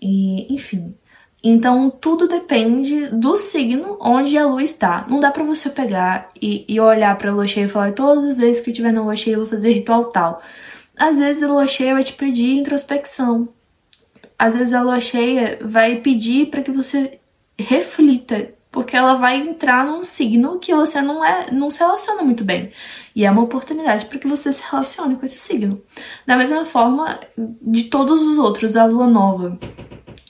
E, 0.00 0.52
enfim. 0.52 0.94
Então, 1.42 1.90
tudo 1.90 2.28
depende 2.28 3.06
do 3.08 3.36
signo 3.36 3.98
onde 4.00 4.36
a 4.36 4.46
lua 4.46 4.62
está. 4.62 5.06
Não 5.08 5.20
dá 5.20 5.30
para 5.30 5.44
você 5.44 5.70
pegar 5.70 6.28
e, 6.40 6.64
e 6.68 6.78
olhar 6.80 7.16
pra 7.16 7.32
lua 7.32 7.46
cheia 7.46 7.64
e 7.64 7.68
falar 7.68 7.92
todas 7.92 8.24
as 8.24 8.38
vezes 8.38 8.62
que 8.62 8.70
eu 8.70 8.74
tiver 8.74 8.92
na 8.92 9.02
lua 9.02 9.16
cheia 9.16 9.34
eu 9.34 9.40
vou 9.40 9.48
fazer 9.48 9.72
ritual 9.72 10.06
tal. 10.06 10.42
Às 10.96 11.18
vezes 11.18 11.42
a 11.42 11.48
lua 11.48 11.66
cheia 11.66 11.94
vai 11.94 12.04
te 12.04 12.12
pedir 12.12 12.58
introspecção. 12.58 13.48
Às 14.40 14.54
vezes 14.54 14.72
a 14.72 14.80
lua 14.80 14.98
cheia 15.00 15.58
vai 15.60 15.96
pedir 15.96 16.46
para 16.46 16.62
que 16.62 16.70
você 16.70 17.20
reflita, 17.58 18.54
porque 18.72 18.96
ela 18.96 19.12
vai 19.12 19.36
entrar 19.36 19.84
num 19.84 20.02
signo 20.02 20.58
que 20.58 20.74
você 20.74 21.02
não 21.02 21.22
é, 21.22 21.52
não 21.52 21.68
se 21.68 21.80
relaciona 21.80 22.22
muito 22.22 22.42
bem. 22.42 22.72
E 23.14 23.26
é 23.26 23.30
uma 23.30 23.42
oportunidade 23.42 24.06
para 24.06 24.18
que 24.18 24.26
você 24.26 24.50
se 24.50 24.62
relacione 24.62 25.16
com 25.16 25.26
esse 25.26 25.38
signo. 25.38 25.82
Da 26.26 26.38
mesma 26.38 26.64
forma 26.64 27.20
de 27.36 27.84
todos 27.84 28.22
os 28.22 28.38
outros, 28.38 28.78
a 28.78 28.86
lua 28.86 29.06
nova. 29.06 29.58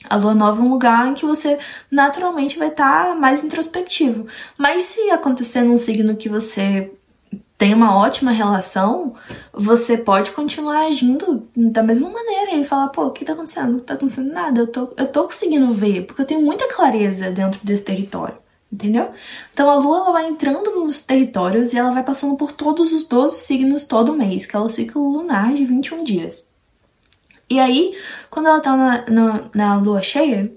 A 0.09 0.17
lua 0.17 0.35
nova 0.35 0.61
é 0.61 0.65
um 0.65 0.71
lugar 0.71 1.07
em 1.07 1.13
que 1.13 1.25
você 1.25 1.57
naturalmente 1.89 2.59
vai 2.59 2.67
estar 2.67 3.05
tá 3.05 3.15
mais 3.15 3.45
introspectivo. 3.45 4.27
Mas 4.57 4.87
se 4.87 5.09
acontecer 5.09 5.61
num 5.61 5.77
signo 5.77 6.17
que 6.17 6.27
você 6.27 6.91
tem 7.61 7.75
uma 7.75 7.95
ótima 7.95 8.31
relação, 8.31 9.13
você 9.53 9.95
pode 9.95 10.31
continuar 10.31 10.87
agindo 10.87 11.47
da 11.55 11.83
mesma 11.83 12.09
maneira 12.09 12.55
e 12.55 12.63
falar, 12.63 12.87
pô, 12.87 13.05
o 13.05 13.11
que 13.11 13.23
tá 13.23 13.33
acontecendo? 13.33 13.73
Não 13.73 13.79
tá 13.79 13.93
acontecendo 13.93 14.33
nada, 14.33 14.61
eu 14.61 14.65
tô, 14.65 14.91
eu 14.97 15.05
tô 15.05 15.25
conseguindo 15.25 15.71
ver, 15.71 16.07
porque 16.07 16.23
eu 16.23 16.25
tenho 16.25 16.41
muita 16.41 16.67
clareza 16.67 17.29
dentro 17.29 17.59
desse 17.63 17.85
território, 17.85 18.35
entendeu? 18.73 19.11
Então 19.53 19.69
a 19.69 19.75
lua 19.75 19.97
ela 19.97 20.11
vai 20.11 20.27
entrando 20.27 20.71
nos 20.71 21.03
territórios 21.03 21.71
e 21.71 21.77
ela 21.77 21.91
vai 21.91 22.03
passando 22.03 22.35
por 22.35 22.51
todos 22.51 22.91
os 22.91 23.07
12 23.07 23.41
signos 23.41 23.83
todo 23.83 24.15
mês, 24.15 24.47
que 24.47 24.55
é 24.55 24.59
o 24.59 24.67
ciclo 24.67 25.11
lunar 25.11 25.53
de 25.53 25.63
21 25.63 26.03
dias. 26.03 26.51
E 27.47 27.59
aí, 27.59 27.95
quando 28.31 28.47
ela 28.47 28.59
tá 28.59 28.75
na, 28.75 29.05
na, 29.07 29.43
na 29.53 29.75
lua 29.75 30.01
cheia, 30.01 30.51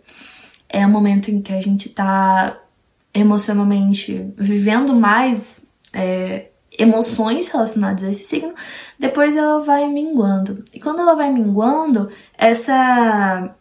é 0.70 0.86
o 0.86 0.88
momento 0.88 1.30
em 1.30 1.42
que 1.42 1.52
a 1.52 1.60
gente 1.60 1.90
tá 1.90 2.62
emocionalmente 3.12 4.32
vivendo 4.38 4.94
mais. 4.94 5.68
É, 5.92 6.48
emoções 6.78 7.48
relacionadas 7.48 8.04
a 8.04 8.10
esse 8.10 8.24
signo, 8.24 8.54
depois 8.98 9.36
ela 9.36 9.60
vai 9.60 9.88
minguando. 9.88 10.64
E 10.72 10.80
quando 10.80 11.00
ela 11.00 11.14
vai 11.14 11.32
minguando, 11.32 12.10
essa 12.36 13.54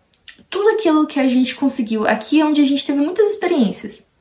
tudo 0.49 0.69
aquilo 0.69 1.07
que 1.07 1.19
a 1.19 1.27
gente 1.27 1.55
conseguiu 1.55 2.07
aqui 2.07 2.41
é 2.41 2.45
onde 2.45 2.61
a 2.61 2.65
gente 2.65 2.85
teve 2.85 2.99
muitas 2.99 3.31
experiências. 3.31 4.11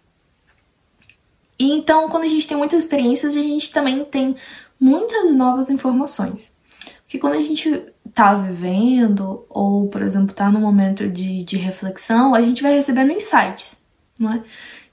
E 1.59 1.71
então, 1.71 2.09
quando 2.09 2.25
a 2.25 2.29
gente 2.29 2.49
tem 2.49 2.57
muitas 2.57 2.85
experiências, 2.85 3.37
a 3.37 3.41
gente 3.41 3.71
também 3.71 4.05
tem 4.05 4.35
muitas 4.81 5.35
novas 5.35 5.69
informações. 5.69 6.59
Porque 7.03 7.19
quando 7.19 7.35
a 7.35 7.41
gente 7.41 7.85
tá 8.15 8.35
vivendo, 8.35 9.45
ou, 9.51 9.89
por 9.89 10.01
exemplo, 10.01 10.35
tá 10.35 10.51
num 10.51 10.61
momento 10.61 11.09
de, 11.09 11.45
de 11.45 11.59
reflexão, 11.59 12.35
a 12.35 12.41
gente 12.41 12.63
vai 12.63 12.73
recebendo 12.73 13.13
insights, 13.13 13.87
não 14.19 14.33
é? 14.33 14.43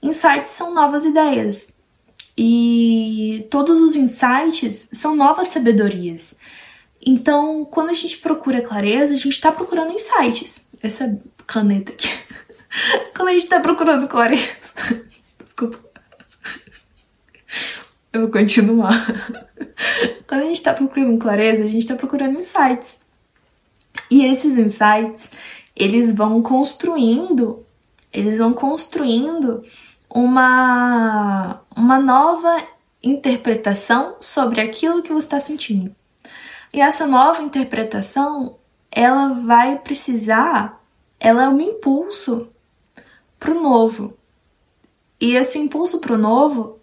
Insights 0.02 0.50
são 0.50 0.74
novas 0.74 1.04
ideias, 1.04 1.79
e 2.36 3.46
todos 3.50 3.80
os 3.80 3.96
insights 3.96 4.90
são 4.92 5.16
novas 5.16 5.48
sabedorias. 5.48 6.38
Então, 7.04 7.64
quando 7.64 7.90
a 7.90 7.94
gente 7.94 8.18
procura 8.18 8.60
clareza, 8.60 9.14
a 9.14 9.16
gente 9.16 9.30
está 9.30 9.50
procurando 9.50 9.92
insights. 9.92 10.68
Essa 10.82 11.18
caneta 11.46 11.92
aqui. 11.92 12.08
quando 13.14 13.28
a 13.28 13.32
gente 13.32 13.42
está 13.42 13.60
procurando 13.60 14.06
clareza. 14.06 14.56
Desculpa. 15.42 15.78
Eu 18.12 18.22
vou 18.22 18.30
continuar. 18.30 19.06
Quando 20.26 20.42
a 20.42 20.46
gente 20.46 20.56
está 20.56 20.74
procurando 20.74 21.18
clareza, 21.18 21.62
a 21.62 21.66
gente 21.66 21.82
está 21.82 21.94
procurando 21.94 22.38
insights. 22.38 22.98
E 24.10 24.24
esses 24.24 24.58
insights, 24.58 25.30
eles 25.76 26.14
vão 26.14 26.42
construindo, 26.42 27.64
eles 28.12 28.38
vão 28.38 28.52
construindo 28.52 29.64
uma, 30.12 31.62
uma 31.76 32.00
nova 32.00 32.66
interpretação 33.02 34.16
sobre 34.20 34.60
aquilo 34.60 35.02
que 35.02 35.12
você 35.12 35.26
está 35.26 35.40
sentindo. 35.40 35.94
E 36.72 36.80
essa 36.80 37.06
nova 37.06 37.42
interpretação, 37.42 38.58
ela 38.90 39.32
vai 39.34 39.78
precisar, 39.78 40.80
ela 41.18 41.44
é 41.44 41.48
um 41.48 41.60
impulso 41.60 42.48
para 43.38 43.52
o 43.52 43.60
novo. 43.60 44.16
E 45.20 45.34
esse 45.34 45.58
impulso 45.58 46.00
para 46.00 46.14
o 46.14 46.18
novo, 46.18 46.78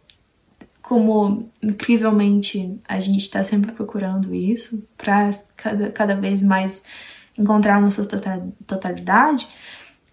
como 0.82 1.50
incrivelmente 1.62 2.80
a 2.88 3.00
gente 3.00 3.22
está 3.22 3.44
sempre 3.44 3.72
procurando 3.72 4.34
isso, 4.34 4.88
para 4.98 5.34
cada, 5.56 5.92
cada 5.92 6.16
vez 6.16 6.44
mais 6.44 6.84
encontrar 7.38 7.80
nossa 7.80 8.06
tota-, 8.06 8.48
totalidade, 8.66 9.48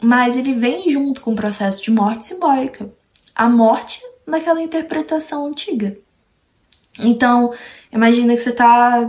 mas 0.02 0.36
ele 0.36 0.52
vem 0.52 0.90
junto 0.90 1.20
com 1.20 1.32
o 1.32 1.36
processo 1.36 1.82
de 1.82 1.90
morte 1.90 2.26
simbólica 2.26 2.90
a 3.34 3.48
morte 3.48 4.00
naquela 4.26 4.62
interpretação 4.62 5.46
antiga. 5.46 5.96
Então, 6.98 7.52
imagina 7.92 8.34
que 8.34 8.40
você 8.40 8.52
tá 8.52 9.08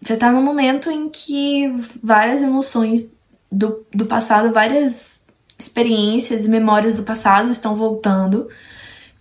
você 0.00 0.16
tá 0.16 0.32
num 0.32 0.42
momento 0.42 0.90
em 0.90 1.08
que 1.08 1.68
várias 2.02 2.42
emoções 2.42 3.12
do, 3.50 3.86
do 3.94 4.06
passado, 4.06 4.52
várias 4.52 5.24
experiências 5.56 6.44
e 6.44 6.48
memórias 6.48 6.96
do 6.96 7.04
passado 7.04 7.52
estão 7.52 7.76
voltando 7.76 8.48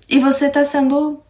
e 0.09 0.17
você 0.17 0.49
tá 0.49 0.65
sendo 0.65 1.21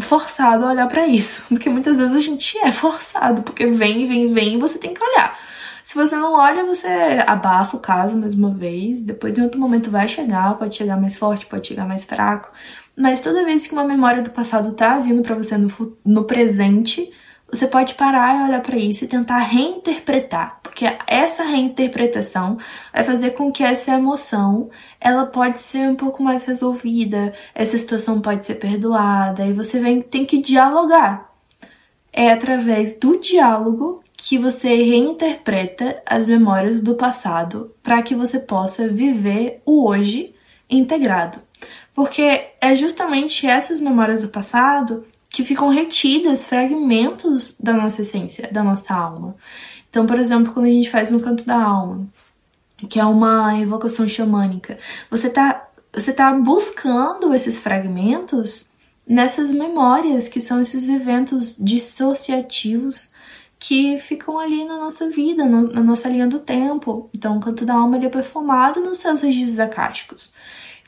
forçado 0.00 0.64
a 0.64 0.70
olhar 0.70 0.88
para 0.88 1.06
isso, 1.06 1.44
porque 1.50 1.68
muitas 1.68 1.98
vezes 1.98 2.16
a 2.16 2.20
gente 2.20 2.56
é 2.58 2.72
forçado, 2.72 3.42
porque 3.42 3.66
vem, 3.66 4.06
vem, 4.06 4.32
vem 4.32 4.54
e 4.54 4.58
você 4.58 4.78
tem 4.78 4.94
que 4.94 5.04
olhar. 5.04 5.38
Se 5.82 5.94
você 5.94 6.16
não 6.16 6.34
olha, 6.34 6.64
você 6.64 6.88
abafa 7.26 7.76
o 7.76 7.80
caso 7.80 8.16
mais 8.16 8.34
uma 8.34 8.50
vez. 8.50 9.00
Depois, 9.00 9.36
em 9.36 9.42
outro 9.42 9.60
momento, 9.60 9.90
vai 9.90 10.08
chegar. 10.08 10.56
Pode 10.58 10.74
chegar 10.76 11.00
mais 11.00 11.16
forte, 11.16 11.46
pode 11.46 11.66
chegar 11.66 11.86
mais 11.86 12.04
fraco. 12.04 12.50
Mas 12.96 13.22
toda 13.22 13.44
vez 13.44 13.66
que 13.66 13.72
uma 13.72 13.84
memória 13.84 14.22
do 14.22 14.30
passado 14.30 14.74
tá 14.74 14.98
vindo 14.98 15.22
para 15.22 15.34
você 15.34 15.56
no, 15.56 15.70
no 16.04 16.24
presente, 16.24 17.10
você 17.52 17.66
pode 17.66 17.94
parar 17.94 18.34
e 18.34 18.48
olhar 18.48 18.62
para 18.62 18.78
isso 18.78 19.04
e 19.04 19.08
tentar 19.08 19.36
reinterpretar, 19.40 20.58
porque 20.62 20.86
essa 21.06 21.44
reinterpretação 21.44 22.56
vai 22.94 23.04
fazer 23.04 23.32
com 23.32 23.52
que 23.52 23.62
essa 23.62 23.92
emoção 23.92 24.70
ela 24.98 25.26
pode 25.26 25.58
ser 25.58 25.86
um 25.86 25.94
pouco 25.94 26.22
mais 26.22 26.46
resolvida, 26.46 27.34
essa 27.54 27.76
situação 27.76 28.22
pode 28.22 28.46
ser 28.46 28.54
perdoada 28.54 29.44
e 29.44 29.52
você 29.52 29.78
vem, 29.78 30.00
tem 30.00 30.24
que 30.24 30.40
dialogar. 30.40 31.30
É 32.10 32.32
através 32.32 32.98
do 32.98 33.18
diálogo 33.18 34.02
que 34.24 34.38
você 34.38 34.68
reinterpreta 34.68 36.00
as 36.06 36.26
memórias 36.26 36.80
do 36.80 36.94
passado 36.94 37.74
para 37.82 38.00
que 38.02 38.14
você 38.14 38.38
possa 38.38 38.86
viver 38.86 39.60
o 39.66 39.88
hoje 39.88 40.32
integrado. 40.70 41.40
Porque 41.92 42.50
é 42.60 42.76
justamente 42.76 43.48
essas 43.48 43.80
memórias 43.80 44.22
do 44.22 44.28
passado 44.28 45.04
que 45.28 45.44
ficam 45.44 45.70
retidas 45.70 46.44
fragmentos 46.44 47.58
da 47.58 47.72
nossa 47.72 48.02
essência, 48.02 48.48
da 48.52 48.62
nossa 48.62 48.94
alma. 48.94 49.34
Então, 49.90 50.06
por 50.06 50.16
exemplo, 50.20 50.52
quando 50.52 50.66
a 50.66 50.70
gente 50.70 50.88
faz 50.88 51.12
um 51.12 51.18
canto 51.18 51.44
da 51.44 51.60
alma, 51.60 52.06
que 52.88 53.00
é 53.00 53.04
uma 53.04 53.58
evocação 53.58 54.08
xamânica, 54.08 54.78
você 55.10 55.26
está 55.26 55.68
você 55.92 56.12
tá 56.12 56.32
buscando 56.32 57.34
esses 57.34 57.58
fragmentos 57.58 58.70
nessas 59.04 59.50
memórias, 59.50 60.28
que 60.28 60.40
são 60.40 60.60
esses 60.60 60.88
eventos 60.88 61.56
dissociativos 61.58 63.11
que 63.62 63.96
ficam 64.00 64.40
ali 64.40 64.64
na 64.64 64.76
nossa 64.76 65.08
vida, 65.08 65.46
no, 65.46 65.72
na 65.72 65.80
nossa 65.80 66.08
linha 66.08 66.26
do 66.26 66.40
tempo. 66.40 67.08
Então, 67.14 67.36
o 67.38 67.40
canto 67.40 67.64
da 67.64 67.74
alma 67.74 67.96
ele 67.96 68.06
é 68.06 68.08
perfumado 68.08 68.80
nos 68.80 68.98
seus 68.98 69.20
registros 69.20 69.60
acásticos. 69.60 70.34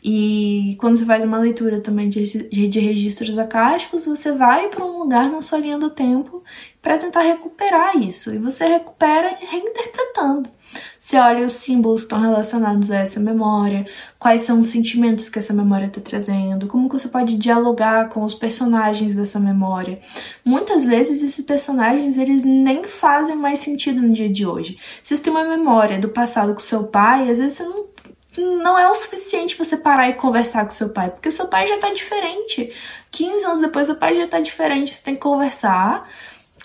E 0.03 0.77
quando 0.81 0.99
você 0.99 1.05
faz 1.05 1.25
uma 1.25 1.39
leitura 1.39 1.81
também 1.81 2.11
de, 2.11 2.25
de 2.69 2.81
registros 2.81 3.39
acásticos, 3.39 4.05
você 4.05 4.33
vai 4.33 4.69
para 4.71 4.85
um 4.85 4.99
lugar 4.99 5.31
na 5.31 5.41
sua 5.41 5.61
linha 5.61 5.79
do 5.79 5.89
tempo 5.89 6.43
para 6.85 6.99
tentar 6.99 7.23
recuperar 7.23 7.97
isso. 7.97 8.31
E 8.35 8.37
você 8.37 8.67
recupera 8.67 9.39
reinterpretando. 9.41 10.51
Você 10.99 11.17
olha 11.17 11.47
os 11.47 11.55
símbolos 11.55 12.03
que 12.03 12.07
estão 12.07 12.21
relacionados 12.21 12.91
a 12.91 12.97
essa 12.97 13.19
memória, 13.19 13.87
quais 14.19 14.43
são 14.43 14.61
os 14.61 14.67
sentimentos 14.67 15.31
que 15.31 15.39
essa 15.39 15.55
memória 15.55 15.87
está 15.87 16.01
trazendo, 16.03 16.67
como 16.67 16.89
que 16.89 16.99
você 16.99 17.09
pode 17.09 17.39
dialogar 17.39 18.11
com 18.11 18.23
os 18.23 18.35
personagens 18.35 19.17
dessa 19.17 19.41
memória. 19.41 19.99
Muitas 20.45 20.85
vezes 20.85 21.23
esses 21.23 21.45
personagens 21.45 22.19
eles 22.19 22.45
nem 22.45 22.85
fazem 22.85 23.37
mais 23.37 23.61
sentido 23.61 24.03
no 24.03 24.13
dia 24.13 24.29
de 24.29 24.45
hoje. 24.45 24.77
Se 25.03 25.17
você 25.17 25.23
tem 25.23 25.33
uma 25.33 25.45
memória 25.45 25.99
do 25.99 26.11
passado 26.11 26.53
com 26.53 26.61
seu 26.61 26.85
pai, 26.85 27.31
às 27.31 27.39
vezes 27.39 27.57
você 27.57 27.65
não 27.65 27.95
não 28.37 28.77
é 28.77 28.91
o 28.91 28.95
suficiente 28.97 29.57
você 29.57 29.77
parar 29.77 30.09
e 30.09 30.15
conversar 30.15 30.65
com 30.65 30.73
seu 30.73 30.89
pai, 30.89 31.09
porque 31.09 31.31
seu 31.31 31.47
pai 31.47 31.69
já 31.69 31.79
tá 31.79 31.91
diferente. 31.93 32.73
15 33.13 33.45
anos 33.45 33.61
depois, 33.61 33.87
seu 33.87 33.95
pai 33.95 34.17
já 34.17 34.27
tá 34.27 34.41
diferente. 34.41 34.93
Você 34.93 35.05
tem 35.05 35.15
que 35.15 35.21
conversar 35.21 36.09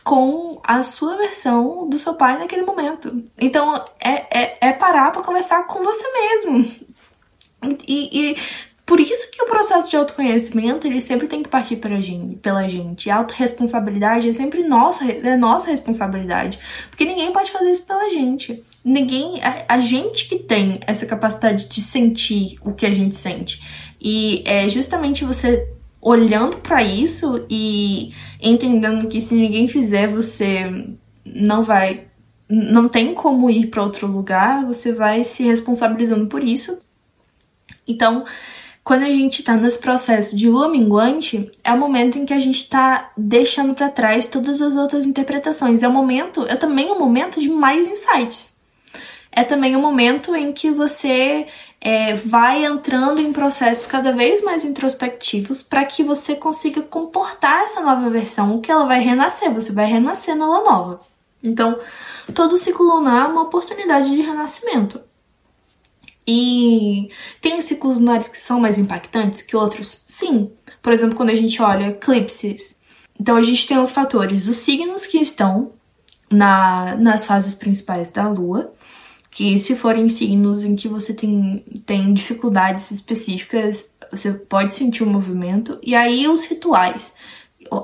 com 0.10 0.60
a 0.64 0.82
sua 0.82 1.18
versão 1.18 1.88
do 1.88 2.00
seu 2.00 2.16
pai 2.16 2.40
naquele 2.40 2.64
momento. 2.64 3.24
Então, 3.40 3.76
é, 4.04 4.42
é, 4.42 4.58
é 4.60 4.74
parar 4.74 5.12
para 5.12 5.22
conversar 5.22 5.68
com 5.68 5.84
você 5.84 6.04
mesmo. 6.12 6.66
E, 7.88 8.32
e, 8.32 8.38
por 8.88 9.00
isso 9.00 9.30
que 9.30 9.44
o 9.44 9.46
processo 9.46 9.88
de 9.88 9.96
autoconhecimento 9.96 10.88
ele 10.88 11.00
sempre 11.00 11.28
tem 11.28 11.44
que 11.44 11.50
partir 11.50 11.76
pela 11.76 12.02
gente, 12.02 12.38
pela 12.38 12.68
gente. 12.68 13.08
A 13.08 13.18
autorresponsabilidade 13.18 14.30
é 14.30 14.34
sempre 14.34 14.64
nossa, 14.64 15.06
é 15.06 15.38
nossa 15.38 15.70
responsabilidade. 15.70 16.58
Porque 16.90 17.06
ninguém 17.06 17.32
pode 17.32 17.52
fazer 17.52 17.70
isso 17.70 17.86
pela 17.86 18.10
gente. 18.10 18.64
Ninguém. 18.84 19.40
A, 19.44 19.76
a 19.76 19.80
gente 19.80 20.28
que 20.28 20.40
tem 20.40 20.80
essa 20.88 21.06
capacidade 21.06 21.70
de 21.70 21.82
sentir 21.82 22.58
o 22.64 22.74
que 22.74 22.88
a 22.88 22.96
gente 22.96 23.16
sente. 23.16 23.62
E 24.02 24.42
é 24.44 24.68
justamente 24.70 25.24
você 25.24 25.68
olhando 26.02 26.58
para 26.58 26.84
isso 26.84 27.46
e 27.50 28.14
entendendo 28.42 29.08
que 29.08 29.20
se 29.20 29.36
ninguém 29.36 29.68
fizer, 29.68 30.08
você 30.08 30.88
não 31.26 31.64
vai. 31.64 32.08
Não 32.50 32.90
tem 32.90 33.14
como 33.14 33.50
ir 33.50 33.68
para 33.68 33.84
outro 33.84 34.08
lugar, 34.08 34.66
você 34.66 34.92
vai 34.92 35.24
se 35.24 35.44
responsabilizando 35.44 36.28
por 36.28 36.44
isso. 36.44 36.82
Então, 37.88 38.26
quando 38.84 39.04
a 39.04 39.10
gente 39.10 39.42
está 39.42 39.56
nesse 39.56 39.78
processo 39.78 40.36
de 40.36 40.50
lua 40.50 40.68
minguante, 40.68 41.52
é 41.64 41.72
o 41.72 41.78
momento 41.78 42.18
em 42.18 42.26
que 42.26 42.34
a 42.34 42.40
gente 42.40 42.64
está 42.64 43.12
deixando 43.16 43.76
para 43.76 43.90
trás 43.90 44.26
todas 44.26 44.62
as 44.64 44.76
outras 44.76 45.06
interpretações. 45.06 45.84
É 45.84 45.88
o 45.88 45.94
momento, 45.94 46.44
é 46.48 46.56
também 46.56 46.92
um 46.92 46.98
momento 46.98 47.40
de 47.40 47.50
mais 47.50 47.88
insights. 47.88 48.60
É 49.32 49.44
também 49.44 49.76
um 49.76 49.82
momento 49.82 50.36
em 50.36 50.52
que 50.52 50.72
você 50.72 51.46
é, 51.82 52.16
vai 52.16 52.66
entrando 52.66 53.22
em 53.22 53.32
processos 53.32 53.88
cada 53.88 54.12
vez 54.12 54.44
mais 54.44 54.66
introspectivos 54.66 55.62
para 55.62 55.86
que 55.86 56.04
você 56.04 56.36
consiga 56.36 56.82
comportar 56.82 57.64
essa 57.64 57.82
nova 57.82 58.10
versão, 58.10 58.60
que 58.60 58.72
ela 58.72 58.86
vai 58.86 59.00
renascer, 59.00 59.54
você 59.54 59.72
vai 59.72 59.86
renascer 59.86 60.36
na 60.36 60.46
lua 60.46 60.64
nova. 60.64 61.00
Então, 61.42 61.80
todo 62.34 62.58
ciclo 62.58 62.86
lunar 62.86 63.30
é 63.30 63.32
uma 63.32 63.44
oportunidade 63.44 64.10
de 64.10 64.22
renascimento. 64.22 65.02
E 66.28 67.10
tem 67.42 67.62
ciclos 67.62 67.98
lunares 67.98 68.28
que 68.28 68.40
são 68.40 68.60
mais 68.60 68.78
impactantes 68.78 69.42
que 69.42 69.56
outros? 69.56 70.04
Sim. 70.06 70.52
Por 70.82 70.94
exemplo, 70.94 71.16
quando 71.16 71.32
a 71.32 71.36
gente 71.36 71.60
olha 71.62 71.88
eclipses. 71.88 72.80
Então 73.20 73.36
a 73.36 73.42
gente 73.42 73.68
tem 73.68 73.78
os 73.80 73.92
fatores, 73.92 74.48
os 74.48 74.58
signos 74.58 75.06
que 75.06 75.18
estão 75.18 75.72
na, 76.32 76.96
nas 76.98 77.26
fases 77.26 77.56
principais 77.56 78.12
da 78.12 78.28
Lua, 78.30 78.72
que 79.40 79.58
se 79.58 79.74
forem 79.74 80.10
signos 80.10 80.66
em 80.66 80.76
que 80.76 80.90
você 80.90 81.14
tem, 81.14 81.64
tem 81.86 82.14
dificuldades 82.14 82.92
específicas, 82.92 83.96
você 84.12 84.34
pode 84.34 84.76
sentir 84.76 85.02
o 85.02 85.10
movimento. 85.10 85.80
E 85.82 85.96
aí 85.96 86.28
os 86.28 86.44
rituais, 86.44 87.16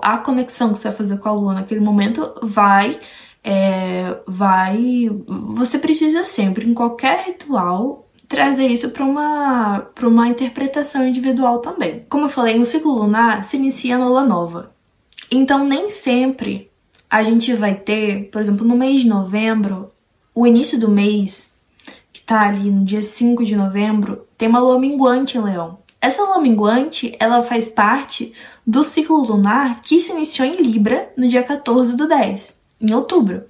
a 0.02 0.18
conexão 0.18 0.74
que 0.74 0.80
você 0.80 0.90
vai 0.90 0.98
fazer 0.98 1.18
com 1.18 1.30
a 1.30 1.32
Lua 1.32 1.54
naquele 1.54 1.80
momento 1.80 2.30
vai 2.44 3.00
é, 3.42 4.18
vai. 4.28 5.10
Você 5.56 5.80
precisa 5.80 6.26
sempre, 6.26 6.70
em 6.70 6.74
qualquer 6.74 7.28
ritual, 7.28 8.06
trazer 8.28 8.68
isso 8.68 8.90
para 8.90 9.06
uma, 9.06 9.80
para 9.96 10.10
uma 10.10 10.28
interpretação 10.28 11.08
individual 11.08 11.60
também. 11.60 12.06
Como 12.10 12.26
eu 12.26 12.30
falei, 12.30 12.60
o 12.60 12.66
ciclo 12.66 12.96
lunar 12.96 13.46
se 13.46 13.56
inicia 13.56 13.98
na 13.98 14.10
lua 14.10 14.26
nova. 14.26 14.76
Então, 15.32 15.64
nem 15.64 15.90
sempre 15.90 16.70
a 17.10 17.24
gente 17.24 17.54
vai 17.54 17.76
ter, 17.76 18.30
por 18.30 18.42
exemplo, 18.42 18.68
no 18.68 18.76
mês 18.78 19.04
de 19.04 19.08
novembro, 19.08 19.95
o 20.36 20.46
início 20.46 20.78
do 20.78 20.90
mês, 20.90 21.58
que 22.12 22.22
tá 22.22 22.42
ali 22.42 22.70
no 22.70 22.84
dia 22.84 23.02
5 23.02 23.46
de 23.46 23.56
novembro, 23.56 24.28
tem 24.38 24.50
uma 24.50 24.60
lua 24.60 24.78
minguante 24.78 25.38
em 25.38 25.42
Leão. 25.42 25.80
Essa 26.02 26.24
lua 26.24 26.42
minguante, 26.42 27.16
ela 27.20 27.42
faz 27.42 27.70
parte 27.70 28.34
do 28.68 28.84
ciclo 28.84 29.24
lunar 29.24 29.82
que 29.82 29.98
se 29.98 30.12
iniciou 30.12 30.48
em 30.48 30.62
Libra 30.62 31.12
no 31.18 31.28
dia 31.28 31.42
14 31.42 31.96
do 31.96 32.08
10, 32.08 32.62
em 32.82 32.94
outubro. 32.94 33.46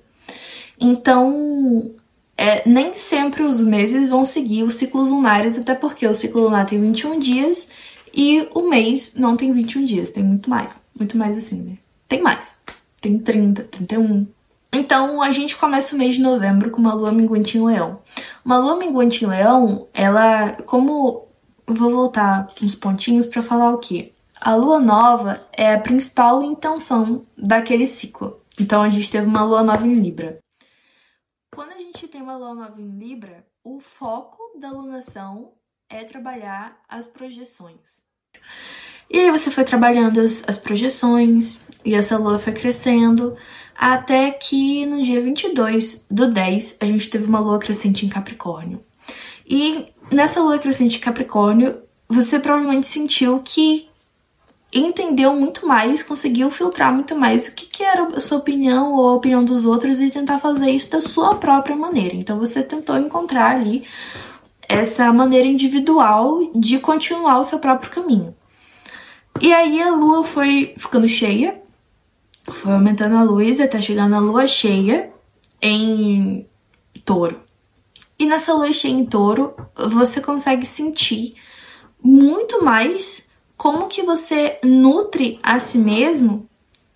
Então, 0.80 1.92
é, 2.38 2.68
nem 2.68 2.94
sempre 2.94 3.44
os 3.44 3.60
meses 3.60 4.08
vão 4.08 4.24
seguir 4.24 4.64
os 4.64 4.76
ciclos 4.76 5.10
lunares, 5.10 5.58
até 5.58 5.74
porque 5.74 6.06
o 6.06 6.14
ciclo 6.14 6.44
lunar 6.44 6.66
tem 6.66 6.80
21 6.80 7.18
dias 7.20 7.72
e 8.14 8.48
o 8.54 8.70
mês 8.70 9.16
não 9.16 9.36
tem 9.36 9.52
21 9.52 9.86
dias, 9.86 10.10
tem 10.12 10.24
muito 10.24 10.50
mais. 10.50 10.88
Muito 10.98 11.18
mais 11.18 11.38
assim, 11.38 11.62
né? 11.62 11.78
Tem 12.08 12.22
mais. 12.22 12.58
Tem 13.02 13.18
30, 13.18 13.64
31. 13.64 14.28
Então 14.76 15.22
a 15.22 15.32
gente 15.32 15.56
começa 15.56 15.96
o 15.96 15.98
mês 15.98 16.16
de 16.16 16.22
novembro 16.22 16.70
com 16.70 16.82
uma 16.82 16.94
lua 16.94 17.10
minguante 17.10 17.58
em 17.58 17.66
leão. 17.66 18.02
Uma 18.44 18.58
lua 18.58 18.76
minguante 18.76 19.24
em 19.24 19.28
leão, 19.28 19.88
ela. 19.94 20.52
Como. 20.64 21.30
Vou 21.66 21.90
voltar 21.90 22.46
uns 22.62 22.76
pontinhos 22.76 23.26
para 23.26 23.42
falar 23.42 23.72
o 23.72 23.80
que? 23.80 24.14
A 24.40 24.54
lua 24.54 24.80
nova 24.80 25.34
é 25.54 25.74
a 25.74 25.80
principal 25.80 26.44
intenção 26.44 27.26
daquele 27.36 27.88
ciclo. 27.88 28.42
Então 28.60 28.82
a 28.82 28.90
gente 28.90 29.10
teve 29.10 29.26
uma 29.26 29.44
lua 29.44 29.64
nova 29.64 29.88
em 29.88 29.96
Libra. 29.96 30.40
Quando 31.56 31.72
a 31.72 31.78
gente 31.78 32.08
tem 32.08 32.22
uma 32.22 32.38
lua 32.38 32.54
nova 32.54 32.80
em 32.80 33.00
Libra, 33.00 33.48
o 33.64 33.80
foco 33.80 34.60
da 34.60 34.70
lunação 34.70 35.54
é 35.90 36.04
trabalhar 36.04 36.80
as 36.88 37.08
projeções. 37.08 38.04
E 39.10 39.20
aí 39.20 39.32
você 39.32 39.52
foi 39.52 39.64
trabalhando 39.64 40.20
as, 40.20 40.44
as 40.48 40.58
projeções 40.58 41.62
e 41.84 41.94
essa 41.94 42.18
lua 42.18 42.40
foi 42.40 42.54
crescendo 42.54 43.36
até 43.78 44.32
que 44.32 44.86
no 44.86 45.04
dia 45.04 45.22
22 45.22 46.06
do 46.10 46.32
10 46.32 46.78
a 46.80 46.86
gente 46.86 47.10
teve 47.10 47.26
uma 47.26 47.40
lua 47.40 47.60
crescente 47.60 48.06
em 48.06 48.10
Capricórnio. 48.10 48.84
E 49.48 49.88
nessa 50.12 50.42
lua 50.42 50.58
crescente 50.58 50.98
em 50.98 51.02
Capricórnio, 51.02 51.78
você 52.08 52.40
provavelmente 52.40 52.88
sentiu 52.88 53.40
que 53.44 53.88
entendeu 54.74 55.34
muito 55.34 55.68
mais, 55.68 56.04
conseguiu 56.04 56.50
filtrar 56.50 56.94
muito 56.94 57.16
mais 57.16 57.48
o 57.48 57.56
que, 57.56 57.66
que 57.66 57.84
era 57.84 58.04
a 58.08 58.20
sua 58.20 58.40
opinião 58.40 58.94
ou 58.94 59.10
a 59.10 59.14
opinião 59.16 59.44
dos 59.44 59.66
outros 59.66 60.02
e 60.02 60.10
tentar 60.10 60.40
fazer 60.40 60.72
isso 60.72 60.92
da 60.92 61.02
sua 61.02 61.36
própria 61.36 61.76
maneira. 61.76 62.16
Então 62.16 62.40
você 62.40 62.64
tentou 62.64 62.98
encontrar 62.98 63.52
ali 63.52 63.86
essa 64.68 65.14
maneira 65.14 65.48
individual 65.48 66.40
de 66.56 66.80
continuar 66.80 67.40
o 67.40 67.46
seu 67.46 67.60
próprio 67.60 67.92
caminho. 67.92 68.36
E 69.42 69.54
aí 69.54 69.82
a 69.82 69.92
lua 69.92 70.24
foi 70.24 70.74
ficando 70.78 71.08
cheia, 71.08 71.62
foi 72.52 72.72
aumentando 72.72 73.16
a 73.16 73.24
luz 73.24 73.60
até 73.60 73.82
chegar 73.82 74.08
na 74.08 74.20
lua 74.20 74.48
cheia 74.48 75.12
em 75.62 76.48
touro. 77.04 77.42
E 78.18 78.26
nessa 78.26 78.54
lua 78.54 78.72
cheia 78.72 78.94
em 78.94 79.06
touro, 79.06 79.54
você 79.76 80.22
consegue 80.22 80.66
sentir 80.66 81.36
muito 82.02 82.64
mais 82.64 83.30
como 83.58 83.88
que 83.88 84.04
você 84.04 84.60
nutre 84.64 85.40
a 85.44 85.60
si 85.60 85.78
mesmo 85.78 86.50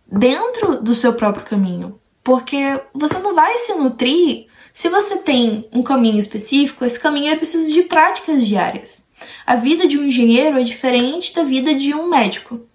dentro 0.09 0.81
do 0.81 0.95
seu 0.95 1.13
próprio 1.13 1.45
caminho. 1.45 1.99
Porque 2.23 2.81
você 2.93 3.17
não 3.19 3.33
vai 3.33 3.57
se 3.57 3.73
nutrir 3.73 4.47
se 4.73 4.87
você 4.87 5.17
tem 5.17 5.67
um 5.73 5.83
caminho 5.83 6.19
específico, 6.19 6.85
esse 6.85 6.99
caminho 6.99 7.33
é 7.33 7.35
preciso 7.35 7.71
de 7.71 7.83
práticas 7.83 8.45
diárias. 8.47 8.98
A 9.49 9.55
vida 9.55 9.87
de 9.87 9.97
um 9.97 10.03
engenheiro 10.03 10.59
é 10.59 10.63
diferente 10.63 11.33
da 11.33 11.41
vida 11.41 11.73
de 11.73 11.91
um 11.95 12.07
médico. 12.07 12.67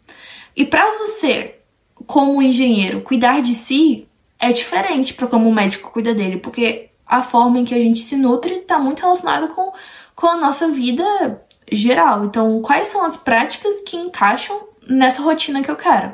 E 0.57 0.65
para 0.65 0.99
você, 0.99 1.61
como 2.05 2.43
engenheiro, 2.43 3.01
cuidar 3.01 3.43
de 3.43 3.55
si 3.55 4.09
é 4.41 4.51
diferente 4.51 5.15
para 5.15 5.29
como 5.29 5.49
o 5.49 5.55
médico 5.55 5.93
cuida 5.93 6.13
dele, 6.13 6.39
porque 6.39 6.91
a 7.07 7.23
forma 7.23 7.61
em 7.61 7.65
que 7.65 7.77
a 7.77 7.79
gente 7.79 8.01
se 8.01 8.17
nutre 8.17 8.55
está 8.55 8.77
muito 8.77 9.03
relacionada 9.03 9.47
com, 9.47 9.73
com 10.17 10.27
a 10.27 10.37
nossa 10.37 10.67
vida 10.67 11.41
geral. 11.71 12.25
Então, 12.25 12.61
quais 12.61 12.89
são 12.89 13.05
as 13.05 13.17
práticas 13.17 13.77
que 13.83 13.97
encaixam 13.97 14.61
nessa 14.85 15.23
rotina 15.23 15.63
que 15.63 15.71
eu 15.71 15.77
quero? 15.77 16.13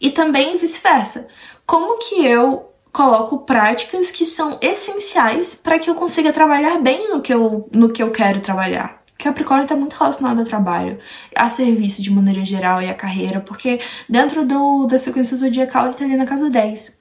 E 0.00 0.10
também 0.10 0.56
vice-versa. 0.56 1.28
Como 1.64 1.98
que 1.98 2.26
eu 2.26 2.72
coloco 2.92 3.38
práticas 3.38 4.10
que 4.10 4.26
são 4.26 4.58
essenciais 4.60 5.54
para 5.54 5.78
que 5.78 5.88
eu 5.88 5.94
consiga 5.94 6.32
trabalhar 6.32 6.80
bem 6.80 7.08
no 7.08 7.20
que 7.20 7.32
eu, 7.32 7.68
no 7.72 7.90
que 7.90 8.02
eu 8.02 8.10
quero 8.10 8.40
trabalhar? 8.40 9.05
Capricórnio 9.18 9.64
está 9.64 9.76
muito 9.76 9.94
relacionado 9.94 10.40
ao 10.40 10.44
trabalho, 10.44 10.98
a 11.34 11.48
serviço 11.48 12.02
de 12.02 12.10
maneira 12.10 12.44
geral 12.44 12.82
e 12.82 12.90
a 12.90 12.94
carreira, 12.94 13.40
porque 13.40 13.80
dentro 14.08 14.44
do, 14.44 14.86
da 14.86 14.98
sequência 14.98 15.36
zodiacal 15.36 15.84
ele 15.84 15.92
está 15.92 16.04
ali 16.04 16.16
na 16.16 16.26
casa 16.26 16.50
10. 16.50 16.98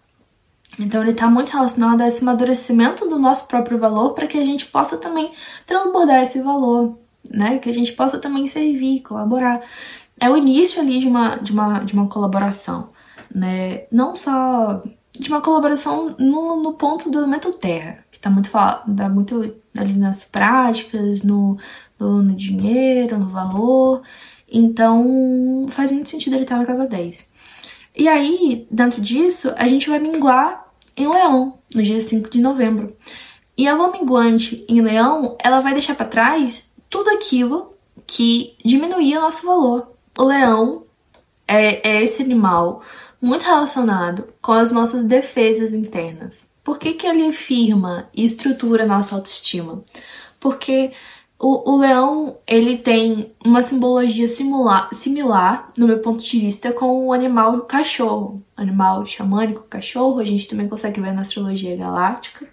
Então 0.79 1.01
ele 1.01 1.11
está 1.11 1.29
muito 1.29 1.51
relacionado 1.51 2.01
a 2.01 2.07
esse 2.07 2.21
amadurecimento 2.21 3.07
do 3.07 3.17
nosso 3.17 3.47
próprio 3.47 3.77
valor 3.77 4.13
para 4.13 4.27
que 4.27 4.37
a 4.37 4.45
gente 4.45 4.65
possa 4.65 4.97
também 4.97 5.31
transbordar 5.65 6.21
esse 6.21 6.41
valor 6.41 6.97
né? 7.29 7.59
Que 7.59 7.69
a 7.69 7.73
gente 7.73 7.93
possa 7.93 8.19
também 8.19 8.47
servir, 8.47 9.01
colaborar. 9.01 9.61
É 10.19 10.29
o 10.29 10.37
início 10.37 10.81
ali 10.81 10.99
de 10.99 11.07
uma, 11.07 11.35
de 11.35 11.51
uma, 11.51 11.79
de 11.79 11.93
uma 11.93 12.07
colaboração, 12.07 12.89
né? 13.33 13.85
Não 13.91 14.15
só 14.15 14.81
de 15.11 15.29
uma 15.29 15.41
colaboração 15.41 16.15
no, 16.19 16.61
no 16.61 16.73
ponto 16.73 17.09
do 17.09 17.19
elemento 17.19 17.53
terra, 17.53 17.99
que 18.11 18.19
tá 18.19 18.29
muito, 18.29 18.51
tá 18.51 19.09
muito 19.09 19.55
ali 19.77 19.93
nas 19.93 20.23
práticas, 20.23 21.23
no, 21.23 21.57
no, 21.99 22.21
no 22.21 22.35
dinheiro, 22.35 23.17
no 23.17 23.27
valor. 23.27 24.01
Então, 24.49 25.65
faz 25.69 25.91
muito 25.91 26.09
sentido 26.09 26.33
ele 26.33 26.43
estar 26.43 26.57
na 26.57 26.65
casa 26.65 26.87
10. 26.87 27.29
E 27.95 28.07
aí, 28.07 28.67
dentro 28.69 29.01
disso, 29.01 29.53
a 29.57 29.67
gente 29.67 29.89
vai 29.89 29.99
minguar 29.99 30.65
em 30.95 31.07
Leão, 31.07 31.59
no 31.73 31.81
dia 31.81 32.01
5 32.01 32.29
de 32.29 32.39
novembro. 32.39 32.95
E 33.57 33.67
a 33.67 33.73
lua 33.73 33.91
minguante 33.91 34.65
em 34.67 34.81
leão, 34.81 35.37
ela 35.41 35.61
vai 35.61 35.73
deixar 35.73 35.95
para 35.95 36.05
trás 36.05 36.73
tudo 36.89 37.09
aquilo 37.09 37.73
que 38.05 38.55
diminuía 38.63 39.21
nosso 39.21 39.45
valor. 39.45 39.91
O 40.17 40.23
leão 40.23 40.83
é, 41.47 41.89
é 41.89 42.03
esse 42.03 42.21
animal 42.21 42.81
muito 43.21 43.45
relacionado 43.45 44.27
com 44.41 44.51
as 44.51 44.71
nossas 44.71 45.05
defesas 45.05 45.73
internas. 45.73 46.49
Por 46.63 46.77
que, 46.77 46.93
que 46.93 47.07
ele 47.07 47.31
firma 47.31 48.09
e 48.13 48.25
estrutura 48.25 48.85
nossa 48.85 49.15
autoestima? 49.15 49.83
Porque 50.39 50.91
o, 51.39 51.73
o, 51.73 51.77
leão 51.77 52.37
ele 52.47 52.77
tem 52.77 53.33
uma 53.45 53.61
simbologia 53.61 54.27
similar, 54.27 54.89
similar, 54.93 55.71
no 55.77 55.87
meu 55.87 55.99
ponto 55.99 56.23
de 56.23 56.39
vista, 56.39 56.71
com 56.71 57.07
o 57.07 57.13
animal 57.13 57.61
cachorro. 57.61 58.43
Animal 58.55 59.05
xamânico, 59.05 59.63
cachorro, 59.63 60.19
a 60.19 60.23
gente 60.23 60.47
também 60.47 60.67
consegue 60.67 61.01
ver 61.01 61.13
na 61.13 61.21
astrologia 61.21 61.75
galáctica. 61.75 62.47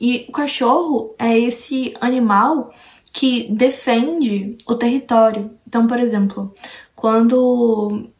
E 0.00 0.26
o 0.28 0.32
cachorro 0.32 1.14
é 1.18 1.38
esse 1.38 1.94
animal 2.00 2.72
que 3.12 3.48
defende 3.52 4.56
o 4.66 4.74
território. 4.74 5.50
Então, 5.66 5.86
por 5.86 5.98
exemplo, 5.98 6.54
quando 6.94 8.10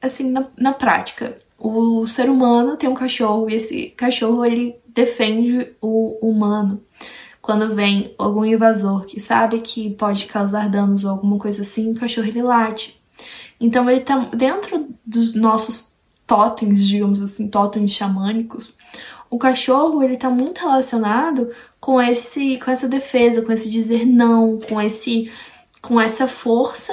assim, 0.00 0.30
na, 0.30 0.46
na 0.56 0.72
prática, 0.72 1.38
o 1.58 2.06
ser 2.06 2.28
humano 2.28 2.76
tem 2.76 2.88
um 2.88 2.94
cachorro 2.94 3.48
e 3.50 3.54
esse 3.54 3.86
cachorro 3.90 4.44
ele 4.44 4.76
defende 4.88 5.74
o 5.80 6.18
humano. 6.26 6.82
Quando 7.46 7.72
vem 7.76 8.12
algum 8.18 8.44
invasor 8.44 9.06
que 9.06 9.20
sabe 9.20 9.60
que 9.60 9.90
pode 9.90 10.26
causar 10.26 10.68
danos 10.68 11.04
ou 11.04 11.12
alguma 11.12 11.38
coisa 11.38 11.62
assim, 11.62 11.92
o 11.92 11.94
cachorro 11.94 12.26
ele 12.26 12.42
late. 12.42 13.00
Então 13.60 13.88
ele 13.88 14.00
tá 14.00 14.18
dentro 14.34 14.88
dos 15.06 15.32
nossos 15.32 15.94
totens, 16.26 16.84
digamos 16.84 17.22
assim, 17.22 17.46
totens 17.46 17.92
xamânicos. 17.92 18.76
O 19.30 19.38
cachorro 19.38 20.02
ele 20.02 20.16
tá 20.16 20.28
muito 20.28 20.58
relacionado 20.58 21.52
com 21.78 22.02
esse 22.02 22.58
com 22.58 22.68
essa 22.68 22.88
defesa, 22.88 23.40
com 23.42 23.52
esse 23.52 23.70
dizer 23.70 24.04
não, 24.04 24.58
com 24.58 24.82
esse 24.82 25.30
com 25.80 26.00
essa 26.00 26.26
força 26.26 26.92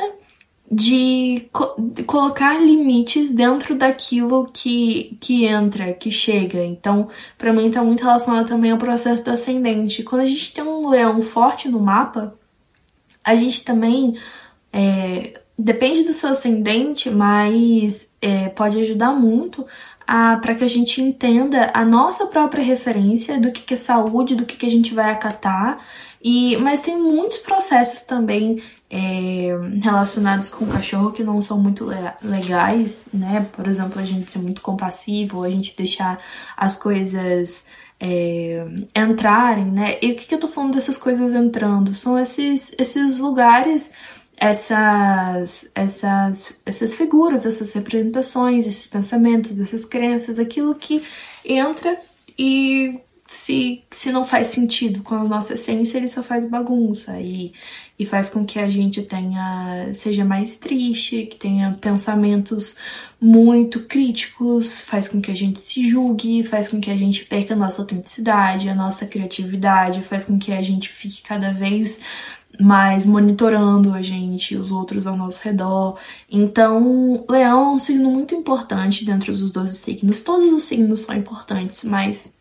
de, 0.74 1.50
co 1.52 1.76
de, 1.78 2.04
colocar 2.04 2.60
limites 2.60 3.34
dentro 3.34 3.76
daquilo 3.76 4.50
que, 4.52 5.18
que 5.20 5.46
entra, 5.46 5.94
que 5.94 6.12
chega. 6.12 6.64
Então, 6.64 7.10
para 7.38 7.54
mim, 7.54 7.70
tá 7.70 7.84
muito 7.84 8.04
relacionado 8.04 8.48
também 8.48 8.72
ao 8.72 8.78
processo 8.78 9.24
do 9.24 9.32
ascendente. 9.32 10.04
Quando 10.04 10.22
a 10.22 10.26
gente 10.28 10.54
tem 10.54 10.64
um 10.64 10.90
leão 10.90 11.22
forte 11.22 11.70
no 11.70 11.80
mapa, 11.80 12.34
a 13.24 13.36
gente 13.36 13.64
também. 13.64 14.18
É, 14.72 15.40
depende 15.58 16.04
do 16.04 16.14
seu 16.14 16.30
ascendente, 16.30 17.12
mas 17.12 18.16
é, 18.20 18.50
pode 18.50 18.80
ajudar 18.80 19.14
muito 19.14 19.66
para 20.06 20.56
que 20.56 20.64
a 20.64 20.68
gente 20.68 21.02
entenda 21.02 21.72
a 21.74 21.86
nossa 21.86 22.26
própria 22.26 22.64
referência 22.64 23.40
do 23.40 23.52
que, 23.52 23.62
que 23.62 23.76
é 23.76 23.78
saúde, 23.78 24.36
do 24.36 24.46
que, 24.46 24.58
que 24.58 24.66
a 24.66 24.72
gente 24.72 24.94
vai 24.94 25.12
acatar. 25.12 25.80
E, 26.22 26.58
mas 26.58 26.80
tem 26.80 26.98
muitos 26.98 27.38
processos 27.38 28.06
também 28.06 28.62
é, 28.90 29.50
relacionados 29.82 30.50
com 30.50 30.66
o 30.66 30.68
cachorro 30.68 31.12
que 31.12 31.24
não 31.24 31.42
são 31.42 31.60
muito 31.60 31.88
legais, 32.22 33.04
né? 33.14 33.48
Por 33.54 33.68
exemplo, 33.68 34.00
a 34.00 34.06
gente 34.06 34.32
ser 34.32 34.40
muito 34.40 34.62
compassivo, 34.62 35.44
a 35.44 35.50
gente 35.50 35.76
deixar 35.76 36.20
as 36.56 36.78
coisas 36.78 37.68
é, 38.00 38.66
entrarem, 38.96 39.66
né? 39.66 39.98
E 40.02 40.12
o 40.12 40.16
que, 40.16 40.26
que 40.26 40.36
eu 40.36 40.40
tô 40.40 40.48
falando 40.48 40.74
dessas 40.74 40.98
coisas 40.98 41.34
entrando? 41.34 41.96
São 41.96 42.20
esses, 42.20 42.76
esses 42.78 43.18
lugares, 43.18 43.94
essas, 44.38 45.72
essas, 45.74 46.62
essas 46.66 46.96
figuras, 46.96 47.46
essas 47.46 47.74
representações, 47.74 48.66
esses 48.66 48.88
pensamentos, 48.88 49.60
essas 49.60 49.86
crenças, 49.86 50.38
aquilo 50.38 50.76
que 50.76 51.04
entra 51.46 51.98
e 52.38 53.00
se, 53.26 53.84
se 53.90 54.12
não 54.12 54.26
faz 54.26 54.48
sentido 54.48 55.02
com 55.02 55.16
a 55.16 55.24
nossa 55.24 55.54
essência, 55.54 55.98
ele 55.98 56.08
só 56.08 56.22
faz 56.22 56.46
bagunça 56.46 57.20
e, 57.22 57.54
e 57.98 58.06
faz 58.06 58.30
com 58.30 58.46
que 58.46 58.60
a 58.60 58.70
gente 58.70 59.02
tenha 59.02 59.94
seja 59.94 60.26
mais 60.26 60.58
triste, 60.58 61.26
que 61.26 61.38
tenha 61.38 61.78
pensamentos 61.80 62.76
muito 63.20 63.82
críticos, 63.86 64.82
faz 64.82 65.08
com 65.08 65.22
que 65.22 65.32
a 65.32 65.36
gente 65.36 65.62
se 65.62 65.88
julgue, 65.90 66.44
faz 66.44 66.68
com 66.68 66.82
que 66.82 66.92
a 66.92 66.98
gente 66.98 67.26
perca 67.26 67.54
a 67.54 67.58
nossa 67.58 67.82
autenticidade, 67.82 68.70
a 68.70 68.76
nossa 68.76 69.06
criatividade, 69.06 70.04
faz 70.04 70.26
com 70.26 70.38
que 70.38 70.52
a 70.52 70.62
gente 70.62 70.90
fique 70.90 71.22
cada 71.24 71.54
vez 71.54 72.02
mais 72.60 73.06
monitorando 73.06 73.94
a 73.94 74.02
gente, 74.02 74.56
os 74.56 74.72
outros 74.72 75.08
ao 75.08 75.18
nosso 75.18 75.40
redor. 75.42 75.98
Então, 76.30 77.26
Leão 77.30 77.72
é 77.72 77.76
um 77.76 77.80
signo 77.80 78.12
muito 78.12 78.36
importante 78.36 79.06
dentro 79.06 79.36
dos 79.36 79.52
12 79.52 79.76
signos. 79.76 80.24
Todos 80.24 80.52
os 80.54 80.64
signos 80.64 81.02
são 81.02 81.16
importantes, 81.16 81.84
mas 81.84 82.38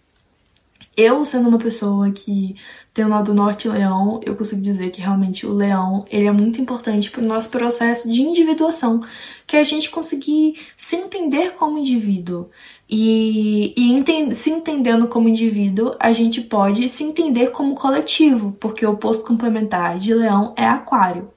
eu, 0.97 1.25
sendo 1.25 1.49
uma 1.49 1.59
pessoa 1.59 2.11
que 2.11 2.55
tem 2.93 3.05
o 3.05 3.09
nó 3.09 3.23
do 3.23 3.33
norte 3.33 3.69
leão, 3.69 4.21
eu 4.25 4.37
consigo 4.37 4.61
dizer 4.61 4.91
que 4.91 5.01
realmente 5.01 5.47
o 5.47 5.55
leão, 5.55 6.05
ele 6.11 6.27
é 6.27 6.33
muito 6.33 6.61
importante 6.61 7.11
para 7.11 7.23
o 7.23 7.27
nosso 7.27 7.49
processo 7.49 8.11
de 8.11 8.21
individuação, 8.21 9.01
que 9.47 9.57
é 9.57 9.61
a 9.61 9.65
gente 9.65 9.91
conseguir 9.91 10.61
se 10.77 10.97
entender 10.97 11.53
como 11.55 11.79
indivíduo. 11.79 12.51
E, 12.89 13.73
e 13.75 13.93
enten 13.93 14.35
se 14.35 14.51
entendendo 14.51 15.09
como 15.09 15.29
indivíduo, 15.29 15.95
a 15.99 16.13
gente 16.13 16.43
pode 16.43 16.87
se 16.91 17.03
entender 17.03 17.51
como 17.51 17.75
coletivo, 17.75 18.53
porque 18.61 18.85
o 18.85 18.91
oposto 18.91 19.25
complementar 19.25 19.99
de 19.99 20.13
leão 20.13 20.53
é 20.57 20.67
aquário. 20.67 21.31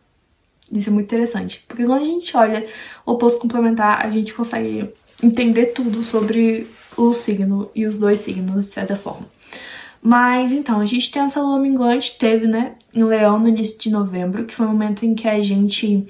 Isso 0.70 0.90
é 0.90 0.92
muito 0.94 1.06
interessante, 1.06 1.64
porque 1.68 1.86
quando 1.86 2.02
a 2.02 2.06
gente 2.06 2.36
olha 2.36 2.66
o 3.06 3.14
oposto 3.14 3.40
complementar, 3.40 4.06
a 4.06 4.10
gente 4.10 4.34
consegue 4.34 4.92
entender 5.22 5.68
tudo 5.68 6.04
sobre 6.04 6.68
o 6.98 7.14
signo 7.14 7.70
e 7.76 7.86
os 7.86 7.98
dois 7.98 8.20
signos 8.20 8.66
de 8.66 8.72
certa 8.72 8.96
forma. 8.96 9.28
Mas 10.02 10.52
então, 10.52 10.80
a 10.80 10.86
gente 10.86 11.12
tem 11.12 11.24
essa 11.24 11.42
lua 11.42 11.60
minguante, 11.60 12.18
teve, 12.18 12.46
né, 12.46 12.76
em 12.94 13.04
Leão 13.04 13.40
no 13.40 13.48
início 13.48 13.80
de 13.80 13.90
novembro, 13.90 14.46
que 14.46 14.54
foi 14.54 14.66
o 14.66 14.70
momento 14.70 15.04
em 15.06 15.16
que 15.16 15.28
a 15.28 15.42
gente 15.42 16.08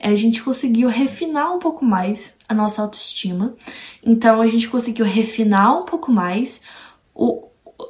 a 0.00 0.14
gente 0.14 0.42
conseguiu 0.42 0.88
refinar 0.88 1.54
um 1.54 1.58
pouco 1.58 1.84
mais 1.84 2.36
a 2.48 2.54
nossa 2.54 2.82
autoestima. 2.82 3.54
Então 4.02 4.40
a 4.40 4.46
gente 4.46 4.68
conseguiu 4.68 5.04
refinar 5.04 5.76
um 5.76 5.84
pouco 5.84 6.12
mais 6.12 6.62
o, 7.14 7.48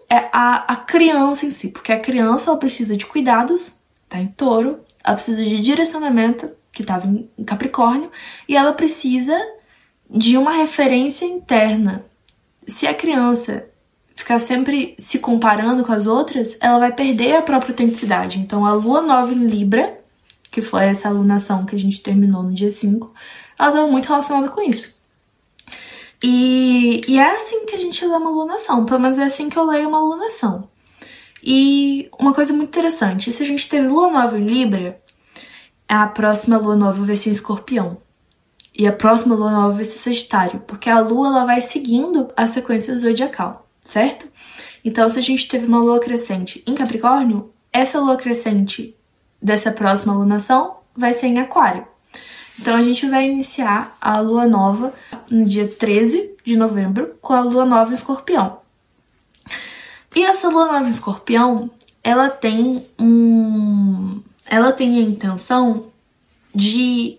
é, 0.09 0.29
a, 0.33 0.73
a 0.73 0.77
criança 0.77 1.47
em 1.47 1.51
si, 1.51 1.69
porque 1.69 1.93
a 1.93 2.01
criança 2.01 2.51
ela 2.51 2.59
precisa 2.59 2.97
de 2.97 3.05
cuidados, 3.05 3.73
tá 4.09 4.19
em 4.19 4.29
touro, 4.29 4.81
ela 5.05 5.17
precisa 5.17 5.45
de 5.45 5.61
direcionamento, 5.61 6.51
que 6.73 6.83
estava 6.83 7.07
em 7.07 7.45
Capricórnio, 7.45 8.11
e 8.49 8.57
ela 8.57 8.73
precisa 8.73 9.39
de 10.11 10.37
uma 10.37 10.53
referência 10.53 11.25
interna. 11.27 12.05
Se 12.67 12.87
a 12.87 12.95
criança 12.95 13.69
ficar 14.15 14.39
sempre 14.39 14.95
se 14.99 15.19
comparando 15.19 15.85
com 15.85 15.93
as 15.93 16.07
outras, 16.07 16.57
ela 16.61 16.79
vai 16.79 16.93
perder 16.93 17.37
a 17.37 17.43
própria 17.43 17.71
autenticidade. 17.71 18.39
Então, 18.39 18.67
a 18.67 18.73
lua 18.73 19.01
nova 19.01 19.33
em 19.33 19.47
Libra, 19.47 19.97
que 20.51 20.61
foi 20.61 20.87
essa 20.87 21.09
alunação 21.09 21.65
que 21.65 21.77
a 21.77 21.79
gente 21.79 22.03
terminou 22.03 22.43
no 22.43 22.53
dia 22.53 22.71
5, 22.71 23.15
ela 23.59 23.69
estava 23.69 23.87
muito 23.87 24.09
relacionada 24.09 24.49
com 24.49 24.61
isso. 24.63 24.99
E, 26.23 27.01
e, 27.07 27.17
é 27.17 27.35
assim 27.37 27.65
que 27.65 27.77
a 27.77 27.79
gente 27.79 28.05
lê 28.05 28.17
uma 28.17 28.29
alunação, 28.29 28.85
pelo 28.85 28.99
menos 28.99 29.19
é 29.19 29.25
assim 29.25 29.49
que 29.49 29.57
eu 29.57 29.65
leio 29.65 29.89
uma 29.89 29.99
alunação. 29.99 30.69
E 31.43 32.11
uma 32.19 32.35
coisa 32.35 32.53
muito 32.53 32.71
interessante, 32.71 33.31
se 33.31 33.43
a 33.43 33.47
gente 33.47 33.69
teve 33.69 33.87
lua 33.87 34.11
nova 34.11 34.37
em 34.37 34.45
Libra, 34.45 35.01
a 35.89 36.09
próxima 36.09 36.59
lua 36.59 36.75
nova 36.75 37.05
vai 37.05 37.17
ser 37.17 37.29
em 37.29 37.33
Escorpião. 37.33 37.99
E 38.79 38.87
a 38.87 38.93
próxima 38.93 39.35
lua 39.35 39.51
nova 39.51 39.75
vai 39.75 39.85
ser 39.85 39.99
Sagitário, 39.99 40.61
porque 40.61 40.89
a 40.89 41.01
lua 41.01 41.27
ela 41.27 41.45
vai 41.45 41.61
seguindo 41.61 42.29
a 42.37 42.47
sequência 42.47 42.97
zodiacal 42.97 43.69
certo? 43.89 44.29
Então, 44.85 45.09
se 45.09 45.19
a 45.19 45.23
gente 45.23 45.49
teve 45.49 45.67
uma 45.67 45.81
lua 45.81 45.99
crescente 45.99 46.63
em 46.67 46.75
Capricórnio, 46.75 47.51
essa 47.73 47.99
lua 47.99 48.17
crescente 48.17 48.95
dessa 49.41 49.73
próxima 49.73 50.13
lunação 50.13 50.77
vai 50.95 51.15
ser 51.15 51.29
em 51.29 51.39
Aquário. 51.39 51.87
Então, 52.59 52.77
a 52.77 52.83
gente 52.83 53.09
vai 53.09 53.27
iniciar 53.27 53.97
a 53.99 54.21
lua 54.21 54.47
nova 54.47 54.93
no 55.31 55.47
dia 55.47 55.67
13 55.67 56.37
de 56.45 56.57
novembro 56.57 57.17
com 57.23 57.33
a 57.33 57.41
lua 57.41 57.65
nova 57.65 57.91
em 57.91 57.95
Escorpião. 57.95 58.61
E 60.15 60.23
essa 60.23 60.49
lua 60.51 60.67
nova 60.67 60.85
em 60.85 60.91
Escorpião, 60.91 61.71
ela 62.05 62.29
tem 62.29 62.87
um 62.99 64.21
ela 64.45 64.73
tem 64.73 64.99
a 64.99 65.03
intenção 65.03 65.87
de 66.55 67.19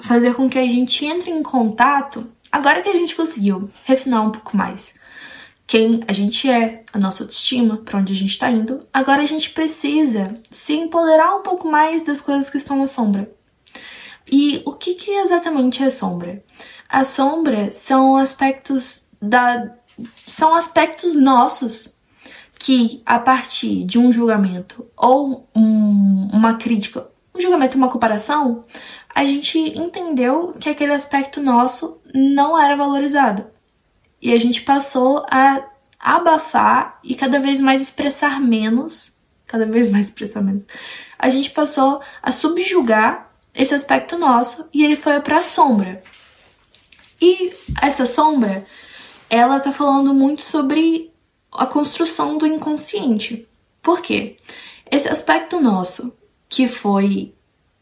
fazer 0.00 0.34
com 0.34 0.48
que 0.48 0.58
a 0.58 0.66
gente 0.66 1.04
entre 1.04 1.30
em 1.30 1.42
contato, 1.42 2.26
agora 2.50 2.82
que 2.82 2.88
a 2.88 2.94
gente 2.94 3.16
conseguiu 3.16 3.70
refinar 3.84 4.26
um 4.26 4.30
pouco 4.30 4.56
mais 4.56 4.98
quem 5.66 6.02
a 6.08 6.14
gente 6.14 6.50
é, 6.50 6.82
a 6.94 6.98
nossa 6.98 7.24
autoestima, 7.24 7.76
para 7.76 7.98
onde 7.98 8.14
a 8.14 8.16
gente 8.16 8.30
está 8.30 8.50
indo. 8.50 8.80
Agora 8.90 9.22
a 9.22 9.26
gente 9.26 9.50
precisa 9.50 10.34
se 10.50 10.72
empoderar 10.72 11.36
um 11.36 11.42
pouco 11.42 11.68
mais 11.68 12.04
das 12.06 12.22
coisas 12.22 12.48
que 12.48 12.56
estão 12.56 12.78
na 12.78 12.86
sombra. 12.86 13.30
E 14.30 14.62
o 14.64 14.72
que, 14.72 14.94
que 14.94 15.10
exatamente 15.10 15.82
é 15.82 15.90
sombra? 15.90 16.42
A 16.88 17.04
sombra 17.04 17.70
são 17.70 18.16
aspectos 18.16 19.06
da 19.20 19.74
são 20.26 20.54
aspectos 20.54 21.14
nossos 21.14 21.98
que 22.58 23.02
a 23.04 23.18
partir 23.18 23.84
de 23.84 23.98
um 23.98 24.10
julgamento 24.10 24.86
ou 24.96 25.48
um, 25.54 26.28
uma 26.32 26.54
crítica, 26.54 27.08
um 27.34 27.40
julgamento, 27.40 27.76
uma 27.76 27.90
comparação, 27.90 28.64
a 29.18 29.24
gente 29.24 29.58
entendeu 29.58 30.54
que 30.60 30.68
aquele 30.68 30.92
aspecto 30.92 31.42
nosso 31.42 32.00
não 32.14 32.56
era 32.56 32.76
valorizado. 32.76 33.46
E 34.22 34.32
a 34.32 34.38
gente 34.38 34.62
passou 34.62 35.26
a 35.28 35.60
abafar 35.98 37.00
e 37.02 37.16
cada 37.16 37.40
vez 37.40 37.58
mais 37.58 37.82
expressar 37.82 38.40
menos, 38.40 39.18
cada 39.44 39.66
vez 39.66 39.90
mais 39.90 40.06
expressar 40.06 40.40
menos, 40.40 40.64
a 41.18 41.30
gente 41.30 41.50
passou 41.50 42.00
a 42.22 42.30
subjugar 42.30 43.28
esse 43.52 43.74
aspecto 43.74 44.16
nosso 44.16 44.68
e 44.72 44.84
ele 44.84 44.94
foi 44.94 45.18
para 45.18 45.38
a 45.38 45.42
sombra. 45.42 46.00
E 47.20 47.52
essa 47.82 48.06
sombra, 48.06 48.68
ela 49.28 49.58
tá 49.58 49.72
falando 49.72 50.14
muito 50.14 50.42
sobre 50.42 51.12
a 51.50 51.66
construção 51.66 52.38
do 52.38 52.46
inconsciente. 52.46 53.48
Por 53.82 54.00
quê? 54.00 54.36
Esse 54.88 55.08
aspecto 55.08 55.58
nosso 55.58 56.16
que 56.48 56.68
foi 56.68 57.34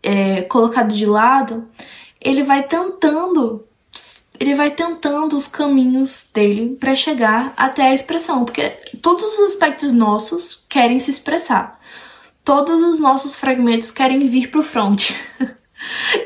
é, 0.07 0.43
colocado 0.43 0.95
de 0.95 1.05
lado, 1.05 1.67
ele 2.21 2.45
vai 2.45 2.63
tentando 2.63 3.65
ele 4.39 4.55
vai 4.55 4.71
tentando 4.71 5.35
os 5.35 5.47
caminhos 5.49 6.31
dele 6.33 6.77
para 6.79 6.95
chegar 6.95 7.55
até 7.57 7.85
a 7.85 7.95
expressão, 7.95 8.45
porque 8.45 8.69
todos 9.03 9.25
os 9.25 9.53
aspectos 9.53 9.93
nossos 9.93 10.63
querem 10.69 11.01
se 11.01 11.11
expressar. 11.11 11.81
Todos 12.45 12.83
os 12.83 12.99
nossos 12.99 13.35
fragmentos 13.35 13.91
querem 13.91 14.27
vir 14.27 14.51
para 14.51 14.61
o 14.61 14.63
front. 14.63 15.11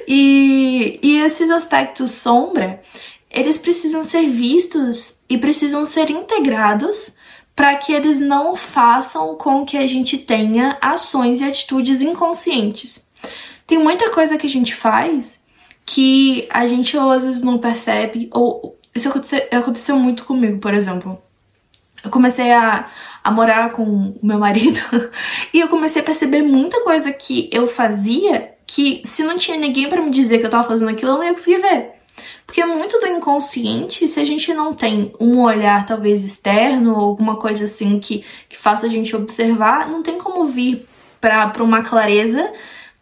e, 0.09 0.99
e 1.01 1.19
esses 1.19 1.51
aspectos 1.51 2.11
sombra, 2.11 2.83
eles 3.31 3.57
precisam 3.57 4.03
ser 4.03 4.29
vistos 4.29 5.21
e 5.29 5.39
precisam 5.39 5.87
ser 5.87 6.11
integrados 6.11 7.17
para 7.55 7.77
que 7.77 7.93
eles 7.93 8.21
não 8.21 8.57
façam 8.57 9.37
com 9.37 9.65
que 9.65 9.77
a 9.77 9.87
gente 9.87 10.19
tenha 10.19 10.79
ações 10.81 11.41
e 11.41 11.45
atitudes 11.45 12.03
inconscientes. 12.03 13.10
Tem 13.71 13.79
muita 13.79 14.11
coisa 14.11 14.37
que 14.37 14.49
a 14.49 14.51
gente 14.51 14.75
faz 14.75 15.47
que 15.87 16.49
a 16.51 16.67
gente 16.67 16.97
ou 16.97 17.09
às 17.09 17.25
vezes 17.25 17.41
não 17.41 17.57
percebe, 17.57 18.29
ou 18.33 18.77
isso 18.93 19.09
aconteceu, 19.09 19.47
aconteceu 19.53 19.97
muito 19.97 20.25
comigo, 20.25 20.59
por 20.59 20.75
exemplo. 20.75 21.23
Eu 22.03 22.11
comecei 22.11 22.51
a, 22.51 22.91
a 23.23 23.31
morar 23.31 23.71
com 23.71 23.85
o 23.85 24.19
meu 24.21 24.41
marido 24.41 24.81
e 25.55 25.61
eu 25.61 25.69
comecei 25.69 26.03
a 26.03 26.05
perceber 26.05 26.43
muita 26.43 26.83
coisa 26.83 27.13
que 27.13 27.49
eu 27.53 27.69
fazia 27.69 28.55
que 28.67 29.03
se 29.05 29.23
não 29.23 29.39
tinha 29.39 29.57
ninguém 29.57 29.89
para 29.89 30.03
me 30.03 30.11
dizer 30.11 30.41
que 30.41 30.47
eu 30.47 30.51
tava 30.51 30.67
fazendo 30.67 30.91
aquilo, 30.91 31.13
eu 31.13 31.19
não 31.19 31.25
ia 31.25 31.33
conseguir 31.33 31.59
ver. 31.59 31.91
Porque 32.45 32.65
muito 32.65 32.99
do 32.99 33.07
inconsciente, 33.07 34.09
se 34.09 34.19
a 34.19 34.25
gente 34.25 34.53
não 34.53 34.75
tem 34.75 35.13
um 35.21 35.41
olhar 35.43 35.87
talvez 35.87 36.25
externo 36.25 36.91
ou 36.91 37.03
alguma 37.03 37.37
coisa 37.37 37.67
assim 37.67 38.01
que, 38.01 38.25
que 38.49 38.57
faça 38.57 38.87
a 38.87 38.91
gente 38.91 39.15
observar, 39.15 39.89
não 39.89 40.03
tem 40.03 40.19
como 40.19 40.45
vir 40.47 40.89
para 41.21 41.63
uma 41.63 41.83
clareza 41.83 42.53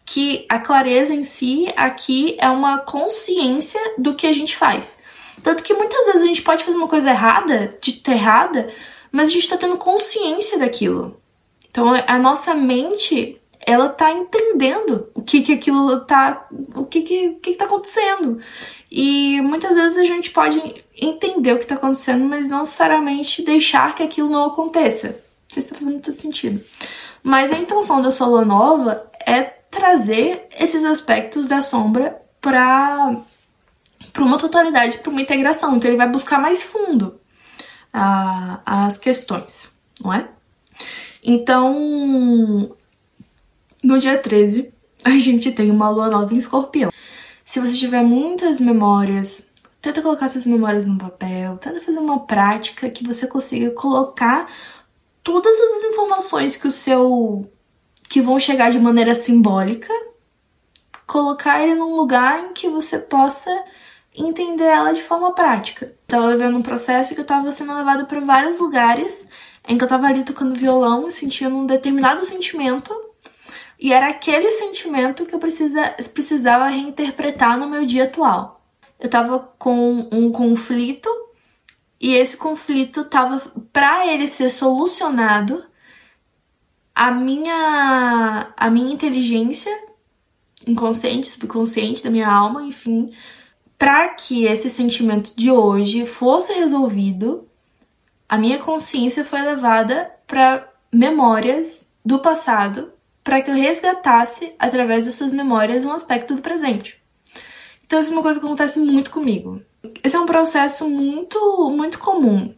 que 0.09 0.47
a 0.49 0.57
clareza 0.57 1.13
em 1.13 1.23
si 1.23 1.71
aqui 1.77 2.35
é 2.39 2.49
uma 2.49 2.79
consciência 2.79 3.79
do 3.95 4.15
que 4.15 4.25
a 4.25 4.33
gente 4.33 4.57
faz. 4.57 5.03
Tanto 5.43 5.61
que 5.61 5.71
muitas 5.71 6.03
vezes 6.07 6.23
a 6.23 6.25
gente 6.25 6.41
pode 6.41 6.63
fazer 6.63 6.77
uma 6.77 6.87
coisa 6.87 7.11
errada, 7.11 7.77
dita 7.79 8.11
errada, 8.11 8.73
mas 9.11 9.29
a 9.29 9.31
gente 9.31 9.43
está 9.43 9.55
tendo 9.55 9.77
consciência 9.77 10.57
daquilo. 10.57 11.21
Então 11.69 11.93
a 12.07 12.17
nossa 12.17 12.55
mente 12.55 13.39
ela 13.59 13.87
tá 13.87 14.11
entendendo 14.11 15.11
o 15.13 15.21
que 15.21 15.43
que 15.43 15.53
aquilo 15.53 16.03
tá, 16.05 16.47
o 16.75 16.85
que 16.85 17.03
que, 17.03 17.29
que, 17.35 17.51
que 17.51 17.55
tá 17.55 17.65
acontecendo. 17.65 18.39
E 18.89 19.39
muitas 19.41 19.75
vezes 19.75 19.95
a 19.95 20.05
gente 20.05 20.31
pode 20.31 20.83
entender 20.99 21.53
o 21.53 21.59
que 21.59 21.67
tá 21.67 21.75
acontecendo, 21.75 22.25
mas 22.25 22.49
não 22.49 22.61
necessariamente 22.61 23.43
deixar 23.43 23.93
que 23.93 24.01
aquilo 24.01 24.27
não 24.27 24.45
aconteça. 24.45 25.09
Não 25.09 25.53
sei 25.53 25.61
se 25.61 25.69
tá 25.69 25.75
fazendo 25.75 25.93
muito 25.93 26.11
sentido. 26.11 26.65
Mas 27.21 27.51
a 27.51 27.59
intenção 27.59 28.01
da 28.01 28.11
Sola 28.11 28.43
Nova 28.43 29.07
é 29.23 29.58
trazer 29.69 30.47
esses 30.57 30.83
aspectos 30.83 31.47
da 31.47 31.61
sombra 31.61 32.21
para 32.41 33.15
para 34.11 34.23
uma 34.23 34.37
totalidade, 34.37 34.97
para 34.97 35.11
uma 35.11 35.21
integração. 35.21 35.75
Então 35.75 35.89
ele 35.89 35.97
vai 35.97 36.09
buscar 36.09 36.39
mais 36.39 36.63
fundo 36.63 37.19
a, 37.93 38.61
as 38.65 38.97
questões, 38.97 39.69
não 40.01 40.13
é? 40.13 40.27
Então, 41.23 42.75
no 43.83 43.99
dia 43.99 44.17
13, 44.17 44.73
a 45.03 45.17
gente 45.17 45.51
tem 45.51 45.69
uma 45.69 45.89
lua 45.89 46.09
nova 46.09 46.33
em 46.33 46.37
escorpião. 46.37 46.91
Se 47.45 47.59
você 47.59 47.77
tiver 47.77 48.03
muitas 48.03 48.59
memórias, 48.59 49.49
tenta 49.81 50.01
colocar 50.01 50.25
essas 50.25 50.45
memórias 50.45 50.85
no 50.85 50.97
papel, 50.97 51.57
tenta 51.57 51.81
fazer 51.81 51.99
uma 51.99 52.19
prática 52.25 52.89
que 52.89 53.05
você 53.05 53.25
consiga 53.25 53.71
colocar 53.71 54.51
todas 55.23 55.53
as 55.59 55.83
informações 55.83 56.57
que 56.57 56.67
o 56.67 56.71
seu 56.71 57.49
que 58.09 58.21
vão 58.21 58.39
chegar 58.39 58.71
de 58.71 58.79
maneira 58.79 59.13
simbólica, 59.13 59.93
colocar 61.05 61.61
ele 61.61 61.75
num 61.75 61.95
lugar 61.95 62.39
em 62.39 62.53
que 62.53 62.67
você 62.67 62.97
possa 62.97 63.49
entender 64.15 64.65
ela 64.65 64.91
de 64.91 65.03
forma 65.03 65.33
prática. 65.33 65.93
Estava 66.01 66.31
vivendo 66.31 66.57
um 66.57 66.63
processo 66.63 67.13
que 67.13 67.19
eu 67.19 67.23
estava 67.23 67.51
sendo 67.51 67.73
levada 67.73 68.05
para 68.05 68.19
vários 68.19 68.59
lugares 68.59 69.29
em 69.67 69.77
que 69.77 69.83
eu 69.83 69.85
estava 69.85 70.07
ali 70.07 70.23
tocando 70.23 70.59
violão 70.59 71.07
e 71.07 71.11
sentindo 71.11 71.55
um 71.55 71.65
determinado 71.65 72.25
sentimento. 72.25 72.93
E 73.79 73.93
era 73.93 74.09
aquele 74.09 74.51
sentimento 74.51 75.25
que 75.25 75.33
eu 75.33 75.39
precisa, 75.39 75.95
precisava 76.13 76.67
reinterpretar 76.67 77.57
no 77.57 77.69
meu 77.69 77.85
dia 77.85 78.05
atual. 78.05 78.65
Eu 78.99 79.05
estava 79.05 79.39
com 79.57 80.09
um 80.11 80.31
conflito 80.31 81.09
e 82.01 82.15
esse 82.15 82.35
conflito 82.35 83.01
estava 83.01 83.39
para 83.71 84.07
ele 84.07 84.27
ser 84.27 84.49
solucionado, 84.49 85.63
a 86.93 87.11
minha 87.11 88.53
a 88.55 88.69
minha 88.69 88.93
inteligência 88.93 89.71
inconsciente, 90.67 91.29
subconsciente 91.29 92.03
da 92.03 92.09
minha 92.09 92.29
alma, 92.29 92.63
enfim, 92.63 93.13
para 93.77 94.09
que 94.09 94.45
esse 94.45 94.69
sentimento 94.69 95.33
de 95.35 95.49
hoje 95.49 96.05
fosse 96.05 96.53
resolvido, 96.53 97.47
a 98.27 98.37
minha 98.37 98.59
consciência 98.59 99.23
foi 99.23 99.41
levada 99.41 100.11
para 100.27 100.69
memórias 100.91 101.89
do 102.05 102.19
passado, 102.19 102.91
para 103.23 103.41
que 103.41 103.49
eu 103.49 103.55
resgatasse 103.55 104.53
através 104.59 105.05
dessas 105.05 105.31
memórias 105.31 105.85
um 105.85 105.91
aspecto 105.91 106.35
do 106.35 106.41
presente. 106.41 107.01
Então, 107.85 107.99
isso 107.99 108.11
é 108.11 108.13
uma 108.13 108.21
coisa 108.21 108.39
que 108.39 108.45
acontece 108.45 108.79
muito 108.79 109.09
comigo. 109.09 109.61
Esse 110.03 110.15
é 110.15 110.19
um 110.19 110.25
processo 110.25 110.87
muito, 110.87 111.69
muito 111.71 111.97
comum. 111.97 112.53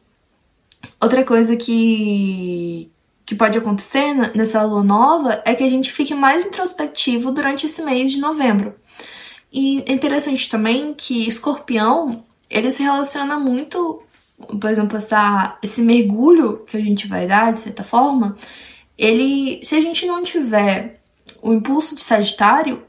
Outra 0.99 1.23
coisa 1.23 1.55
que, 1.55 2.91
que 3.25 3.35
pode 3.35 3.57
acontecer 3.57 4.13
nessa 4.35 4.63
lua 4.63 4.83
nova 4.83 5.41
é 5.45 5.53
que 5.55 5.63
a 5.63 5.69
gente 5.69 5.91
fique 5.91 6.13
mais 6.13 6.45
introspectivo 6.45 7.31
durante 7.31 7.65
esse 7.65 7.81
mês 7.81 8.11
de 8.11 8.19
novembro. 8.19 8.75
E 9.51 9.83
é 9.85 9.91
interessante 9.91 10.49
também 10.49 10.93
que 10.93 11.27
escorpião, 11.27 12.23
ele 12.49 12.71
se 12.71 12.81
relaciona 12.83 13.37
muito, 13.37 14.01
por 14.37 14.69
exemplo, 14.69 14.97
essa, 14.97 15.57
esse 15.61 15.81
mergulho 15.81 16.63
que 16.65 16.77
a 16.77 16.81
gente 16.81 17.07
vai 17.07 17.27
dar, 17.27 17.53
de 17.53 17.59
certa 17.59 17.83
forma, 17.83 18.37
ele, 18.97 19.59
se 19.63 19.75
a 19.75 19.81
gente 19.81 20.05
não 20.05 20.23
tiver 20.23 21.01
o 21.41 21.53
impulso 21.53 21.95
de 21.95 22.01
Sagitário, 22.01 22.83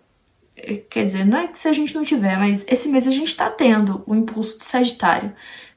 eh, 0.56 0.82
quer 0.88 1.04
dizer, 1.04 1.24
não 1.24 1.38
é 1.38 1.48
que 1.48 1.58
se 1.58 1.68
a 1.68 1.72
gente 1.72 1.94
não 1.94 2.04
tiver, 2.04 2.36
mas 2.38 2.64
esse 2.68 2.88
mês 2.88 3.08
a 3.08 3.10
gente 3.10 3.36
tá 3.36 3.50
tendo 3.50 4.02
o 4.06 4.14
impulso 4.14 4.58
de 4.58 4.64
Sagitário. 4.64 5.32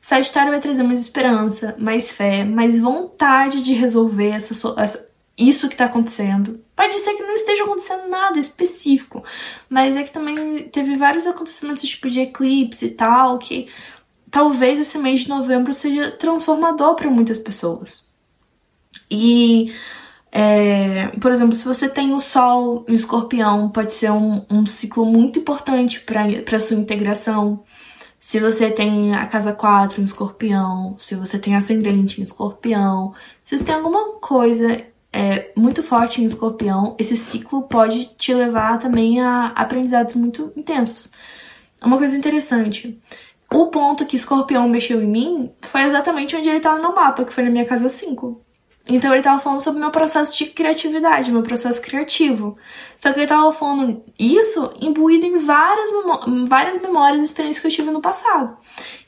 Sagitário 0.07 0.51
vai 0.51 0.61
trazer 0.61 0.83
mais 0.83 1.01
esperança, 1.01 1.75
mais 1.79 2.11
fé, 2.11 2.43
mais 2.43 2.79
vontade 2.79 3.63
de 3.63 3.73
resolver 3.73 4.29
essa, 4.29 4.53
essa 4.79 5.11
isso 5.35 5.67
que 5.67 5.73
está 5.73 5.85
acontecendo. 5.85 6.63
Pode 6.75 6.93
ser 6.99 7.15
que 7.15 7.23
não 7.23 7.33
esteja 7.33 7.63
acontecendo 7.63 8.07
nada 8.07 8.37
específico, 8.37 9.23
mas 9.67 9.95
é 9.95 10.03
que 10.03 10.11
também 10.11 10.69
teve 10.69 10.95
vários 10.95 11.25
acontecimentos 11.25 11.89
tipo 11.89 12.07
de 12.07 12.19
eclipse 12.19 12.85
e 12.85 12.91
tal, 12.91 13.39
que 13.39 13.67
talvez 14.29 14.79
esse 14.79 14.95
mês 14.99 15.21
de 15.21 15.29
novembro 15.29 15.73
seja 15.73 16.11
transformador 16.11 16.93
para 16.93 17.09
muitas 17.09 17.39
pessoas. 17.39 18.07
E, 19.09 19.73
é, 20.31 21.07
por 21.19 21.31
exemplo, 21.31 21.55
se 21.55 21.65
você 21.65 21.89
tem 21.89 22.13
o 22.13 22.19
Sol 22.19 22.85
no 22.87 22.93
escorpião, 22.93 23.69
pode 23.69 23.91
ser 23.91 24.11
um, 24.11 24.45
um 24.51 24.67
ciclo 24.67 25.03
muito 25.03 25.39
importante 25.39 25.99
para 25.99 26.59
sua 26.59 26.77
integração. 26.77 27.63
Se 28.27 28.39
você 28.39 28.71
tem 28.71 29.13
a 29.13 29.27
casa 29.27 29.53
4 29.53 30.01
em 30.01 30.03
escorpião, 30.03 30.95
se 30.97 31.13
você 31.13 31.37
tem 31.37 31.55
ascendente 31.55 32.19
em 32.19 32.23
escorpião, 32.23 33.13
se 33.43 33.55
você 33.55 33.63
tem 33.63 33.75
alguma 33.75 34.13
coisa 34.13 34.83
é, 35.13 35.51
muito 35.55 35.83
forte 35.83 36.23
em 36.23 36.25
escorpião, 36.25 36.95
esse 36.97 37.15
ciclo 37.15 37.67
pode 37.67 38.05
te 38.17 38.33
levar 38.33 38.79
também 38.79 39.21
a 39.21 39.49
aprendizados 39.49 40.15
muito 40.15 40.51
intensos. 40.57 41.11
Uma 41.79 41.99
coisa 41.99 42.17
interessante, 42.17 42.99
o 43.53 43.67
ponto 43.67 44.07
que 44.07 44.15
escorpião 44.15 44.67
mexeu 44.67 45.03
em 45.03 45.07
mim 45.07 45.51
foi 45.61 45.83
exatamente 45.83 46.35
onde 46.35 46.49
ele 46.49 46.57
estava 46.57 46.81
no 46.81 46.95
mapa, 46.95 47.25
que 47.25 47.31
foi 47.31 47.43
na 47.43 47.51
minha 47.51 47.65
casa 47.65 47.89
5. 47.89 48.43
Então 48.87 49.11
ele 49.13 49.23
tava 49.23 49.41
falando 49.41 49.61
sobre 49.61 49.79
meu 49.79 49.89
processo 49.89 50.37
de 50.37 50.45
criatividade, 50.45 51.31
meu 51.31 51.41
processo 51.41 51.81
criativo. 51.81 52.55
Só 52.95 53.11
que 53.11 53.19
ele 53.19 53.27
tava 53.27 53.51
falando 53.51 54.03
isso 54.17 54.73
imbuído 54.79 55.25
em 55.25 55.37
várias, 55.39 55.89
várias 56.47 56.79
memórias 56.81 57.21
e 57.21 57.25
experiências 57.25 57.61
que 57.61 57.67
eu 57.67 57.71
tive 57.71 57.91
no 57.91 58.01
passado. 58.01 58.55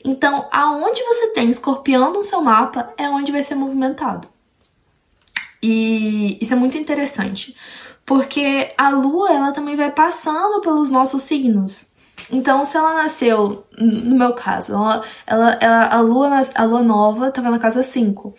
Então, 0.04 0.48
aonde 0.50 1.00
você 1.02 1.28
tem 1.28 1.48
escorpião 1.48 2.12
no 2.12 2.24
seu 2.24 2.40
mapa 2.40 2.92
é 2.96 3.08
onde 3.08 3.30
vai 3.30 3.42
ser 3.42 3.54
movimentado. 3.54 4.26
E 5.62 6.38
isso 6.40 6.52
é 6.52 6.56
muito 6.56 6.76
interessante, 6.76 7.56
porque 8.04 8.72
a 8.76 8.90
lua 8.90 9.32
ela 9.32 9.52
também 9.52 9.76
vai 9.76 9.90
passando 9.90 10.60
pelos 10.60 10.88
nossos 10.88 11.22
signos. 11.22 11.88
Então, 12.30 12.64
se 12.64 12.76
ela 12.76 12.94
nasceu, 12.94 13.64
no 13.78 14.16
meu 14.16 14.34
caso, 14.34 14.74
ela, 14.74 15.04
ela, 15.26 15.58
ela 15.60 15.94
a, 15.94 16.00
lua, 16.00 16.42
a 16.54 16.64
lua 16.64 16.82
nova 16.82 17.28
estava 17.28 17.50
na 17.50 17.58
casa 17.58 17.82
5. 17.82 18.34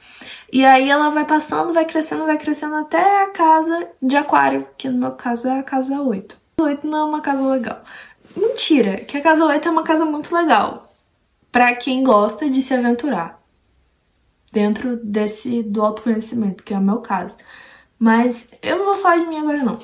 E 0.52 0.66
aí 0.66 0.90
ela 0.90 1.10
vai 1.10 1.26
passando, 1.26 1.74
vai 1.74 1.86
crescendo, 1.86 2.26
vai 2.26 2.38
crescendo 2.38 2.76
até 2.76 3.24
a 3.24 3.30
casa 3.32 3.88
de 4.02 4.16
aquário, 4.16 4.68
que 4.78 4.90
no 4.90 4.98
meu 4.98 5.12
caso 5.12 5.48
é 5.48 5.60
a 5.60 5.64
casa 5.64 6.02
8. 6.02 6.38
8 6.60 6.88
não 6.88 6.98
é 6.98 7.04
uma 7.04 7.22
casa 7.22 7.42
legal. 7.42 7.84
Mentira, 8.36 8.98
que 8.98 9.18
a 9.18 9.22
casa 9.22 9.46
8 9.46 9.68
é 9.68 9.72
uma 9.72 9.84
casa 9.84 10.06
muito 10.06 10.34
legal 10.34 10.94
para 11.52 11.76
quem 11.76 12.04
gosta 12.04 12.50
de 12.50 12.62
se 12.62 12.74
aventurar 12.74 13.40
dentro 14.52 14.98
desse 14.98 15.64
do 15.64 15.84
autoconhecimento, 15.84 16.64
que 16.64 16.74
é 16.74 16.78
o 16.78 16.82
meu 16.82 16.98
caso. 16.98 17.38
Mas 17.98 18.48
eu 18.62 18.78
não 18.78 18.86
vou 18.86 18.98
falar 18.98 19.18
de 19.18 19.28
mim 19.28 19.38
agora 19.38 19.64
não. 19.64 19.80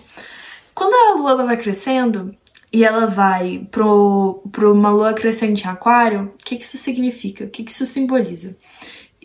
Quando 0.73 0.93
a 0.93 1.15
lua 1.15 1.45
vai 1.45 1.57
crescendo 1.57 2.35
e 2.71 2.83
ela 2.83 3.05
vai 3.05 3.67
pro, 3.71 4.43
pro 4.51 4.73
uma 4.73 4.89
lua 4.89 5.13
crescente 5.13 5.63
em 5.63 5.69
aquário, 5.69 6.33
o 6.33 6.37
que, 6.37 6.57
que 6.57 6.65
isso 6.65 6.77
significa? 6.77 7.45
O 7.45 7.49
que, 7.49 7.63
que 7.63 7.71
isso 7.71 7.85
simboliza? 7.85 8.57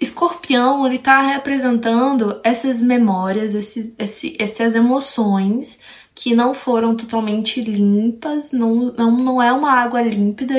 Escorpião, 0.01 0.87
ele 0.87 0.99
tá 0.99 1.21
representando 1.21 2.41
essas 2.43 2.81
memórias, 2.81 3.55
esses, 3.55 3.95
esses, 3.99 4.35
essas 4.39 4.75
emoções 4.75 5.81
que 6.15 6.35
não 6.35 6.55
foram 6.55 6.97
totalmente 6.97 7.61
limpas, 7.61 8.51
não, 8.53 8.93
não, 8.93 9.11
não 9.11 9.43
é 9.43 9.53
uma 9.53 9.73
água 9.73 10.01
límpida, 10.01 10.55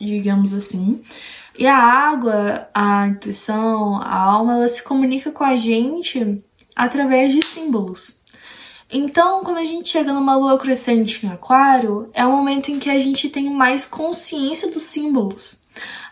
digamos 0.00 0.52
assim. 0.54 1.00
E 1.58 1.66
a 1.66 1.76
água, 1.76 2.68
a 2.74 3.08
intuição, 3.08 3.96
a 3.96 4.16
alma, 4.16 4.54
ela 4.54 4.68
se 4.68 4.82
comunica 4.82 5.30
com 5.30 5.44
a 5.44 5.56
gente 5.56 6.42
através 6.74 7.34
de 7.34 7.44
símbolos. 7.44 8.18
Então, 8.90 9.44
quando 9.44 9.58
a 9.58 9.64
gente 9.64 9.90
chega 9.90 10.12
numa 10.12 10.36
lua 10.36 10.58
crescente 10.58 11.24
em 11.24 11.30
Aquário, 11.30 12.10
é 12.12 12.24
o 12.24 12.32
momento 12.32 12.70
em 12.70 12.78
que 12.78 12.90
a 12.90 12.98
gente 12.98 13.28
tem 13.28 13.48
mais 13.48 13.84
consciência 13.84 14.70
dos 14.70 14.84
símbolos. 14.84 15.59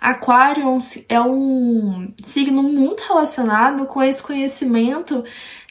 Aquário 0.00 0.64
é 1.08 1.20
um 1.20 2.12
signo 2.22 2.62
muito 2.62 3.00
relacionado 3.02 3.86
com 3.86 4.02
esse 4.02 4.22
conhecimento 4.22 5.24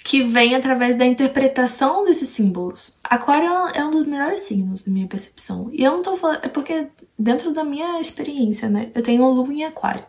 que 0.04 0.24
vem 0.24 0.56
através 0.56 0.98
da 0.98 1.06
interpretação 1.06 2.06
desses 2.06 2.30
símbolos. 2.30 2.98
Aquário 3.04 3.50
é 3.74 3.84
um 3.84 3.92
dos 3.92 4.08
melhores 4.08 4.42
signos, 4.42 4.86
na 4.86 4.94
minha 4.94 5.08
percepção. 5.08 5.70
E 5.72 5.84
eu 5.84 5.92
não 5.92 6.02
tô 6.02 6.16
falando. 6.16 6.46
É 6.46 6.48
porque, 6.48 6.88
dentro 7.18 7.52
da 7.52 7.64
minha 7.64 8.00
experiência, 8.00 8.70
né? 8.70 8.90
Eu 8.96 9.04
tenho 9.04 9.28
lua 9.30 9.54
em 9.54 9.66
Aquário. 9.66 10.06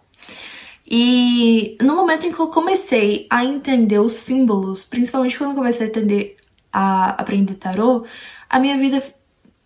E 0.91 1.77
no 1.83 1.95
momento 1.95 2.27
em 2.27 2.33
que 2.33 2.41
eu 2.41 2.49
comecei 2.49 3.27
a 3.29 3.45
entender 3.45 3.99
os 3.99 4.15
símbolos, 4.15 4.85
principalmente 4.85 5.37
quando 5.37 5.51
eu 5.51 5.57
comecei 5.57 5.87
a 5.87 5.91
entender 5.91 6.37
a 6.73 7.11
aprender 7.11 7.55
tarô, 7.55 8.05
a 8.49 8.59
minha 8.59 8.79
vida 8.79 9.03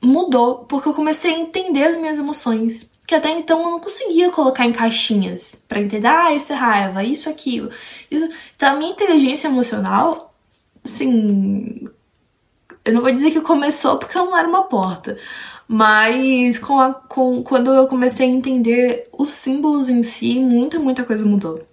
mudou 0.03 0.65
porque 0.65 0.89
eu 0.89 0.95
comecei 0.95 1.33
a 1.33 1.39
entender 1.39 1.85
as 1.85 1.97
minhas 1.97 2.19
emoções 2.19 2.91
que 3.13 3.17
até 3.17 3.31
então 3.31 3.63
eu 3.63 3.71
não 3.73 3.81
conseguia 3.81 4.31
colocar 4.31 4.65
em 4.65 4.73
caixinhas 4.73 5.63
para 5.69 5.81
entender, 5.81 6.07
ah, 6.07 6.35
isso 6.35 6.51
é 6.51 6.57
raiva, 6.57 7.05
isso, 7.05 7.29
aquilo. 7.29 7.71
Isso... 8.11 8.27
Então 8.57 8.73
a 8.73 8.77
minha 8.77 8.91
inteligência 8.91 9.49
emocional, 9.49 10.35
assim, 10.83 11.87
eu 12.83 12.93
não 12.95 13.03
vou 13.03 13.13
dizer 13.13 13.31
que 13.31 13.41
começou 13.43 13.99
porque 13.99 14.17
eu 14.17 14.25
não 14.25 14.37
era 14.37 14.49
uma 14.49 14.65
porta, 14.65 15.19
mas 15.69 16.59
com 16.59 16.81
a, 16.81 16.95
com, 16.95 17.43
quando 17.43 17.75
eu 17.75 17.87
comecei 17.87 18.27
a 18.27 18.31
entender 18.31 19.09
os 19.13 19.31
símbolos 19.31 19.91
em 19.91 20.03
si, 20.03 20.41
muita, 20.41 20.79
muita 20.79 21.05
coisa 21.05 21.27
mudou. 21.27 21.67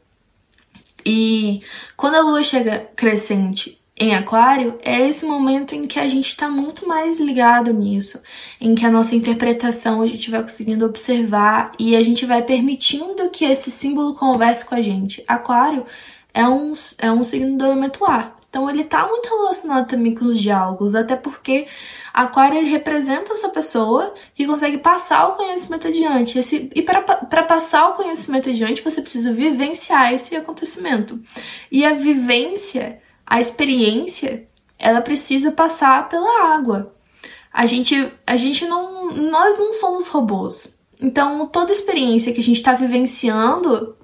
E 1.05 1.63
quando 1.95 2.15
a 2.15 2.21
lua 2.21 2.43
chega 2.43 2.89
crescente 2.97 3.78
em 3.99 4.15
Aquário 4.15 4.79
é 4.81 5.07
esse 5.09 5.25
momento 5.25 5.75
em 5.75 5.85
que 5.85 5.99
a 5.99 6.07
gente 6.07 6.27
está 6.27 6.47
muito 6.47 6.87
mais 6.87 7.19
ligado 7.19 7.73
nisso, 7.73 8.21
em 8.59 8.73
que 8.73 8.85
a 8.85 8.91
nossa 8.91 9.13
interpretação 9.13 10.01
a 10.01 10.07
gente 10.07 10.31
vai 10.31 10.41
conseguindo 10.41 10.85
observar 10.85 11.73
e 11.77 11.97
a 11.97 12.03
gente 12.03 12.25
vai 12.25 12.41
permitindo 12.41 13.29
que 13.29 13.43
esse 13.43 13.69
símbolo 13.69 14.15
converse 14.15 14.63
com 14.63 14.75
a 14.75 14.81
gente. 14.81 15.21
Aquário 15.27 15.85
é 16.33 16.47
um, 16.47 16.71
é 16.97 17.11
um 17.11 17.25
signo 17.25 17.57
do 17.57 17.65
elemento 17.65 18.05
ar, 18.05 18.39
então 18.49 18.69
ele 18.69 18.83
está 18.83 19.05
muito 19.05 19.27
relacionado 19.27 19.89
também 19.89 20.15
com 20.15 20.25
os 20.25 20.39
diálogos, 20.39 20.95
até 20.95 21.17
porque 21.17 21.67
Aquário 22.13 22.65
representa 22.65 23.33
essa 23.33 23.49
pessoa 23.49 24.13
que 24.33 24.47
consegue 24.47 24.77
passar 24.77 25.27
o 25.27 25.35
conhecimento 25.35 25.87
adiante. 25.87 26.39
Esse, 26.39 26.69
e 26.73 26.81
para 26.81 27.43
passar 27.43 27.89
o 27.89 27.93
conhecimento 27.95 28.49
adiante, 28.49 28.81
você 28.81 29.01
precisa 29.01 29.33
vivenciar 29.33 30.13
esse 30.13 30.35
acontecimento. 30.35 31.19
E 31.69 31.85
a 31.85 31.93
vivência 31.93 33.01
a 33.29 33.39
experiência 33.39 34.47
ela 34.77 35.01
precisa 35.01 35.51
passar 35.51 36.09
pela 36.09 36.55
água. 36.55 36.95
A 37.53 37.65
gente, 37.67 38.11
a 38.25 38.35
gente 38.35 38.65
não, 38.65 39.11
nós 39.13 39.57
não 39.57 39.71
somos 39.71 40.07
robôs. 40.07 40.75
Então, 40.99 41.47
toda 41.47 41.71
experiência 41.71 42.33
que 42.33 42.39
a 42.39 42.43
gente 42.43 42.57
está 42.57 42.73
vivenciando 42.73 43.95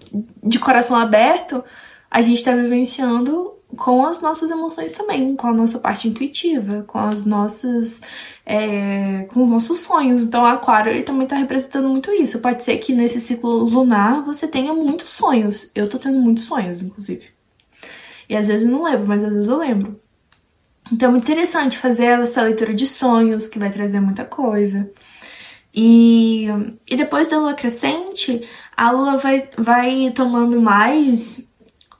de 0.44 0.60
coração 0.60 0.96
aberto, 0.96 1.64
a 2.10 2.22
gente 2.22 2.38
está 2.38 2.56
vivenciando 2.56 3.54
com 3.76 4.06
as 4.06 4.22
nossas 4.22 4.52
emoções 4.52 4.94
também, 4.94 5.36
com 5.36 5.48
a 5.48 5.54
nossa 5.54 5.80
parte 5.80 6.08
intuitiva, 6.08 6.84
com 6.88 7.00
as 7.00 7.26
nossas, 7.26 8.02
é, 8.46 9.24
com 9.34 9.42
os 9.42 9.50
nossos 9.50 9.82
sonhos. 9.82 10.24
Então, 10.24 10.44
o 10.44 10.46
Aquário 10.46 10.92
ele 10.92 11.04
também 11.04 11.24
está 11.24 11.36
representando 11.36 11.90
muito 11.90 12.12
isso. 12.12 12.40
Pode 12.40 12.64
ser 12.64 12.78
que 12.78 12.94
nesse 12.94 13.20
ciclo 13.20 13.64
lunar 13.64 14.24
você 14.24 14.48
tenha 14.48 14.74
muitos 14.74 15.10
sonhos. 15.10 15.72
Eu 15.74 15.90
tô 15.90 15.98
tendo 15.98 16.20
muitos 16.20 16.46
sonhos, 16.46 16.82
inclusive. 16.82 17.35
E 18.30 18.36
às 18.36 18.48
vezes 18.48 18.68
eu 18.68 18.72
não 18.72 18.84
lembro, 18.84 19.08
mas 19.08 19.24
às 19.24 19.34
vezes 19.34 19.48
eu 19.48 19.58
lembro. 19.58 20.00
Então 20.92 21.10
é 21.10 21.12
muito 21.12 21.24
interessante 21.24 21.78
fazer 21.78 22.20
essa 22.22 22.44
leitura 22.44 22.74
de 22.74 22.86
sonhos, 22.86 23.48
que 23.48 23.60
vai 23.60 23.72
trazer 23.72 24.00
muita 24.00 24.24
coisa. 24.24 24.92
E, 25.74 26.48
e 26.88 26.96
depois 26.96 27.28
da 27.28 27.38
lua 27.38 27.54
crescente, 27.54 28.48
a 28.78 28.92
lua 28.92 29.18
vai, 29.18 29.50
vai 29.58 30.12
tomando 30.12 30.62
mais, 30.62 31.52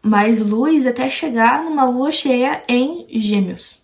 mais 0.02 0.40
luz 0.40 0.88
até 0.88 1.10
chegar 1.10 1.64
numa 1.64 1.84
lua 1.84 2.12
cheia 2.12 2.64
em 2.70 3.06
Gêmeos. 3.10 3.82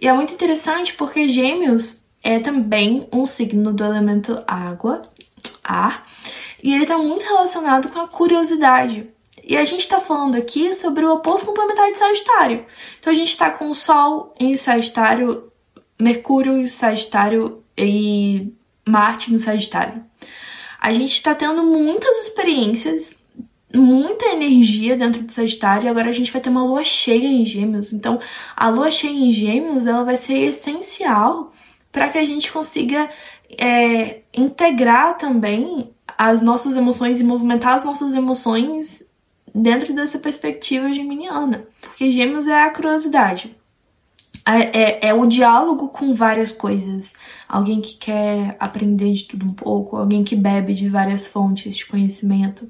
E 0.00 0.08
é 0.08 0.12
muito 0.12 0.32
interessante 0.32 0.94
porque 0.94 1.28
Gêmeos 1.28 2.06
é 2.22 2.38
também 2.38 3.06
um 3.12 3.26
signo 3.26 3.72
do 3.72 3.84
elemento 3.84 4.42
água, 4.46 5.02
ar, 5.62 6.06
e 6.62 6.72
ele 6.72 6.84
está 6.84 6.96
muito 6.96 7.24
relacionado 7.24 7.88
com 7.88 8.00
a 8.00 8.08
curiosidade. 8.08 9.10
E 9.42 9.56
a 9.56 9.64
gente 9.64 9.80
está 9.80 10.00
falando 10.00 10.36
aqui 10.36 10.72
sobre 10.72 11.04
o 11.04 11.14
oposto 11.14 11.46
complementar 11.46 11.90
de 11.90 11.98
Sagitário. 11.98 12.64
Então 13.00 13.12
a 13.12 13.16
gente 13.16 13.30
está 13.30 13.50
com 13.50 13.70
o 13.70 13.74
Sol 13.74 14.34
em 14.38 14.56
Sagitário, 14.56 15.50
Mercúrio 16.00 16.56
em 16.58 16.68
Sagitário 16.68 17.62
e 17.76 18.52
Marte 18.86 19.32
no 19.32 19.38
Sagitário. 19.38 20.04
A 20.80 20.92
gente 20.92 21.16
está 21.16 21.34
tendo 21.34 21.64
muitas 21.64 22.28
experiências, 22.28 23.20
muita 23.74 24.26
energia 24.26 24.96
dentro 24.96 25.22
de 25.22 25.32
Sagitário 25.32 25.86
e 25.86 25.88
agora 25.88 26.10
a 26.10 26.12
gente 26.12 26.32
vai 26.32 26.40
ter 26.40 26.50
uma 26.50 26.64
lua 26.64 26.84
cheia 26.84 27.26
em 27.26 27.44
Gêmeos. 27.44 27.92
Então 27.92 28.20
a 28.56 28.68
lua 28.68 28.90
cheia 28.90 29.12
em 29.12 29.30
Gêmeos 29.30 29.86
ela 29.86 30.04
vai 30.04 30.16
ser 30.16 30.38
essencial 30.38 31.52
para 31.90 32.08
que 32.08 32.18
a 32.18 32.24
gente 32.24 32.50
consiga 32.50 33.10
é, 33.58 34.20
integrar 34.32 35.18
também 35.18 35.92
as 36.16 36.40
nossas 36.40 36.76
emoções 36.76 37.20
e 37.20 37.24
movimentar 37.24 37.74
as 37.74 37.84
nossas 37.84 38.14
emoções 38.14 39.10
dentro 39.54 39.94
dessa 39.94 40.18
perspectiva 40.18 40.92
geminiana. 40.92 41.66
Porque 41.80 42.10
gêmeos 42.10 42.46
é 42.46 42.62
a 42.62 42.70
curiosidade. 42.70 43.56
É, 44.44 44.80
é, 44.80 45.08
é, 45.08 45.14
o 45.14 45.26
diálogo 45.26 45.88
com 45.88 46.14
várias 46.14 46.52
coisas. 46.52 47.12
Alguém 47.48 47.80
que 47.80 47.96
quer 47.96 48.56
aprender 48.58 49.12
de 49.12 49.24
tudo 49.24 49.46
um 49.46 49.52
pouco, 49.52 49.96
alguém 49.96 50.24
que 50.24 50.34
bebe 50.34 50.74
de 50.74 50.88
várias 50.88 51.26
fontes 51.26 51.76
de 51.76 51.86
conhecimento. 51.86 52.68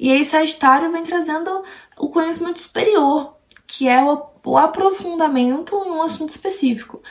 E 0.00 0.10
aí, 0.10 0.24
Sagitário 0.24 0.90
vem 0.90 1.04
trazendo 1.04 1.62
o 1.98 2.08
conhecimento 2.08 2.60
superior, 2.60 3.36
que 3.66 3.88
é 3.88 4.02
o, 4.02 4.22
o 4.44 4.58
aprofundamento 4.58 5.76
em 5.86 5.90
um 5.90 6.02
assunto 6.02 6.30
específico. 6.30 7.02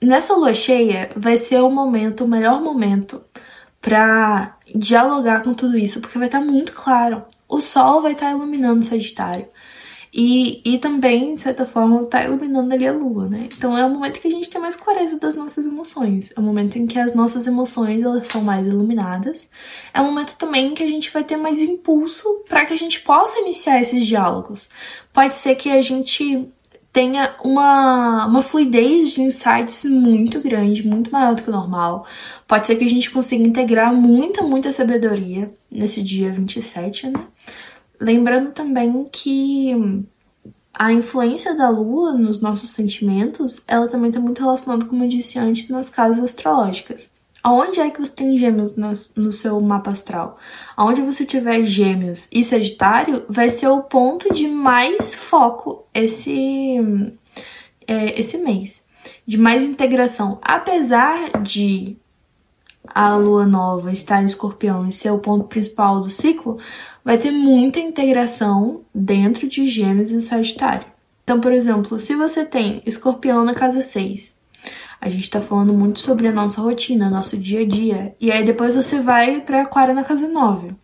Nessa 0.00 0.34
lua 0.34 0.52
cheia, 0.52 1.10
vai 1.16 1.36
ser 1.36 1.60
o 1.60 1.70
momento, 1.70 2.24
o 2.24 2.28
melhor 2.28 2.60
momento 2.60 3.22
para 3.80 4.56
dialogar 4.74 5.42
com 5.42 5.54
tudo 5.54 5.78
isso, 5.78 6.00
porque 6.00 6.18
vai 6.18 6.28
estar 6.28 6.40
tá 6.40 6.44
muito 6.44 6.72
claro. 6.72 7.24
O 7.48 7.60
sol 7.60 8.02
vai 8.02 8.12
estar 8.12 8.26
tá 8.26 8.32
iluminando 8.32 8.80
o 8.80 8.84
Sagitário. 8.84 9.48
E, 10.12 10.62
e 10.64 10.78
também, 10.78 11.34
de 11.34 11.40
certa 11.40 11.66
forma, 11.66 12.04
tá 12.06 12.24
iluminando 12.24 12.72
ali 12.72 12.86
a 12.86 12.92
lua, 12.92 13.28
né? 13.28 13.48
Então 13.52 13.76
é 13.76 13.84
o 13.84 13.90
momento 13.90 14.20
que 14.20 14.28
a 14.28 14.30
gente 14.30 14.48
tem 14.48 14.60
mais 14.60 14.74
clareza 14.74 15.18
das 15.18 15.36
nossas 15.36 15.66
emoções. 15.66 16.32
É 16.34 16.40
o 16.40 16.42
momento 16.42 16.78
em 16.78 16.86
que 16.86 16.98
as 16.98 17.14
nossas 17.14 17.46
emoções 17.46 18.02
elas 18.02 18.22
estão 18.22 18.42
mais 18.42 18.66
iluminadas. 18.66 19.50
É 19.92 20.00
o 20.00 20.04
momento 20.04 20.36
também 20.36 20.74
que 20.74 20.82
a 20.82 20.88
gente 20.88 21.12
vai 21.12 21.24
ter 21.24 21.36
mais 21.36 21.62
impulso 21.62 22.42
para 22.48 22.64
que 22.64 22.72
a 22.72 22.76
gente 22.76 23.00
possa 23.00 23.38
iniciar 23.40 23.82
esses 23.82 24.06
diálogos. 24.06 24.70
Pode 25.12 25.34
ser 25.34 25.54
que 25.56 25.70
a 25.70 25.82
gente 25.82 26.50
tenha 26.98 27.36
uma, 27.44 28.26
uma 28.26 28.42
fluidez 28.42 29.12
de 29.12 29.22
insights 29.22 29.84
muito 29.84 30.40
grande, 30.40 30.84
muito 30.84 31.12
maior 31.12 31.36
do 31.36 31.44
que 31.44 31.48
o 31.48 31.52
normal. 31.52 32.04
Pode 32.44 32.66
ser 32.66 32.74
que 32.74 32.84
a 32.84 32.88
gente 32.88 33.08
consiga 33.12 33.46
integrar 33.46 33.94
muita, 33.94 34.42
muita 34.42 34.72
sabedoria 34.72 35.48
nesse 35.70 36.02
dia 36.02 36.32
27, 36.32 37.10
né? 37.10 37.24
Lembrando 38.00 38.50
também 38.50 39.08
que 39.12 39.72
a 40.74 40.92
influência 40.92 41.54
da 41.54 41.68
lua 41.68 42.14
nos 42.14 42.40
nossos 42.40 42.70
sentimentos, 42.70 43.62
ela 43.68 43.86
também 43.86 44.08
está 44.08 44.18
muito 44.18 44.42
relacionada, 44.42 44.84
como 44.84 45.04
eu 45.04 45.08
disse 45.08 45.38
antes, 45.38 45.68
nas 45.68 45.88
casas 45.88 46.24
astrológicas. 46.24 47.12
Aonde 47.42 47.80
é 47.80 47.88
que 47.90 48.00
você 48.00 48.14
tem 48.14 48.36
gêmeos 48.36 48.76
no, 48.76 48.90
no, 49.16 49.32
seu 49.32 49.60
mapa 49.60 49.92
astral? 49.92 50.38
Aonde 50.76 51.02
você 51.02 51.24
tiver 51.24 51.64
gêmeos 51.66 52.28
e 52.32 52.44
sagitário, 52.44 53.24
vai 53.28 53.50
ser 53.50 53.68
o 53.68 53.82
ponto 53.82 54.32
de 54.34 54.48
mais 54.48 55.14
foco 55.14 55.86
esse, 55.94 56.78
é, 57.86 58.18
esse 58.18 58.38
mês. 58.38 58.88
De 59.26 59.38
mais 59.38 59.62
integração. 59.62 60.38
Apesar 60.42 61.42
de 61.42 61.96
a 62.84 63.14
lua 63.16 63.46
nova 63.46 63.92
estar 63.92 64.22
em 64.22 64.26
escorpião 64.26 64.88
e 64.88 64.92
ser 64.92 65.10
o 65.10 65.18
ponto 65.18 65.46
principal 65.46 66.00
do 66.00 66.10
ciclo, 66.10 66.58
vai 67.04 67.18
ter 67.18 67.30
muita 67.30 67.78
integração 67.78 68.82
dentro 68.94 69.48
de 69.48 69.68
gêmeos 69.68 70.10
e 70.10 70.20
sagitário. 70.22 70.86
Então, 71.22 71.40
por 71.40 71.52
exemplo, 71.52 72.00
se 72.00 72.14
você 72.14 72.44
tem 72.44 72.82
escorpião 72.86 73.44
na 73.44 73.54
casa 73.54 73.82
6 73.82 74.37
a 75.00 75.08
gente 75.08 75.30
tá 75.30 75.40
falando 75.40 75.72
muito 75.72 76.00
sobre 76.00 76.26
a 76.26 76.32
nossa 76.32 76.60
rotina, 76.60 77.08
nosso 77.08 77.36
dia 77.36 77.60
a 77.60 77.66
dia. 77.66 78.16
E 78.20 78.32
aí 78.32 78.44
depois 78.44 78.74
você 78.74 79.00
vai 79.00 79.40
para 79.40 79.62
Aquário 79.62 79.94
na 79.94 80.02
casa 80.02 80.28
9, 80.28 80.74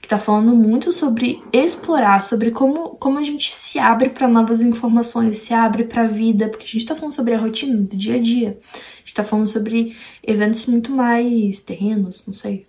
que 0.00 0.08
tá 0.08 0.18
falando 0.18 0.54
muito 0.54 0.92
sobre 0.92 1.42
explorar, 1.52 2.22
sobre 2.22 2.50
como, 2.50 2.90
como 2.96 3.18
a 3.18 3.22
gente 3.22 3.50
se 3.50 3.78
abre 3.78 4.10
para 4.10 4.28
novas 4.28 4.60
informações, 4.60 5.38
se 5.38 5.54
abre 5.54 5.84
para 5.84 6.02
a 6.02 6.08
vida, 6.08 6.48
porque 6.48 6.64
a 6.64 6.68
gente 6.68 6.86
tá 6.86 6.94
falando 6.94 7.12
sobre 7.12 7.34
a 7.34 7.38
rotina 7.38 7.76
do 7.76 7.96
dia 7.96 8.16
a 8.16 8.20
dia. 8.20 8.58
A 8.74 8.98
gente 9.00 9.14
tá 9.14 9.24
falando 9.24 9.48
sobre 9.48 9.96
eventos 10.22 10.66
muito 10.66 10.92
mais 10.92 11.62
terrenos, 11.62 12.24
não 12.26 12.34
sei. 12.34 12.66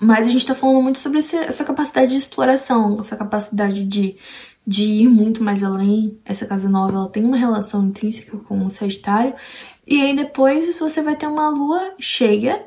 Mas 0.00 0.28
a 0.28 0.30
gente 0.30 0.46
tá 0.46 0.54
falando 0.54 0.80
muito 0.80 0.98
sobre 0.98 1.18
essa 1.18 1.62
capacidade 1.62 2.12
de 2.12 2.16
exploração, 2.16 2.98
essa 3.00 3.18
capacidade 3.18 3.84
de 3.84 4.16
de 4.70 4.84
ir 4.84 5.08
muito 5.08 5.42
mais 5.42 5.64
além. 5.64 6.16
Essa 6.24 6.46
casa 6.46 6.68
nova 6.68 6.96
ela 6.96 7.08
tem 7.08 7.24
uma 7.24 7.36
relação 7.36 7.84
intrínseca 7.84 8.38
com 8.38 8.64
o 8.64 8.70
Sagitário. 8.70 9.34
E 9.84 10.00
aí 10.00 10.14
depois 10.14 10.78
você 10.78 11.02
vai 11.02 11.16
ter 11.16 11.26
uma 11.26 11.48
lua 11.48 11.94
cheia 11.98 12.64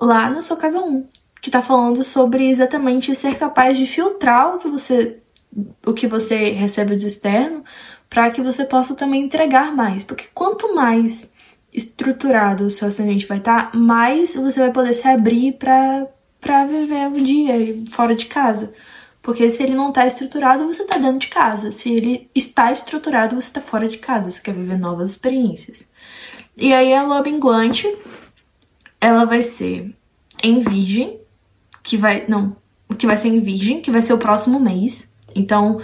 lá 0.00 0.30
na 0.30 0.42
sua 0.42 0.56
casa 0.56 0.78
1, 0.78 1.08
que 1.40 1.50
tá 1.50 1.60
falando 1.60 2.04
sobre 2.04 2.48
exatamente 2.48 3.12
ser 3.16 3.36
capaz 3.36 3.76
de 3.76 3.84
filtrar 3.84 4.54
o 4.54 4.58
que 4.60 4.68
você 4.68 5.18
o 5.84 5.92
que 5.92 6.06
você 6.06 6.50
recebe 6.50 6.94
do 6.94 7.04
externo 7.04 7.64
para 8.08 8.30
que 8.30 8.40
você 8.40 8.64
possa 8.64 8.94
também 8.94 9.24
entregar 9.24 9.74
mais, 9.74 10.04
porque 10.04 10.28
quanto 10.32 10.72
mais 10.72 11.32
estruturado 11.72 12.64
o 12.64 12.70
seu 12.70 12.86
ascendente 12.88 13.26
vai 13.26 13.38
estar, 13.38 13.72
tá, 13.72 13.76
mais 13.76 14.36
você 14.36 14.60
vai 14.60 14.70
poder 14.70 14.94
se 14.94 15.08
abrir 15.08 15.54
para 15.54 16.06
para 16.40 16.64
viver 16.64 17.08
o 17.08 17.20
dia 17.20 17.54
fora 17.90 18.14
de 18.14 18.26
casa. 18.26 18.72
Porque 19.22 19.48
se 19.48 19.62
ele 19.62 19.74
não 19.74 19.90
está 19.90 20.06
estruturado, 20.06 20.66
você 20.66 20.82
está 20.82 20.98
dentro 20.98 21.20
de 21.20 21.28
casa. 21.28 21.70
Se 21.70 21.90
ele 21.90 22.28
está 22.34 22.72
estruturado, 22.72 23.36
você 23.36 23.48
está 23.48 23.60
fora 23.60 23.88
de 23.88 23.98
casa. 23.98 24.30
Você 24.30 24.40
quer 24.42 24.52
viver 24.52 24.78
novas 24.78 25.12
experiências. 25.12 25.88
E 26.56 26.74
aí 26.74 26.92
a 26.92 27.04
lua 27.04 27.22
minguante, 27.22 27.86
ela 29.00 29.24
vai 29.24 29.42
ser 29.42 29.94
em 30.42 30.58
virgem, 30.58 31.20
que 31.82 31.96
vai. 31.96 32.24
Não, 32.28 32.56
que 32.98 33.06
vai 33.06 33.16
ser 33.16 33.28
em 33.28 33.40
virgem, 33.40 33.80
que 33.80 33.92
vai 33.92 34.02
ser 34.02 34.12
o 34.12 34.18
próximo 34.18 34.58
mês. 34.58 35.14
Então, 35.34 35.80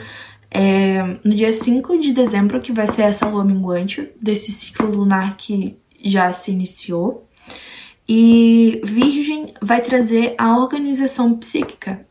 é, 0.51 1.03
no 1.25 1.35
dia 1.35 1.53
5 1.53 1.99
de 1.99 2.13
dezembro, 2.13 2.61
que 2.61 2.73
vai 2.73 2.87
ser 2.87 3.03
essa 3.03 3.29
lua 3.29 3.45
minguante, 3.45 4.11
desse 4.21 4.53
ciclo 4.53 4.91
lunar 4.91 5.37
que 5.37 5.79
já 6.03 6.33
se 6.33 6.51
iniciou. 6.51 7.29
E 8.09 8.81
Virgem 8.85 9.53
vai 9.61 9.83
trazer 9.83 10.35
a 10.39 10.57
organização 10.57 11.35
psíquica, 11.35 12.08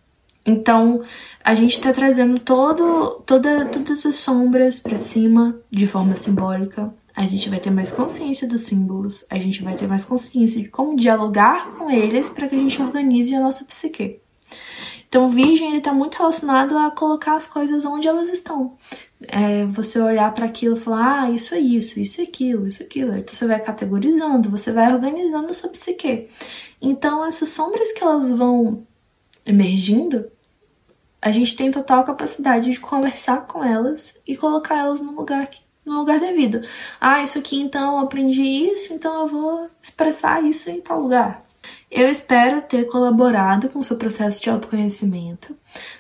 então, 0.48 1.04
a 1.44 1.54
gente 1.54 1.74
está 1.76 1.92
trazendo 1.92 2.40
todo, 2.40 3.22
toda, 3.26 3.66
todas 3.66 4.06
as 4.06 4.16
sombras 4.16 4.80
para 4.80 4.98
cima 4.98 5.60
de 5.70 5.86
forma 5.86 6.16
simbólica. 6.16 6.94
A 7.14 7.28
gente 7.28 7.50
vai 7.50 7.60
ter 7.60 7.70
mais 7.70 7.92
consciência 7.92 8.48
dos 8.48 8.62
símbolos, 8.62 9.26
a 9.30 9.38
gente 9.38 9.62
vai 9.62 9.76
ter 9.76 9.88
mais 9.88 10.06
consciência 10.06 10.62
de 10.62 10.70
como 10.70 10.96
dialogar 10.96 11.72
com 11.72 11.92
eles 11.92 12.30
para 12.30 12.48
que 12.48 12.56
a 12.56 12.60
gente 12.60 12.82
organize 12.82 13.36
a 13.36 13.42
nossa 13.42 13.66
psique. 13.66 14.22
Então, 15.10 15.28
Virgem 15.28 15.70
ele 15.70 15.78
está 15.80 15.92
muito 15.92 16.18
relacionado 16.18 16.78
a 16.78 16.92
colocar 16.92 17.36
as 17.36 17.48
coisas 17.48 17.84
onde 17.84 18.08
elas 18.08 18.30
estão. 18.30 18.78
É, 19.28 19.66
você 19.66 20.00
olhar 20.00 20.34
para 20.34 20.46
aquilo 20.46 20.78
e 20.78 20.80
falar, 20.80 21.24
ah, 21.24 21.32
isso 21.32 21.56
é 21.56 21.60
isso, 21.60 22.00
isso 22.00 22.22
é 22.22 22.24
aquilo, 22.24 22.68
isso 22.68 22.84
é 22.84 22.86
aquilo. 22.86 23.18
Então, 23.18 23.36
você 23.36 23.48
vai 23.48 23.60
categorizando, 23.60 24.50
você 24.50 24.72
vai 24.72 24.94
organizando 24.94 25.50
a 25.50 25.54
sua 25.54 25.70
psique. 25.72 26.30
Então, 26.82 27.26
essas 27.26 27.50
sombras 27.50 27.92
que 27.92 28.04
elas 28.04 28.30
vão 28.30 28.86
emergindo, 29.48 30.30
a 31.22 31.32
gente 31.32 31.56
tem 31.56 31.72
total 31.72 32.04
capacidade 32.04 32.72
de 32.72 32.80
conversar 32.80 33.48
com 33.48 33.64
elas 33.64 34.20
e 34.26 34.36
colocar 34.36 34.78
elas 34.78 35.02
no 35.02 35.12
lugar 35.12 35.50
no 35.86 36.00
lugar 36.00 36.20
devido. 36.20 36.62
Ah, 37.00 37.24
isso 37.24 37.40
aqui 37.40 37.62
então 37.62 37.94
eu 37.94 38.00
aprendi 38.00 38.42
isso, 38.42 38.94
então 38.94 39.22
eu 39.22 39.28
vou 39.28 39.70
expressar 39.82 40.44
isso 40.44 40.70
em 40.70 40.82
tal 40.82 41.02
lugar. 41.02 41.48
Eu 41.90 42.10
espero 42.10 42.62
ter 42.62 42.86
colaborado 42.86 43.70
com 43.70 43.80
o 43.80 43.84
seu 43.84 43.98
processo 43.98 44.42
de 44.42 44.50
autoconhecimento. 44.50 45.56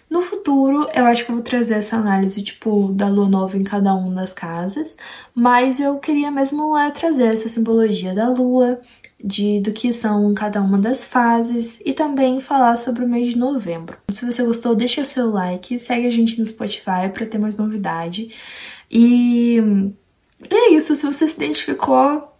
No 0.09 0.21
futuro, 0.21 0.89
eu 0.93 1.05
acho 1.05 1.25
que 1.25 1.31
eu 1.31 1.35
vou 1.35 1.43
trazer 1.43 1.75
essa 1.75 1.95
análise, 1.95 2.43
tipo, 2.43 2.91
da 2.93 3.07
lua 3.07 3.27
nova 3.29 3.57
em 3.57 3.63
cada 3.63 3.93
uma 3.93 4.13
das 4.13 4.33
casas, 4.33 4.97
mas 5.33 5.79
eu 5.79 5.97
queria 5.97 6.29
mesmo 6.29 6.77
é, 6.77 6.91
trazer 6.91 7.33
essa 7.33 7.49
simbologia 7.49 8.13
da 8.13 8.29
lua, 8.29 8.81
de 9.23 9.59
do 9.61 9.71
que 9.71 9.91
são 9.91 10.33
cada 10.33 10.61
uma 10.61 10.77
das 10.77 11.03
fases 11.03 11.81
e 11.85 11.93
também 11.93 12.39
falar 12.39 12.77
sobre 12.77 13.03
o 13.03 13.07
mês 13.07 13.33
de 13.33 13.37
novembro. 13.37 13.97
Se 14.11 14.25
você 14.25 14.43
gostou, 14.43 14.75
deixa 14.75 15.01
o 15.01 15.05
seu 15.05 15.31
like, 15.31 15.79
segue 15.79 16.07
a 16.07 16.11
gente 16.11 16.39
no 16.39 16.47
Spotify 16.47 17.09
para 17.11 17.25
ter 17.25 17.37
mais 17.37 17.55
novidade. 17.55 18.29
E 18.91 19.59
é 20.49 20.71
isso, 20.73 20.95
se 20.95 21.05
você 21.05 21.27
se 21.27 21.35
identificou, 21.37 22.31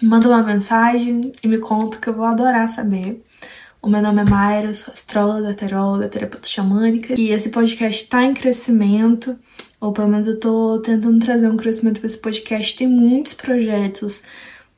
manda 0.00 0.28
uma 0.28 0.42
mensagem 0.42 1.32
e 1.42 1.48
me 1.48 1.58
conta 1.58 1.98
que 1.98 2.08
eu 2.08 2.14
vou 2.14 2.24
adorar 2.24 2.68
saber. 2.68 3.22
O 3.82 3.88
meu 3.88 4.00
nome 4.00 4.22
é 4.22 4.24
Mayra, 4.24 4.72
sou 4.72 4.94
astróloga, 4.94 5.52
taróloga, 5.52 6.08
terapeuta 6.08 6.48
xamânica 6.48 7.20
e 7.20 7.30
esse 7.32 7.50
podcast 7.50 8.08
tá 8.08 8.22
em 8.22 8.32
crescimento, 8.32 9.38
ou 9.78 9.92
pelo 9.92 10.08
menos 10.08 10.26
eu 10.26 10.40
tô 10.40 10.78
tentando 10.78 11.22
trazer 11.22 11.48
um 11.50 11.56
crescimento 11.56 11.98
para 11.98 12.06
esse 12.06 12.18
podcast. 12.18 12.76
Tem 12.76 12.86
muitos 12.86 13.34
projetos 13.34 14.22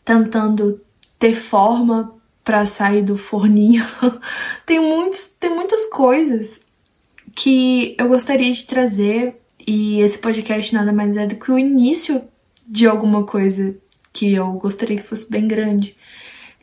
tentando 0.04 0.80
ter 1.18 1.34
forma 1.34 2.14
para 2.44 2.64
sair 2.64 3.02
do 3.02 3.18
forninho. 3.18 3.84
tem, 4.64 4.80
muitos, 4.80 5.30
tem 5.30 5.50
muitas 5.50 5.90
coisas 5.90 6.64
que 7.34 7.96
eu 7.98 8.08
gostaria 8.08 8.52
de 8.52 8.66
trazer 8.66 9.36
e 9.66 10.00
esse 10.00 10.16
podcast 10.18 10.72
nada 10.72 10.92
mais 10.92 11.16
é 11.16 11.26
do 11.26 11.36
que 11.36 11.50
o 11.50 11.58
início 11.58 12.22
de 12.66 12.86
alguma 12.86 13.24
coisa 13.24 13.76
que 14.12 14.32
eu 14.32 14.52
gostaria 14.52 14.96
que 14.96 15.02
fosse 15.02 15.28
bem 15.28 15.48
grande. 15.48 15.96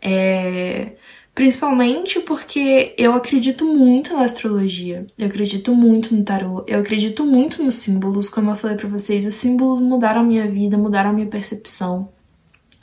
É... 0.01 0.93
Principalmente 1.35 2.19
porque 2.19 2.93
eu 2.97 3.13
acredito 3.13 3.65
muito 3.65 4.13
na 4.13 4.23
astrologia, 4.23 5.05
eu 5.17 5.27
acredito 5.27 5.73
muito 5.75 6.15
no 6.15 6.23
tarô, 6.23 6.63
eu 6.67 6.79
acredito 6.79 7.25
muito 7.25 7.63
nos 7.63 7.75
símbolos, 7.75 8.29
como 8.29 8.51
eu 8.51 8.55
falei 8.55 8.77
para 8.77 8.87
vocês, 8.87 9.25
os 9.25 9.33
símbolos 9.33 9.81
mudaram 9.81 10.21
a 10.21 10.23
minha 10.23 10.47
vida, 10.47 10.77
mudaram 10.77 11.09
a 11.09 11.13
minha 11.13 11.25
percepção 11.25 12.09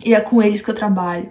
e 0.05 0.15
é 0.15 0.21
com 0.21 0.43
eles 0.43 0.63
que 0.63 0.71
eu 0.71 0.75
trabalho. 0.75 1.31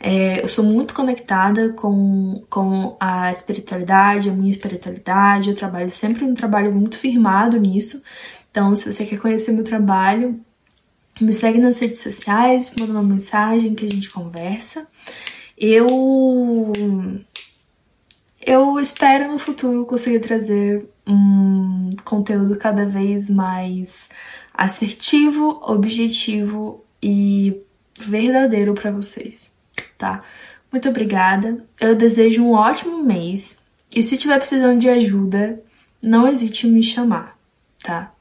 É, 0.00 0.42
eu 0.42 0.48
sou 0.48 0.64
muito 0.64 0.94
conectada 0.94 1.72
com, 1.72 2.44
com 2.48 2.96
a 3.00 3.32
espiritualidade, 3.32 4.30
a 4.30 4.32
minha 4.32 4.50
espiritualidade, 4.50 5.50
eu 5.50 5.56
trabalho 5.56 5.90
sempre 5.90 6.24
um 6.24 6.34
trabalho 6.34 6.72
muito 6.72 6.96
firmado 6.96 7.58
nisso. 7.58 8.02
Então, 8.50 8.74
se 8.76 8.90
você 8.92 9.04
quer 9.04 9.18
conhecer 9.18 9.52
meu 9.52 9.64
trabalho, 9.64 10.40
me 11.20 11.32
segue 11.32 11.58
nas 11.58 11.78
redes 11.78 12.00
sociais, 12.00 12.72
manda 12.78 12.92
uma 12.92 13.02
mensagem 13.02 13.74
que 13.74 13.86
a 13.86 13.90
gente 13.90 14.10
conversa. 14.10 14.86
Eu 15.56 15.86
eu 18.40 18.78
espero 18.78 19.30
no 19.30 19.38
futuro 19.38 19.84
conseguir 19.84 20.20
trazer 20.20 20.88
um 21.06 21.90
conteúdo 22.04 22.56
cada 22.56 22.86
vez 22.86 23.28
mais 23.28 24.08
assertivo, 24.54 25.60
objetivo 25.62 26.84
e 27.02 27.62
verdadeiro 27.98 28.74
para 28.74 28.90
vocês, 28.90 29.50
tá? 29.96 30.22
Muito 30.70 30.88
obrigada. 30.88 31.64
Eu 31.80 31.94
desejo 31.94 32.42
um 32.42 32.52
ótimo 32.52 33.02
mês. 33.02 33.58
E 33.94 34.02
se 34.02 34.18
tiver 34.18 34.38
precisando 34.38 34.80
de 34.80 34.88
ajuda, 34.88 35.62
não 36.02 36.28
hesite 36.28 36.66
em 36.66 36.72
me 36.72 36.82
chamar, 36.82 37.38
tá? 37.82 38.12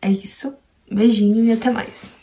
É 0.00 0.10
isso. 0.10 0.56
Beijinho 0.90 1.44
e 1.44 1.52
até 1.52 1.70
mais. 1.70 2.19